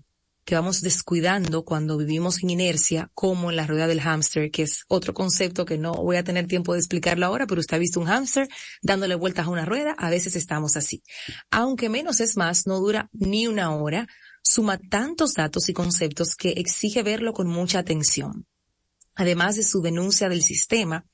que 0.50 0.56
vamos 0.56 0.82
descuidando 0.82 1.64
cuando 1.64 1.96
vivimos 1.96 2.42
en 2.42 2.50
inercia, 2.50 3.12
como 3.14 3.52
en 3.52 3.56
la 3.56 3.68
rueda 3.68 3.86
del 3.86 4.02
hámster, 4.02 4.50
que 4.50 4.64
es 4.64 4.84
otro 4.88 5.14
concepto 5.14 5.64
que 5.64 5.78
no 5.78 5.94
voy 5.94 6.18
a 6.18 6.24
tener 6.24 6.48
tiempo 6.48 6.74
de 6.74 6.80
explicarlo 6.80 7.28
ahora, 7.28 7.46
pero 7.46 7.62
usted 7.62 7.78
ha 7.78 7.80
visto 7.80 8.00
un 8.00 8.08
hámster 8.08 8.50
dándole 8.82 9.14
vueltas 9.14 9.46
a 9.46 9.52
una 9.52 9.66
rueda, 9.66 9.94
a 9.96 10.10
veces 10.10 10.36
estamos 10.36 10.76
así. 10.76 11.04
Aunque 11.52 11.88
menos 11.88 12.20
es 12.20 12.36
más, 12.36 12.66
no 12.66 12.80
dura 12.80 13.12
ni 13.14 13.46
una 13.46 13.76
hora, 13.76 14.08
suma 14.44 14.80
tantos 14.80 15.34
datos 15.36 15.70
y 15.70 15.74
conceptos 15.74 16.36
que 16.36 16.50
exige 16.54 17.04
verlo 17.04 17.32
con 17.34 17.46
mucha 17.48 17.78
atención. 17.78 18.48
Además 19.14 19.56
de 19.56 19.62
su 19.62 19.84
denuncia 19.84 20.30
del 20.30 20.42
sistema, 20.42 21.06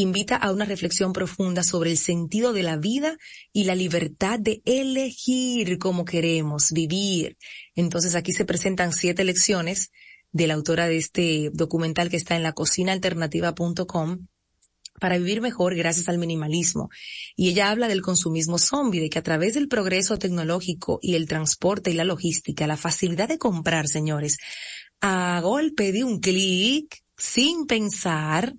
invita 0.00 0.36
a 0.36 0.52
una 0.52 0.64
reflexión 0.64 1.12
profunda 1.12 1.62
sobre 1.62 1.90
el 1.90 1.98
sentido 1.98 2.52
de 2.52 2.62
la 2.62 2.76
vida 2.76 3.16
y 3.52 3.64
la 3.64 3.74
libertad 3.74 4.38
de 4.38 4.62
elegir 4.64 5.78
cómo 5.78 6.04
queremos 6.04 6.72
vivir. 6.72 7.36
Entonces 7.74 8.14
aquí 8.14 8.32
se 8.32 8.44
presentan 8.44 8.92
siete 8.92 9.24
lecciones 9.24 9.90
de 10.32 10.46
la 10.46 10.54
autora 10.54 10.86
de 10.88 10.96
este 10.96 11.50
documental 11.52 12.08
que 12.08 12.16
está 12.16 12.36
en 12.36 12.42
la 12.42 12.52
cocinaalternativa.com 12.52 14.26
para 15.00 15.18
vivir 15.18 15.40
mejor 15.40 15.74
gracias 15.74 16.08
al 16.08 16.18
minimalismo. 16.18 16.90
Y 17.34 17.48
ella 17.48 17.70
habla 17.70 17.88
del 17.88 18.02
consumismo 18.02 18.58
zombie, 18.58 19.00
de 19.00 19.08
que 19.08 19.18
a 19.18 19.22
través 19.22 19.54
del 19.54 19.66
progreso 19.66 20.18
tecnológico 20.18 20.98
y 21.02 21.14
el 21.14 21.26
transporte 21.26 21.90
y 21.90 21.94
la 21.94 22.04
logística, 22.04 22.66
la 22.66 22.76
facilidad 22.76 23.28
de 23.28 23.38
comprar, 23.38 23.88
señores, 23.88 24.36
a 25.00 25.40
golpe 25.42 25.92
de 25.92 26.04
un 26.04 26.20
clic, 26.20 27.02
sin 27.16 27.66
pensar, 27.66 28.54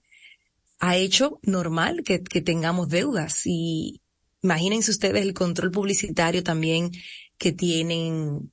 ha 0.81 0.97
hecho 0.97 1.39
normal 1.43 2.01
que, 2.03 2.19
tengamos 2.19 2.89
deudas 2.89 3.43
y 3.45 4.01
imagínense 4.41 4.89
ustedes 4.89 5.21
el 5.21 5.35
control 5.35 5.69
publicitario 5.71 6.43
también 6.43 6.89
que 7.37 7.53
tienen 7.53 8.51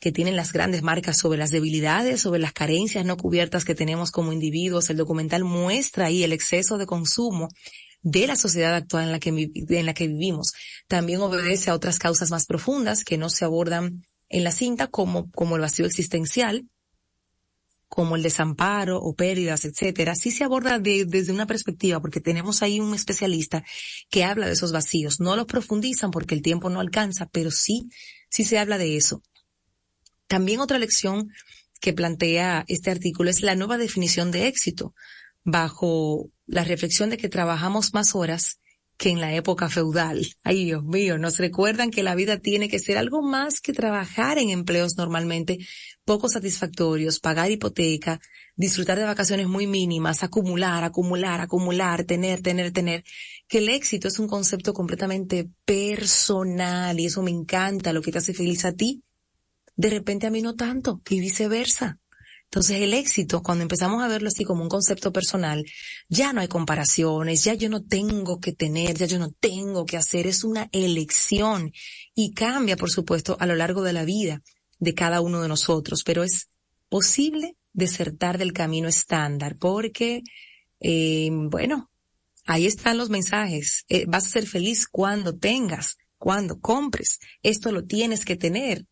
que 0.00 0.12
tienen 0.12 0.36
las 0.36 0.52
grandes 0.52 0.82
marcas 0.82 1.18
sobre 1.18 1.38
las 1.38 1.50
debilidades, 1.50 2.20
sobre 2.20 2.40
las 2.40 2.52
carencias 2.52 3.04
no 3.04 3.16
cubiertas 3.16 3.64
que 3.64 3.74
tenemos 3.74 4.12
como 4.12 4.32
individuos. 4.32 4.90
El 4.90 4.96
documental 4.96 5.42
muestra 5.42 6.06
ahí 6.06 6.22
el 6.22 6.32
exceso 6.32 6.78
de 6.78 6.86
consumo 6.86 7.48
de 8.02 8.28
la 8.28 8.36
sociedad 8.36 8.76
actual 8.76 9.06
en 9.06 9.12
la 9.12 9.18
que, 9.18 9.30
en 9.30 9.86
la 9.86 9.94
que 9.94 10.06
vivimos. 10.06 10.52
También 10.86 11.20
obedece 11.20 11.70
a 11.70 11.74
otras 11.74 11.98
causas 11.98 12.30
más 12.30 12.46
profundas 12.46 13.02
que 13.02 13.18
no 13.18 13.28
se 13.28 13.44
abordan 13.44 14.04
en 14.28 14.44
la 14.44 14.52
cinta 14.52 14.86
como, 14.86 15.32
como 15.32 15.56
el 15.56 15.62
vacío 15.62 15.86
existencial, 15.86 16.68
como 17.88 18.16
el 18.16 18.22
desamparo 18.22 18.98
o 19.00 19.14
pérdidas, 19.14 19.64
etcétera, 19.64 20.14
sí 20.14 20.30
se 20.30 20.44
aborda 20.44 20.78
desde 20.78 21.32
una 21.32 21.46
perspectiva, 21.46 22.00
porque 22.00 22.20
tenemos 22.20 22.62
ahí 22.62 22.80
un 22.80 22.94
especialista 22.94 23.64
que 24.10 24.24
habla 24.24 24.46
de 24.46 24.52
esos 24.52 24.72
vacíos. 24.72 25.20
No 25.20 25.36
los 25.36 25.46
profundizan 25.46 26.10
porque 26.10 26.34
el 26.34 26.42
tiempo 26.42 26.68
no 26.70 26.80
alcanza, 26.80 27.26
pero 27.32 27.50
sí, 27.50 27.88
sí 28.28 28.44
se 28.44 28.58
habla 28.58 28.78
de 28.78 28.96
eso. 28.96 29.22
También 30.26 30.60
otra 30.60 30.78
lección 30.78 31.30
que 31.80 31.94
plantea 31.94 32.64
este 32.68 32.90
artículo 32.90 33.30
es 33.30 33.42
la 33.42 33.54
nueva 33.54 33.78
definición 33.78 34.30
de 34.30 34.48
éxito, 34.48 34.94
bajo 35.44 36.30
la 36.46 36.64
reflexión 36.64 37.08
de 37.08 37.16
que 37.16 37.28
trabajamos 37.28 37.94
más 37.94 38.14
horas 38.14 38.58
que 38.98 39.10
en 39.10 39.20
la 39.20 39.32
época 39.32 39.68
feudal. 39.68 40.26
Ay, 40.42 40.66
Dios 40.66 40.84
mío, 40.84 41.18
nos 41.18 41.38
recuerdan 41.38 41.90
que 41.90 42.02
la 42.02 42.16
vida 42.16 42.38
tiene 42.38 42.68
que 42.68 42.80
ser 42.80 42.98
algo 42.98 43.22
más 43.22 43.60
que 43.60 43.72
trabajar 43.72 44.38
en 44.38 44.50
empleos 44.50 44.96
normalmente 44.96 45.58
poco 46.08 46.30
satisfactorios, 46.30 47.20
pagar 47.20 47.50
hipoteca, 47.50 48.18
disfrutar 48.56 48.98
de 48.98 49.04
vacaciones 49.04 49.46
muy 49.46 49.66
mínimas, 49.66 50.22
acumular, 50.22 50.82
acumular, 50.82 51.42
acumular, 51.42 52.04
tener, 52.04 52.40
tener, 52.40 52.72
tener, 52.72 53.04
que 53.46 53.58
el 53.58 53.68
éxito 53.68 54.08
es 54.08 54.18
un 54.18 54.26
concepto 54.26 54.72
completamente 54.72 55.50
personal 55.66 56.98
y 56.98 57.04
eso 57.04 57.22
me 57.22 57.30
encanta, 57.30 57.92
lo 57.92 58.00
que 58.00 58.10
te 58.10 58.16
hace 58.16 58.32
feliz 58.32 58.64
a 58.64 58.72
ti, 58.72 59.02
de 59.76 59.90
repente 59.90 60.26
a 60.26 60.30
mí 60.30 60.40
no 60.40 60.54
tanto, 60.54 61.02
y 61.10 61.20
viceversa. 61.20 61.98
Entonces 62.44 62.80
el 62.80 62.94
éxito, 62.94 63.42
cuando 63.42 63.60
empezamos 63.60 64.02
a 64.02 64.08
verlo 64.08 64.28
así 64.28 64.44
como 64.44 64.62
un 64.62 64.70
concepto 64.70 65.12
personal, 65.12 65.62
ya 66.08 66.32
no 66.32 66.40
hay 66.40 66.48
comparaciones, 66.48 67.44
ya 67.44 67.52
yo 67.52 67.68
no 67.68 67.84
tengo 67.84 68.40
que 68.40 68.54
tener, 68.54 68.96
ya 68.96 69.04
yo 69.04 69.18
no 69.18 69.30
tengo 69.30 69.84
que 69.84 69.98
hacer, 69.98 70.26
es 70.26 70.42
una 70.42 70.70
elección 70.72 71.70
y 72.14 72.32
cambia, 72.32 72.78
por 72.78 72.90
supuesto, 72.90 73.36
a 73.38 73.44
lo 73.44 73.56
largo 73.56 73.82
de 73.82 73.92
la 73.92 74.06
vida 74.06 74.40
de 74.78 74.94
cada 74.94 75.20
uno 75.20 75.40
de 75.40 75.48
nosotros, 75.48 76.02
pero 76.04 76.22
es 76.22 76.48
posible 76.88 77.56
desertar 77.72 78.38
del 78.38 78.52
camino 78.52 78.88
estándar 78.88 79.56
porque, 79.58 80.22
eh, 80.80 81.30
bueno, 81.32 81.90
ahí 82.46 82.66
están 82.66 82.98
los 82.98 83.10
mensajes. 83.10 83.84
Eh, 83.88 84.04
vas 84.08 84.26
a 84.26 84.30
ser 84.30 84.46
feliz 84.46 84.88
cuando 84.88 85.36
tengas, 85.36 85.96
cuando 86.16 86.60
compres. 86.60 87.18
Esto 87.42 87.72
lo 87.72 87.84
tienes 87.84 88.24
que 88.24 88.36
tener. 88.36 88.86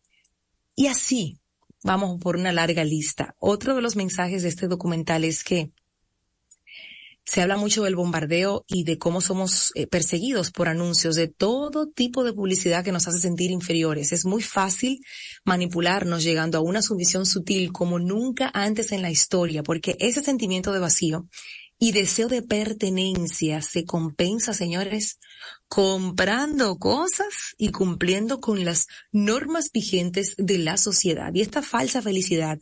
Y 0.75 0.87
así, 0.87 1.39
vamos 1.83 2.19
por 2.19 2.35
una 2.35 2.51
larga 2.51 2.83
lista. 2.83 3.35
Otro 3.39 3.75
de 3.75 3.81
los 3.81 3.95
mensajes 3.95 4.43
de 4.43 4.49
este 4.49 4.67
documental 4.67 5.23
es 5.23 5.43
que 5.43 5.71
se 7.27 7.41
habla 7.41 7.57
mucho 7.57 7.83
del 7.83 7.97
bombardeo 7.97 8.63
y 8.69 8.85
de 8.85 8.97
cómo 8.97 9.19
somos 9.19 9.73
eh, 9.75 9.85
perseguidos 9.85 10.49
por 10.49 10.69
anuncios 10.69 11.15
de 11.15 11.27
todo 11.27 11.89
tipo 11.89 12.23
de 12.23 12.31
publicidad 12.31 12.85
que 12.85 12.93
nos 12.93 13.05
hace 13.05 13.19
sentir 13.19 13.51
inferiores. 13.51 14.13
Es 14.13 14.23
muy 14.23 14.41
fácil 14.41 15.01
manipularnos 15.43 16.23
llegando 16.23 16.57
a 16.57 16.61
una 16.61 16.81
sumisión 16.81 17.25
sutil 17.25 17.73
como 17.73 17.99
nunca 17.99 18.49
antes 18.53 18.93
en 18.93 19.01
la 19.01 19.11
historia, 19.11 19.61
porque 19.61 19.97
ese 19.99 20.23
sentimiento 20.23 20.71
de 20.71 20.79
vacío 20.79 21.27
y 21.77 21.91
deseo 21.91 22.29
de 22.29 22.43
pertenencia 22.43 23.61
se 23.61 23.83
compensa, 23.83 24.53
señores, 24.53 25.19
comprando 25.67 26.77
cosas 26.77 27.55
y 27.57 27.71
cumpliendo 27.71 28.39
con 28.39 28.63
las 28.63 28.87
normas 29.11 29.71
vigentes 29.73 30.33
de 30.37 30.59
la 30.59 30.77
sociedad. 30.77 31.33
Y 31.33 31.41
esta 31.41 31.61
falsa 31.61 32.01
felicidad 32.01 32.57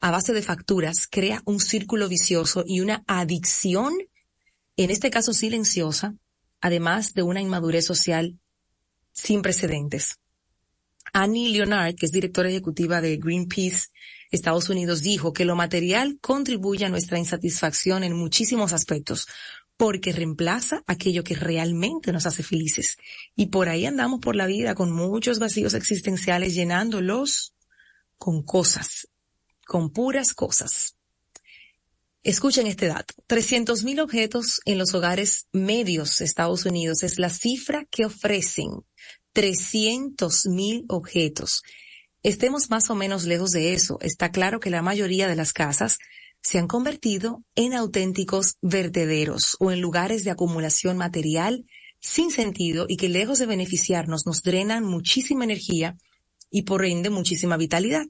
a 0.00 0.10
base 0.10 0.32
de 0.32 0.42
facturas 0.42 1.06
crea 1.10 1.42
un 1.44 1.60
círculo 1.60 2.08
vicioso 2.08 2.64
y 2.66 2.80
una 2.80 3.04
adicción, 3.06 3.92
en 4.76 4.90
este 4.90 5.10
caso 5.10 5.32
silenciosa, 5.32 6.14
además 6.60 7.14
de 7.14 7.22
una 7.22 7.40
inmadurez 7.40 7.84
social 7.86 8.38
sin 9.12 9.42
precedentes. 9.42 10.18
Annie 11.12 11.50
Leonard, 11.50 11.94
que 11.96 12.06
es 12.06 12.12
directora 12.12 12.48
ejecutiva 12.48 13.00
de 13.00 13.16
Greenpeace 13.16 13.88
Estados 14.30 14.68
Unidos, 14.68 15.02
dijo 15.02 15.32
que 15.32 15.44
lo 15.44 15.56
material 15.56 16.18
contribuye 16.20 16.84
a 16.84 16.88
nuestra 16.88 17.18
insatisfacción 17.18 18.04
en 18.04 18.14
muchísimos 18.14 18.72
aspectos, 18.72 19.26
porque 19.76 20.12
reemplaza 20.12 20.82
aquello 20.86 21.24
que 21.24 21.34
realmente 21.34 22.12
nos 22.12 22.26
hace 22.26 22.42
felices. 22.42 22.96
Y 23.34 23.46
por 23.46 23.68
ahí 23.68 23.86
andamos 23.86 24.20
por 24.20 24.36
la 24.36 24.46
vida 24.46 24.74
con 24.74 24.92
muchos 24.92 25.38
vacíos 25.38 25.74
existenciales 25.74 26.54
llenándolos 26.54 27.54
con 28.18 28.42
cosas, 28.42 29.08
con 29.66 29.90
puras 29.90 30.34
cosas. 30.34 30.96
Escuchen 32.22 32.66
este 32.66 32.86
dato. 32.86 33.14
300.000 33.28 34.02
objetos 34.02 34.60
en 34.66 34.76
los 34.76 34.94
hogares 34.94 35.46
medios 35.52 36.20
Estados 36.20 36.66
Unidos 36.66 37.02
es 37.02 37.18
la 37.18 37.30
cifra 37.30 37.86
que 37.90 38.04
ofrecen 38.04 38.68
300.000 39.34 40.84
objetos. 40.88 41.62
Estemos 42.22 42.68
más 42.68 42.90
o 42.90 42.94
menos 42.94 43.24
lejos 43.24 43.52
de 43.52 43.72
eso. 43.72 43.96
Está 44.02 44.30
claro 44.30 44.60
que 44.60 44.68
la 44.68 44.82
mayoría 44.82 45.28
de 45.28 45.36
las 45.36 45.54
casas 45.54 45.98
se 46.42 46.58
han 46.58 46.66
convertido 46.66 47.42
en 47.54 47.72
auténticos 47.72 48.56
vertederos 48.60 49.56
o 49.58 49.72
en 49.72 49.80
lugares 49.80 50.22
de 50.22 50.30
acumulación 50.30 50.98
material 50.98 51.64
sin 52.00 52.30
sentido 52.30 52.84
y 52.86 52.98
que 52.98 53.08
lejos 53.08 53.38
de 53.38 53.46
beneficiarnos 53.46 54.26
nos 54.26 54.42
drenan 54.42 54.84
muchísima 54.84 55.44
energía 55.44 55.96
y 56.50 56.62
por 56.62 56.84
ende 56.84 57.08
muchísima 57.08 57.56
vitalidad, 57.56 58.06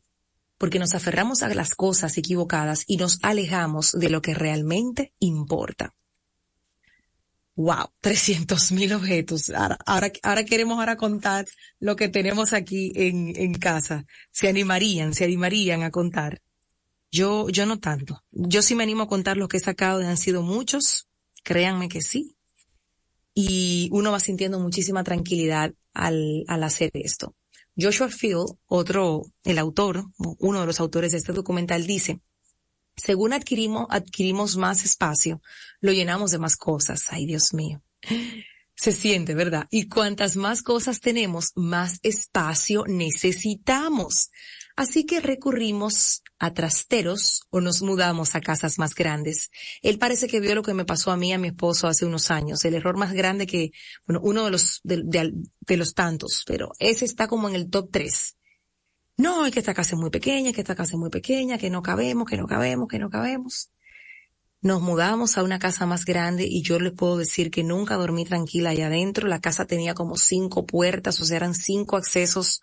porque 0.60 0.78
nos 0.78 0.94
aferramos 0.94 1.42
a 1.42 1.48
las 1.54 1.74
cosas 1.74 2.18
equivocadas 2.18 2.84
y 2.86 2.98
nos 2.98 3.18
alejamos 3.22 3.92
de 3.92 4.10
lo 4.10 4.20
que 4.20 4.34
realmente 4.34 5.14
importa. 5.18 5.94
Wow, 7.56 7.92
300 8.02 8.70
mil 8.72 8.92
objetos. 8.92 9.50
Ahora, 9.86 10.44
queremos 10.44 10.78
ahora 10.78 10.98
contar 10.98 11.46
lo 11.78 11.96
que 11.96 12.10
tenemos 12.10 12.52
aquí 12.52 12.92
en, 12.94 13.32
en 13.36 13.54
casa. 13.54 14.04
Se 14.32 14.48
animarían, 14.48 15.14
se 15.14 15.24
animarían 15.24 15.82
a 15.82 15.90
contar. 15.90 16.42
Yo, 17.10 17.48
yo 17.48 17.64
no 17.64 17.80
tanto. 17.80 18.22
Yo 18.30 18.60
sí 18.60 18.74
me 18.74 18.82
animo 18.82 19.04
a 19.04 19.08
contar 19.08 19.38
lo 19.38 19.48
que 19.48 19.56
he 19.56 19.60
sacado, 19.60 20.06
han 20.06 20.18
sido 20.18 20.42
muchos. 20.42 21.08
Créanme 21.42 21.88
que 21.88 22.02
sí. 22.02 22.36
Y 23.32 23.88
uno 23.92 24.12
va 24.12 24.20
sintiendo 24.20 24.60
muchísima 24.60 25.04
tranquilidad 25.04 25.72
al, 25.94 26.44
al 26.48 26.62
hacer 26.64 26.90
esto. 26.92 27.34
Joshua 27.80 28.08
Field, 28.08 28.56
otro, 28.66 29.22
el 29.44 29.58
autor, 29.58 30.04
uno 30.18 30.60
de 30.60 30.66
los 30.66 30.80
autores 30.80 31.12
de 31.12 31.18
este 31.18 31.32
documental 31.32 31.86
dice, 31.86 32.20
según 32.96 33.32
adquirimos, 33.32 33.86
adquirimos 33.90 34.56
más 34.56 34.84
espacio, 34.84 35.40
lo 35.80 35.92
llenamos 35.92 36.30
de 36.30 36.38
más 36.38 36.56
cosas. 36.56 37.04
Ay, 37.08 37.26
Dios 37.26 37.54
mío. 37.54 37.82
Se 38.74 38.92
siente, 38.92 39.34
¿verdad? 39.34 39.66
Y 39.70 39.88
cuantas 39.88 40.36
más 40.36 40.62
cosas 40.62 41.00
tenemos, 41.00 41.52
más 41.54 42.00
espacio 42.02 42.84
necesitamos. 42.86 44.30
Así 44.80 45.04
que 45.04 45.20
recurrimos 45.20 46.22
a 46.38 46.54
trasteros 46.54 47.42
o 47.50 47.60
nos 47.60 47.82
mudamos 47.82 48.34
a 48.34 48.40
casas 48.40 48.78
más 48.78 48.94
grandes. 48.94 49.50
Él 49.82 49.98
parece 49.98 50.26
que 50.26 50.40
vio 50.40 50.54
lo 50.54 50.62
que 50.62 50.72
me 50.72 50.86
pasó 50.86 51.10
a 51.10 51.18
mí 51.18 51.34
a 51.34 51.38
mi 51.38 51.48
esposo 51.48 51.86
hace 51.86 52.06
unos 52.06 52.30
años. 52.30 52.64
El 52.64 52.74
error 52.74 52.96
más 52.96 53.12
grande 53.12 53.46
que, 53.46 53.72
bueno, 54.06 54.22
uno 54.24 54.46
de 54.46 54.50
los, 54.50 54.80
de, 54.82 55.02
de 55.04 55.76
los 55.76 55.92
tantos, 55.92 56.44
pero 56.46 56.70
ese 56.78 57.04
está 57.04 57.28
como 57.28 57.46
en 57.46 57.56
el 57.56 57.68
top 57.68 57.90
tres 57.92 58.36
no, 59.20 59.44
es 59.44 59.52
que 59.52 59.58
esta 59.58 59.74
casa 59.74 59.96
es 59.96 60.00
muy 60.00 60.08
pequeña, 60.08 60.54
que 60.54 60.62
esta 60.62 60.74
casa 60.74 60.94
es 60.94 60.98
muy 60.98 61.10
pequeña, 61.10 61.58
que 61.58 61.68
no 61.68 61.82
cabemos, 61.82 62.26
que 62.26 62.38
no 62.38 62.46
cabemos, 62.46 62.88
que 62.88 62.98
no 62.98 63.10
cabemos. 63.10 63.70
Nos 64.62 64.80
mudamos 64.80 65.36
a 65.36 65.42
una 65.42 65.58
casa 65.58 65.84
más 65.84 66.06
grande 66.06 66.46
y 66.48 66.62
yo 66.62 66.80
les 66.80 66.94
puedo 66.94 67.18
decir 67.18 67.50
que 67.50 67.62
nunca 67.62 67.96
dormí 67.96 68.24
tranquila 68.24 68.70
allá 68.70 68.86
adentro. 68.86 69.28
La 69.28 69.42
casa 69.42 69.66
tenía 69.66 69.92
como 69.92 70.16
cinco 70.16 70.64
puertas, 70.64 71.20
o 71.20 71.26
sea, 71.26 71.36
eran 71.36 71.52
cinco 71.52 71.98
accesos 71.98 72.62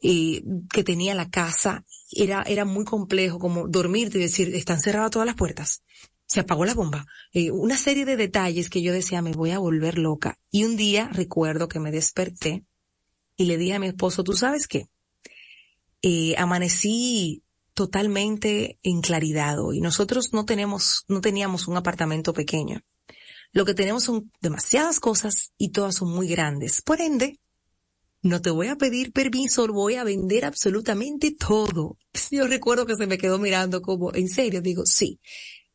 y 0.00 0.42
que 0.72 0.84
tenía 0.84 1.14
la 1.14 1.30
casa. 1.30 1.84
Era, 2.12 2.42
era 2.42 2.64
muy 2.64 2.84
complejo 2.84 3.38
como 3.38 3.68
dormirte 3.68 4.18
y 4.18 4.22
decir, 4.22 4.54
están 4.54 4.80
cerradas 4.80 5.10
todas 5.10 5.26
las 5.26 5.36
puertas. 5.36 5.82
Se 6.26 6.40
apagó 6.40 6.64
la 6.64 6.74
bomba. 6.74 7.06
Eh, 7.32 7.50
una 7.50 7.76
serie 7.76 8.04
de 8.04 8.16
detalles 8.16 8.70
que 8.70 8.82
yo 8.82 8.92
decía, 8.92 9.22
me 9.22 9.32
voy 9.32 9.50
a 9.50 9.58
volver 9.58 9.98
loca. 9.98 10.38
Y 10.50 10.64
un 10.64 10.76
día 10.76 11.10
recuerdo 11.12 11.68
que 11.68 11.80
me 11.80 11.90
desperté 11.90 12.64
y 13.36 13.44
le 13.46 13.58
dije 13.58 13.74
a 13.74 13.78
mi 13.80 13.88
esposo, 13.88 14.22
¿tú 14.22 14.34
sabes 14.34 14.66
qué? 14.68 14.88
eh, 16.02 16.34
amanecí 16.38 17.42
totalmente 17.74 18.78
en 18.82 19.00
claridad 19.00 19.60
hoy. 19.60 19.80
Nosotros 19.80 20.32
no 20.32 20.44
tenemos, 20.44 21.04
no 21.08 21.20
teníamos 21.20 21.68
un 21.68 21.76
apartamento 21.76 22.32
pequeño. 22.32 22.80
Lo 23.52 23.64
que 23.64 23.74
tenemos 23.74 24.04
son 24.04 24.30
demasiadas 24.40 25.00
cosas 25.00 25.52
y 25.58 25.70
todas 25.70 25.96
son 25.96 26.10
muy 26.10 26.28
grandes. 26.28 26.82
Por 26.82 27.00
ende, 27.00 27.40
no 28.22 28.42
te 28.42 28.50
voy 28.50 28.68
a 28.68 28.76
pedir 28.76 29.12
permiso, 29.12 29.66
voy 29.68 29.94
a 29.94 30.04
vender 30.04 30.44
absolutamente 30.44 31.32
todo. 31.32 31.96
Yo 32.30 32.46
recuerdo 32.46 32.86
que 32.86 32.96
se 32.96 33.06
me 33.06 33.18
quedó 33.18 33.38
mirando 33.38 33.80
como, 33.80 34.14
en 34.14 34.28
serio, 34.28 34.60
digo, 34.60 34.84
sí. 34.84 35.20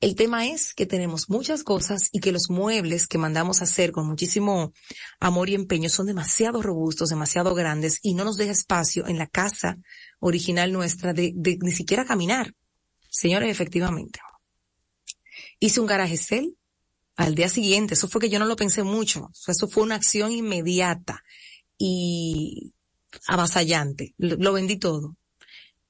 El 0.02 0.16
tema 0.16 0.46
es 0.46 0.74
que 0.74 0.86
tenemos 0.86 1.30
muchas 1.30 1.64
cosas 1.64 2.10
y 2.12 2.20
que 2.20 2.34
los 2.34 2.50
muebles 2.50 3.08
que 3.08 3.18
mandamos 3.18 3.62
a 3.62 3.64
hacer 3.64 3.92
con 3.92 4.06
muchísimo 4.06 4.74
amor 5.20 5.50
y 5.50 5.56
empeño 5.56 5.90
son 5.90 6.06
demasiado 6.06 6.62
robustos, 6.62 7.10
demasiado 7.10 7.56
grandes 7.56 8.00
y 8.04 8.14
no 8.14 8.26
nos 8.26 8.38
deja 8.38 8.52
espacio 8.52 9.08
en 9.08 9.18
la 9.18 9.26
casa 9.26 9.78
original 10.20 10.74
nuestra 10.74 11.14
de, 11.14 11.34
ni 11.36 11.72
siquiera 11.72 12.06
caminar. 12.06 12.54
Señores, 13.10 13.50
efectivamente. 13.50 14.20
Hice 15.60 15.80
un 15.80 15.88
garaje 15.88 16.18
cel 16.18 16.58
al 17.16 17.34
día 17.34 17.48
siguiente. 17.48 17.94
Eso 17.94 18.10
fue 18.10 18.20
que 18.20 18.30
yo 18.30 18.38
no 18.38 18.46
lo 18.46 18.58
pensé 18.58 18.84
mucho. 18.84 19.30
Eso 19.48 19.68
fue 19.68 19.84
una 19.84 19.96
acción 19.96 20.34
inmediata 20.34 21.24
y 21.78 22.74
avasallante. 23.28 24.14
Lo, 24.18 24.54
vendí 24.54 24.78
todo. 24.78 25.16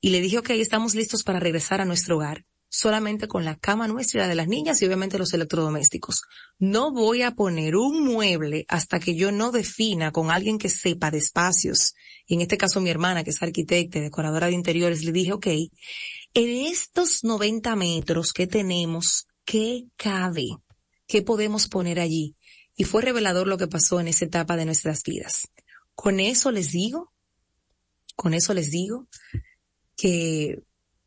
Y 0.02 0.10
le 0.10 0.22
dije, 0.22 0.38
ok, 0.38 0.52
estamos 0.52 0.96
listos 0.96 1.24
para 1.24 1.40
regresar 1.40 1.82
a 1.82 1.86
nuestro 1.86 2.18
hogar 2.18 2.46
solamente 2.68 3.30
con 3.30 3.46
la 3.46 3.56
cama 3.56 3.88
nuestra 3.88 4.20
y 4.20 4.22
la 4.24 4.28
de 4.28 4.36
las 4.36 4.50
niñas 4.50 4.82
y 4.82 4.86
obviamente 4.86 5.18
los 5.18 5.34
electrodomésticos. 5.34 6.24
No 6.60 6.92
voy 6.92 7.22
a 7.22 7.32
poner 7.32 7.78
un 7.78 8.04
mueble 8.04 8.66
hasta 8.68 9.00
que 9.00 9.16
yo 9.16 9.32
no 9.32 9.52
defina 9.52 10.12
con 10.12 10.30
alguien 10.30 10.58
que 10.58 10.68
sepa 10.68 11.10
de 11.10 11.20
espacios. 11.20 11.94
Y 12.28 12.34
en 12.34 12.42
este 12.42 12.58
caso 12.58 12.82
mi 12.82 12.90
hermana, 12.90 13.24
que 13.24 13.30
es 13.30 13.42
arquitecta 13.42 14.00
y 14.00 14.02
decoradora 14.02 14.48
de 14.48 14.54
interiores, 14.54 15.06
le 15.06 15.14
dije, 15.14 15.32
ok, 15.32 15.48
en 15.48 16.66
estos 16.68 17.24
90 17.24 17.76
metros 17.78 18.34
que 18.34 18.46
tenemos, 18.46 19.26
¿qué 19.46 19.86
cabe? 19.96 20.48
¿Qué 21.08 21.22
podemos 21.22 21.70
poner 21.70 22.02
allí? 22.02 22.36
y 22.76 22.84
fue 22.84 23.02
revelador 23.02 23.48
lo 23.48 23.58
que 23.58 23.68
pasó 23.68 24.00
en 24.00 24.08
esa 24.08 24.26
etapa 24.26 24.56
de 24.58 24.66
nuestras 24.66 25.04
vidas. 25.04 25.50
Con 25.96 26.20
eso 26.20 26.52
les 26.52 26.72
digo, 26.72 27.14
con 28.16 28.34
eso 28.34 28.54
les 28.54 28.72
digo 28.72 29.08
que 29.96 30.62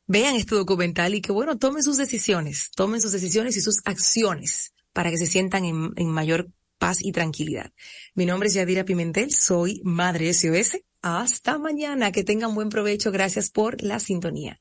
vean 0.07 0.35
este 0.35 0.55
documental 0.55 1.15
y 1.15 1.21
que 1.21 1.33
bueno, 1.33 1.59
tomen 1.59 1.83
sus 1.83 1.97
decisiones, 1.97 2.71
tomen 2.75 3.01
sus 3.01 3.13
decisiones 3.13 3.57
y 3.57 3.61
sus 3.61 3.81
acciones 3.85 4.73
para 4.93 5.11
que 5.11 5.19
se 5.19 5.27
sientan 5.27 5.65
en, 5.65 6.11
mayor 6.11 6.51
paz 6.79 6.99
y 7.01 7.13
tranquilidad. 7.13 7.73
Mi 8.15 8.27
nombre 8.27 8.49
es 8.49 8.55
Yadira 8.55 8.85
Pimentel, 8.85 9.33
soy 9.33 9.81
Madre 9.85 10.33
SOS. 10.33 10.79
Hasta 11.01 11.59
mañana, 11.59 12.11
que 12.11 12.25
tengan 12.25 12.55
buen 12.55 12.71
provecho. 12.71 13.13
Gracias 13.13 13.51
por 13.51 13.81
la 13.83 14.01
sintonía. 14.01 14.61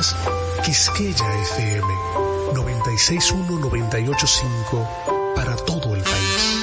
Escuchas 0.00 0.16
Quisqueya 0.64 1.28
FM 1.42 1.92
961-985 2.54 4.88
para 5.34 5.54
todo 5.56 5.94
el 5.94 6.02
país. 6.02 6.56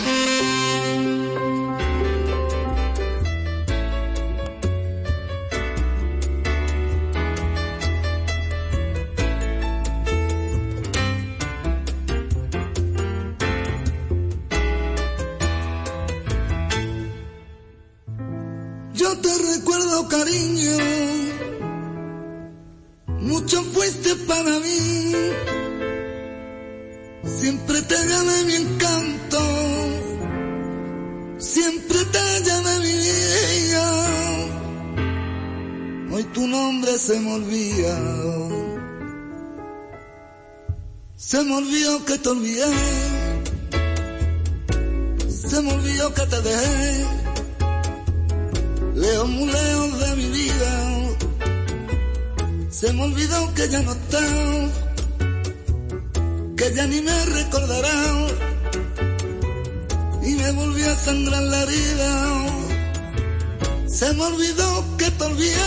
Yo 18.94 19.16
te 19.20 19.30
recuerdo 19.30 20.08
cariño, 20.08 20.72
mucho 23.48 23.64
fuiste 23.64 24.14
para 24.28 24.60
mí, 24.60 25.14
siempre 27.24 27.82
te 27.84 27.96
gané 27.96 28.44
mi 28.44 28.56
encanto, 28.56 29.40
siempre 31.38 31.98
te 32.12 32.20
llevé 32.44 32.80
mi 32.82 32.92
vida, 32.92 34.08
hoy 36.12 36.24
tu 36.34 36.46
nombre 36.46 36.98
se 36.98 37.18
me 37.22 37.34
olvida, 37.36 37.98
se 41.16 41.42
me 41.46 41.56
olvidó 41.56 42.04
que 42.04 42.18
te 42.18 42.28
olvidé, 42.28 42.66
se 45.30 45.62
me 45.62 45.72
olvidó 45.72 46.14
que 46.14 46.26
te 46.26 46.42
dejé. 46.42 47.06
Lejos, 48.94 49.30
muy 49.30 49.46
lejos 49.46 50.00
de 50.00 50.16
mi 50.18 50.26
vida. 50.32 50.97
Se 52.80 52.94
me 52.94 53.06
olvidó 53.06 53.52
que 53.56 53.68
ya 53.70 53.82
no 53.82 53.92
está, 53.92 54.22
que 56.56 56.76
ya 56.76 56.86
ni 56.86 57.02
me 57.02 57.26
recordará. 57.26 58.28
Y 60.22 60.36
me 60.36 60.52
volvió 60.52 60.92
a 60.92 60.96
sangrar 60.96 61.42
la 61.42 61.64
herida. 61.64 62.46
Se 63.88 64.14
me 64.14 64.24
olvidó 64.26 64.86
que 64.96 65.10
te 65.10 65.24
olvidé, 65.24 65.58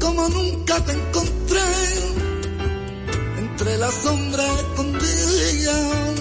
como 0.00 0.28
nunca 0.30 0.84
te 0.84 0.92
encontré, 0.94 1.68
entre 3.38 3.78
las 3.78 3.94
sombras 3.94 4.50
escondidas. 4.58 6.12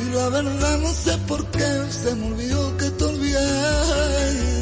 Y 0.00 0.14
la 0.14 0.28
verdad 0.30 0.78
no 0.78 0.94
sé 0.94 1.18
por 1.28 1.44
qué 1.50 1.70
se 1.90 2.14
me 2.14 2.26
olvidó 2.28 2.76
que 2.78 2.90
te 2.90 3.04
olvidé. 3.04 4.53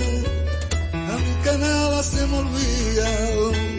Nada 1.63 2.03
se 2.03 2.27
me 2.27 2.39
olvida. 2.39 3.72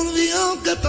Olvidó 0.00 0.62
que 0.62 0.76
te 0.76 0.88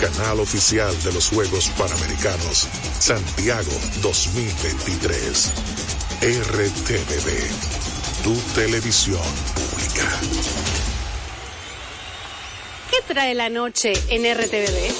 canal 0.00 0.40
oficial 0.40 0.94
de 1.02 1.12
los 1.12 1.30
Juegos 1.30 1.70
Panamericanos 1.78 2.68
Santiago 2.98 3.72
2023. 4.02 5.52
RTVD, 6.20 8.22
tu 8.22 8.34
televisión 8.54 9.22
pública. 9.54 10.20
¿Qué 12.90 13.14
trae 13.14 13.34
la 13.34 13.48
noche 13.48 13.94
en 14.08 14.30
RTVD? 14.34 14.94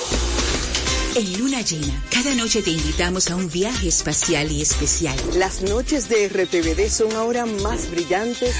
En 1.17 1.39
Luna 1.39 1.61
Llena, 1.61 2.03
cada 2.11 2.35
noche 2.35 2.63
te 2.63 2.71
invitamos 2.71 3.31
a 3.31 3.37
un 3.37 3.51
viaje 3.51 3.89
espacial 3.89 4.51
y 4.51 4.63
especial. 4.63 5.17
Las 5.35 5.61
noches 5.63 6.09
de 6.09 6.29
RTVD 6.29 6.91
son 6.91 7.13
ahora 7.13 7.45
más 7.45 7.91
brillantes. 7.91 8.55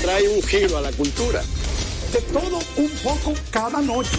Trae 0.00 0.28
un 0.28 0.42
giro 0.42 0.78
a 0.78 0.80
la 0.80 0.92
cultura 0.92 1.42
de 2.12 2.20
todo 2.22 2.58
un 2.76 2.90
poco 3.02 3.34
cada 3.50 3.80
noche. 3.80 4.18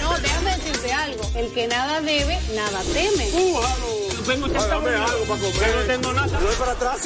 No, 0.00 0.18
déjame 0.18 0.56
decirte 0.56 0.92
algo. 0.92 1.30
El 1.34 1.52
que 1.52 1.66
nada 1.66 2.00
debe, 2.00 2.38
nada 2.54 2.82
teme. 2.92 3.26
Tengo 3.26 3.62
algo 3.62 4.04
para 4.52 4.74
comer. 4.74 4.98
No 4.98 5.82
tengo 5.86 6.12
nada. 6.12 6.38
Voy 6.38 6.54
para 6.56 6.72
atrás. 6.72 6.98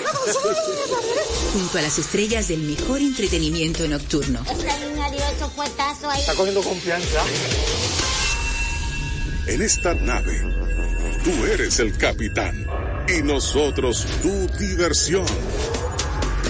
Junto 1.53 1.79
a 1.79 1.83
las 1.83 1.99
estrellas 1.99 2.49
del 2.49 2.61
mejor 2.61 3.01
entretenimiento 3.01 3.87
nocturno. 3.89 4.41
Está 6.17 6.35
cogiendo 6.35 6.63
confianza. 6.63 7.23
En 9.47 9.63
esta 9.63 9.95
nave, 9.95 10.43
tú 11.25 11.47
eres 11.47 11.79
el 11.79 11.97
capitán 11.97 12.67
y 13.09 13.23
nosotros 13.23 14.07
tu 14.21 14.47
diversión. 14.59 15.27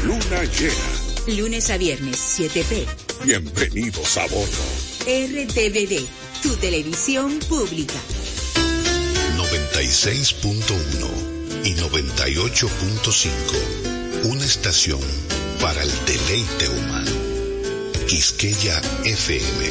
Luna 0.05 0.45
llena. 0.45 1.39
Lunes 1.39 1.70
a 1.70 1.76
viernes, 1.76 2.41
7p 2.41 3.08
Bienvenidos 3.25 4.16
a 4.16 4.27
bordo. 4.27 4.62
RTVD, 5.05 6.07
tu 6.43 6.55
televisión 6.57 7.39
pública. 7.49 7.95
96.1 9.37 11.64
y 11.64 11.75
98.5. 11.75 14.25
Una 14.25 14.45
estación 14.45 15.01
para 15.61 15.83
el 15.83 15.91
deleite 16.07 16.69
humano. 16.69 17.11
Quisqueya 18.07 18.81
FM. 19.05 19.69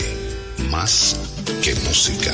Más 0.69 1.15
que 1.63 1.73
música. 1.75 2.33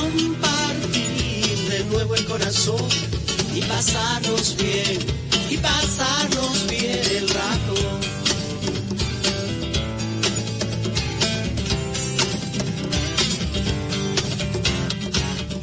compartir 0.00 1.56
de 1.70 1.84
nuevo 1.90 2.14
el 2.14 2.24
corazón 2.24 2.88
y 3.54 3.60
pasarnos 3.62 4.56
bien, 4.56 4.98
y 5.50 5.56
pasarnos 5.56 6.66
bien 6.68 7.00
el 7.16 7.28
rato. 7.28 7.74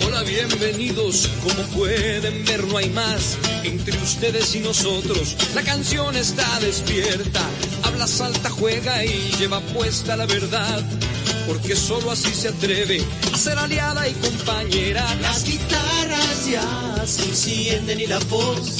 Hola, 0.05 0.23
bienvenidos, 0.23 1.29
como 1.43 1.61
pueden 1.77 2.45
ver 2.45 2.63
no 2.67 2.77
hay 2.77 2.89
más 2.89 3.37
entre 3.63 3.97
ustedes 3.97 4.55
y 4.55 4.59
nosotros. 4.59 5.35
La 5.53 5.61
canción 5.61 6.15
está 6.15 6.59
despierta, 6.59 7.41
habla, 7.83 8.07
salta, 8.07 8.49
juega 8.49 9.05
y 9.05 9.31
lleva 9.37 9.61
puesta 9.61 10.17
la 10.17 10.25
verdad 10.25 10.83
porque 11.47 11.75
solo 11.75 12.11
así 12.11 12.33
se 12.33 12.49
atreve 12.49 13.01
a 13.33 13.37
ser 13.37 13.57
aliada 13.57 14.07
y 14.07 14.13
compañera. 14.13 15.03
Las 15.21 15.43
guitarras 15.43 16.47
ya 16.49 17.03
se 17.05 17.23
encienden 17.23 17.99
y 17.99 18.07
la 18.07 18.19
voz 18.29 18.77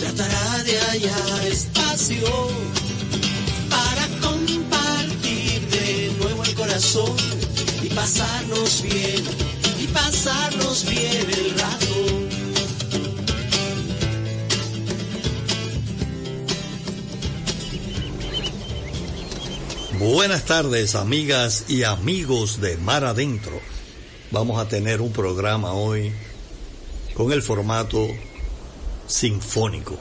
tratará 0.00 0.62
de 0.64 0.78
hallar 0.78 1.46
espacio 1.46 2.28
para 3.70 4.06
compartir 4.20 5.68
de 5.68 6.12
nuevo 6.18 6.44
el 6.44 6.54
corazón 6.54 7.16
y 7.82 7.88
pasarnos 7.88 8.82
bien, 8.82 9.24
y 9.80 9.86
pasarnos 9.88 10.84
bien 10.88 11.26
el 11.30 11.58
rato. 11.58 11.81
Buenas 20.02 20.46
tardes, 20.46 20.96
amigas 20.96 21.66
y 21.68 21.84
amigos 21.84 22.60
de 22.60 22.76
Mar 22.76 23.04
Adentro. 23.04 23.60
Vamos 24.32 24.60
a 24.60 24.66
tener 24.66 25.00
un 25.00 25.12
programa 25.12 25.74
hoy 25.74 26.12
con 27.14 27.30
el 27.30 27.40
formato 27.40 28.08
sinfónico. 29.06 29.96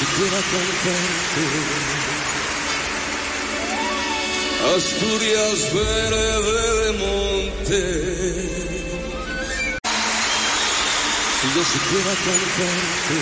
Si 0.00 0.06
yo 0.06 0.12
supiera 0.12 0.40
cantarte. 0.50 1.44
Asturias 4.76 5.58
verde 5.74 6.66
de 6.80 6.90
monte. 6.92 7.82
Si 11.40 11.46
yo 11.54 11.62
supiera 11.64 12.14
cantarte. 12.26 13.18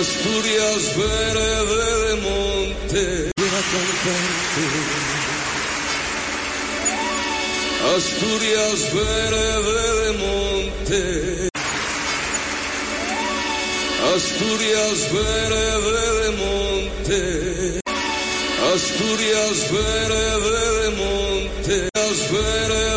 Asturias 0.00 0.82
verde 0.96 1.92
de 2.06 2.14
monte 2.16 3.30
Asturias 7.96 8.80
verde 8.94 9.84
de 10.00 10.12
monte. 10.18 11.49
Asturias 14.02 15.12
verde 15.12 16.06
de 16.20 16.30
monte. 16.42 17.80
Asturias 18.74 19.70
verde 19.70 20.64
de 20.80 20.90
monte. 21.02 21.88
Asturias 21.94 22.89